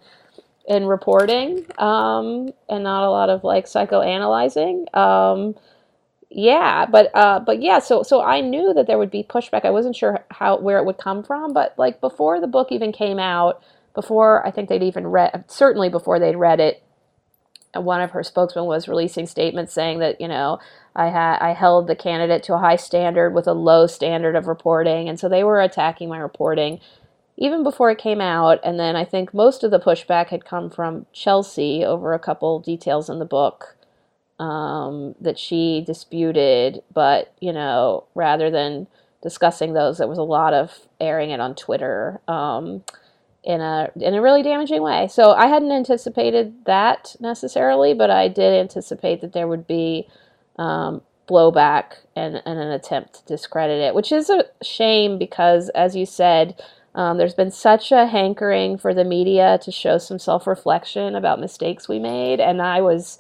in 0.69 0.85
reporting 0.87 1.65
um, 1.79 2.51
and 2.69 2.85
not 2.85 3.05
a 3.07 3.11
lot 3.11 3.31
of 3.31 3.43
like 3.43 3.65
psychoanalyzing. 3.65 4.95
Um, 4.95 5.57
yeah, 6.31 6.85
but 6.87 7.11
uh, 7.15 7.41
but 7.41 7.63
yeah, 7.63 7.79
so 7.79 8.03
so 8.03 8.23
I 8.23 8.43
knew 8.43 8.75
that 8.75 8.87
there 8.87 8.99
would 8.99 9.11
be 9.11 9.23
pushback. 9.25 9.65
I 9.65 9.71
wasn't 9.71 9.97
sure 9.97 10.25
how 10.31 10.59
where 10.59 10.79
it 10.79 10.85
would 10.85 10.99
come 10.99 11.23
from, 11.25 11.55
but 11.55 11.75
like 11.79 12.03
before 12.03 12.39
the 12.41 12.47
book 12.47 12.69
even 12.71 12.93
came 12.93 13.19
out, 13.19 13.63
before 13.95 14.47
I 14.47 14.51
think 14.51 14.69
they'd 14.69 14.83
even 14.83 15.07
read, 15.07 15.45
certainly 15.49 15.89
before 15.89 16.21
they'd 16.21 16.37
read 16.37 16.61
it, 16.61 16.83
one 17.75 18.03
of 18.03 18.11
her 18.11 18.23
spokesmen 18.23 18.67
was 18.67 18.89
releasing 18.89 19.27
statements 19.27 19.73
saying 19.73 20.01
that 20.01 20.21
you 20.21 20.29
know 20.29 20.59
I 20.95 21.09
had 21.09 21.39
I 21.39 21.55
held 21.55 21.87
the 21.87 21.97
candidate 21.97 22.43
to 22.45 22.55
a 22.55 22.59
high 22.59 22.77
standard 22.77 23.31
with 23.31 23.47
a 23.47 23.55
low 23.55 23.87
standard 23.87 24.37
of 24.37 24.47
reporting, 24.49 25.09
and 25.09 25.19
so 25.19 25.31
they 25.31 25.45
were 25.45 25.63
attacking 25.63 26.11
my 26.11 26.19
reporting 26.19 26.81
even 27.39 27.63
before 27.63 27.91
it 27.91 27.99
came 27.99 28.21
out. 28.21 28.59
And 28.63 28.79
then 28.79 28.97
I 28.97 29.05
think 29.05 29.33
most 29.33 29.65
of 29.65 29.71
the 29.71 29.79
pushback 29.79 30.29
had 30.29 30.45
come 30.45 30.69
from 30.69 31.07
Chelsea 31.13 31.85
over 31.85 32.13
a 32.13 32.19
couple 32.19 32.59
details 32.61 33.09
in 33.09 33.21
the 33.21 33.25
book 33.25 33.77
um, 34.39 35.15
that 35.21 35.39
she 35.39 35.83
disputed. 35.87 36.83
But, 36.93 37.33
you 37.41 37.53
know, 37.53 38.05
rather 38.15 38.51
than 38.51 38.89
discussing 39.23 39.73
those, 39.73 39.99
there 39.99 40.09
was 40.09 40.19
a 40.19 40.23
lot 40.23 40.53
of 40.53 40.89
airing 41.01 41.31
it 41.31 41.41
on 41.41 41.55
Twitter. 41.55 42.21
Um, 42.29 42.83
in 43.45 43.61
a 43.63 43.91
in 43.97 44.15
a 44.15 44.21
really 44.21 44.43
damaging 44.43 44.83
way. 44.83 45.09
So 45.09 45.33
I 45.33 45.47
hadn't 45.47 45.73
anticipated 45.73 46.67
that 46.67 47.17
necessarily, 47.19 47.95
but 47.95 48.11
I 48.11 48.29
did 48.29 48.53
anticipate 48.53 49.23
that 49.23 49.33
there 49.33 49.49
would 49.49 49.67
be 49.67 50.07
um, 50.59 51.01
blowback 51.29 51.95
and, 52.17 52.43
and 52.45 52.59
an 52.59 52.71
attempt 52.71 53.15
to 53.15 53.25
discredit 53.25 53.81
it, 53.81 53.95
which 53.95 54.13
is 54.13 54.29
a 54.29 54.45
shame 54.63 55.19
because, 55.19 55.69
as 55.71 55.95
you 55.95 56.05
said, 56.05 56.61
um, 56.95 57.19
there's 57.19 57.35
been 57.35 57.51
such 57.51 57.93
a 57.93 58.07
hankering 58.07 58.79
for 58.79 58.95
the 58.95 59.05
media 59.05 59.59
to 59.63 59.71
show 59.71 59.99
some 59.99 60.19
self 60.19 60.47
reflection 60.47 61.15
about 61.15 61.41
mistakes 61.41 61.89
we 61.89 61.99
made, 61.99 62.41
and 62.41 62.61
I 62.61 62.81
was 62.81 63.19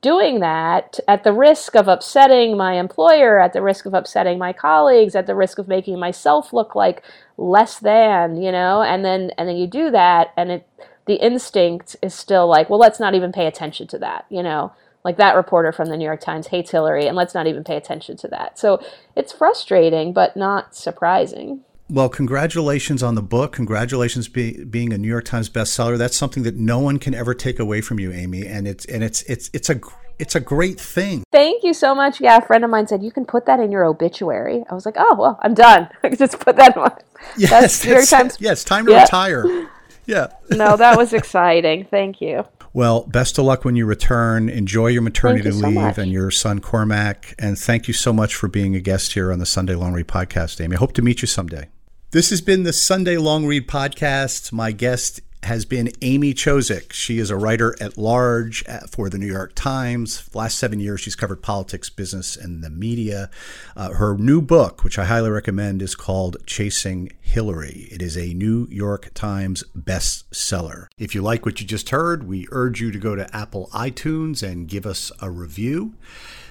doing 0.00 0.40
that 0.40 1.00
at 1.08 1.24
the 1.24 1.32
risk 1.32 1.74
of 1.74 1.88
upsetting 1.88 2.56
my 2.56 2.74
employer, 2.74 3.40
at 3.40 3.52
the 3.52 3.62
risk 3.62 3.84
of 3.84 3.94
upsetting 3.94 4.38
my 4.38 4.52
colleagues, 4.52 5.16
at 5.16 5.26
the 5.26 5.34
risk 5.34 5.58
of 5.58 5.66
making 5.68 5.98
myself 5.98 6.52
look 6.52 6.74
like 6.74 7.02
less 7.36 7.78
than, 7.78 8.40
you 8.40 8.52
know, 8.52 8.82
and 8.82 9.04
then 9.04 9.32
and 9.36 9.48
then 9.48 9.56
you 9.56 9.66
do 9.66 9.90
that 9.90 10.32
and 10.36 10.50
it 10.50 10.68
the 11.06 11.14
instinct 11.14 11.96
is 12.02 12.14
still 12.14 12.46
like, 12.46 12.68
well, 12.68 12.78
let's 12.78 13.00
not 13.00 13.14
even 13.14 13.32
pay 13.32 13.46
attention 13.46 13.86
to 13.88 13.98
that, 13.98 14.26
you 14.28 14.42
know. 14.42 14.72
Like 15.04 15.16
that 15.16 15.36
reporter 15.36 15.72
from 15.72 15.88
the 15.88 15.96
New 15.96 16.04
York 16.04 16.20
Times 16.20 16.48
hates 16.48 16.70
Hillary, 16.70 17.06
and 17.06 17.16
let's 17.16 17.32
not 17.32 17.46
even 17.46 17.64
pay 17.64 17.76
attention 17.76 18.16
to 18.18 18.28
that. 18.28 18.58
So 18.58 18.82
it's 19.16 19.32
frustrating, 19.32 20.12
but 20.12 20.36
not 20.36 20.74
surprising. 20.74 21.64
Well, 21.90 22.10
congratulations 22.10 23.02
on 23.02 23.14
the 23.14 23.22
book. 23.22 23.52
Congratulations 23.52 24.28
be, 24.28 24.62
being 24.64 24.92
a 24.92 24.98
New 24.98 25.08
York 25.08 25.24
Times 25.24 25.48
bestseller. 25.48 25.96
That's 25.96 26.16
something 26.16 26.42
that 26.42 26.54
no 26.54 26.78
one 26.78 26.98
can 26.98 27.14
ever 27.14 27.32
take 27.32 27.58
away 27.58 27.80
from 27.80 27.98
you, 27.98 28.12
Amy. 28.12 28.46
And 28.46 28.68
it's 28.68 28.84
and 28.84 29.02
it's 29.02 29.22
it's 29.22 29.48
it's 29.54 29.70
a 29.70 29.80
it's 30.18 30.34
a 30.34 30.40
great 30.40 30.78
thing. 30.78 31.24
Thank 31.32 31.64
you 31.64 31.72
so 31.72 31.94
much. 31.94 32.20
Yeah, 32.20 32.38
a 32.38 32.42
friend 32.42 32.62
of 32.62 32.70
mine 32.70 32.86
said 32.88 33.02
you 33.02 33.10
can 33.10 33.24
put 33.24 33.46
that 33.46 33.58
in 33.58 33.72
your 33.72 33.84
obituary. 33.84 34.64
I 34.70 34.74
was 34.74 34.84
like, 34.84 34.96
oh 34.98 35.16
well, 35.18 35.38
I'm 35.42 35.54
done. 35.54 35.88
I 36.02 36.10
can 36.10 36.18
just 36.18 36.38
put 36.38 36.56
that 36.56 36.76
in. 36.76 36.82
My, 36.82 36.94
yes, 37.38 37.50
that's 37.50 37.84
New 37.84 37.92
York 37.92 38.08
Times. 38.08 38.36
Yes, 38.38 38.64
time 38.64 38.84
to 38.86 38.92
yeah. 38.92 39.02
retire. 39.02 39.68
Yeah. 40.06 40.28
no, 40.48 40.74
that 40.78 40.96
was 40.96 41.12
exciting. 41.12 41.84
Thank 41.84 42.22
you. 42.22 42.46
Well, 42.72 43.02
best 43.02 43.36
of 43.36 43.44
luck 43.44 43.66
when 43.66 43.76
you 43.76 43.84
return. 43.84 44.48
Enjoy 44.48 44.86
your 44.86 45.02
maternity 45.02 45.50
you 45.50 45.66
leave 45.66 45.98
and 45.98 46.10
your 46.10 46.30
son 46.30 46.60
Cormac. 46.60 47.34
And 47.38 47.58
thank 47.58 47.88
you 47.88 47.92
so 47.92 48.14
much 48.14 48.34
for 48.34 48.48
being 48.48 48.74
a 48.74 48.80
guest 48.80 49.12
here 49.12 49.30
on 49.30 49.38
the 49.38 49.44
Sunday 49.44 49.74
Long 49.74 49.92
Read 49.92 50.08
podcast, 50.08 50.64
Amy. 50.64 50.76
I 50.76 50.78
hope 50.78 50.94
to 50.94 51.02
meet 51.02 51.20
you 51.20 51.28
someday. 51.28 51.68
This 52.10 52.30
has 52.30 52.40
been 52.40 52.62
the 52.62 52.72
Sunday 52.72 53.18
Long 53.18 53.44
Read 53.44 53.68
Podcast. 53.68 54.50
My 54.50 54.72
guest 54.72 55.20
has 55.42 55.66
been 55.66 55.90
Amy 56.00 56.32
Chozick. 56.32 56.90
She 56.90 57.18
is 57.18 57.28
a 57.28 57.36
writer 57.36 57.76
at 57.82 57.98
large 57.98 58.64
for 58.88 59.10
the 59.10 59.18
New 59.18 59.26
York 59.26 59.54
Times. 59.54 60.26
Last 60.34 60.56
seven 60.56 60.80
years, 60.80 61.02
she's 61.02 61.14
covered 61.14 61.42
politics, 61.42 61.90
business, 61.90 62.34
and 62.34 62.64
the 62.64 62.70
media. 62.70 63.28
Uh, 63.76 63.92
her 63.92 64.16
new 64.16 64.40
book, 64.40 64.84
which 64.84 64.98
I 64.98 65.04
highly 65.04 65.28
recommend, 65.28 65.82
is 65.82 65.94
called 65.94 66.38
Chasing 66.46 67.12
Hillary. 67.20 67.88
It 67.90 68.00
is 68.00 68.16
a 68.16 68.32
New 68.32 68.66
York 68.70 69.10
Times 69.12 69.62
bestseller. 69.78 70.86
If 70.96 71.14
you 71.14 71.20
like 71.20 71.44
what 71.44 71.60
you 71.60 71.66
just 71.66 71.90
heard, 71.90 72.26
we 72.26 72.48
urge 72.50 72.80
you 72.80 72.90
to 72.90 72.98
go 72.98 73.16
to 73.16 73.36
Apple 73.36 73.68
iTunes 73.74 74.42
and 74.42 74.66
give 74.66 74.86
us 74.86 75.12
a 75.20 75.30
review. 75.30 75.92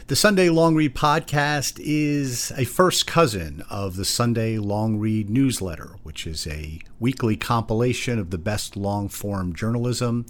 The 0.07 0.15
Sunday 0.15 0.49
Long 0.49 0.73
Read 0.73 0.95
podcast 0.95 1.81
is 1.83 2.53
a 2.55 2.63
first 2.63 3.05
cousin 3.07 3.61
of 3.69 3.97
the 3.97 4.05
Sunday 4.05 4.57
Long 4.57 4.99
Read 4.99 5.29
newsletter, 5.29 5.97
which 6.03 6.25
is 6.25 6.47
a 6.47 6.79
weekly 6.97 7.35
compilation 7.35 8.17
of 8.17 8.29
the 8.29 8.37
best 8.37 8.77
long 8.77 9.09
form 9.09 9.53
journalism. 9.53 10.25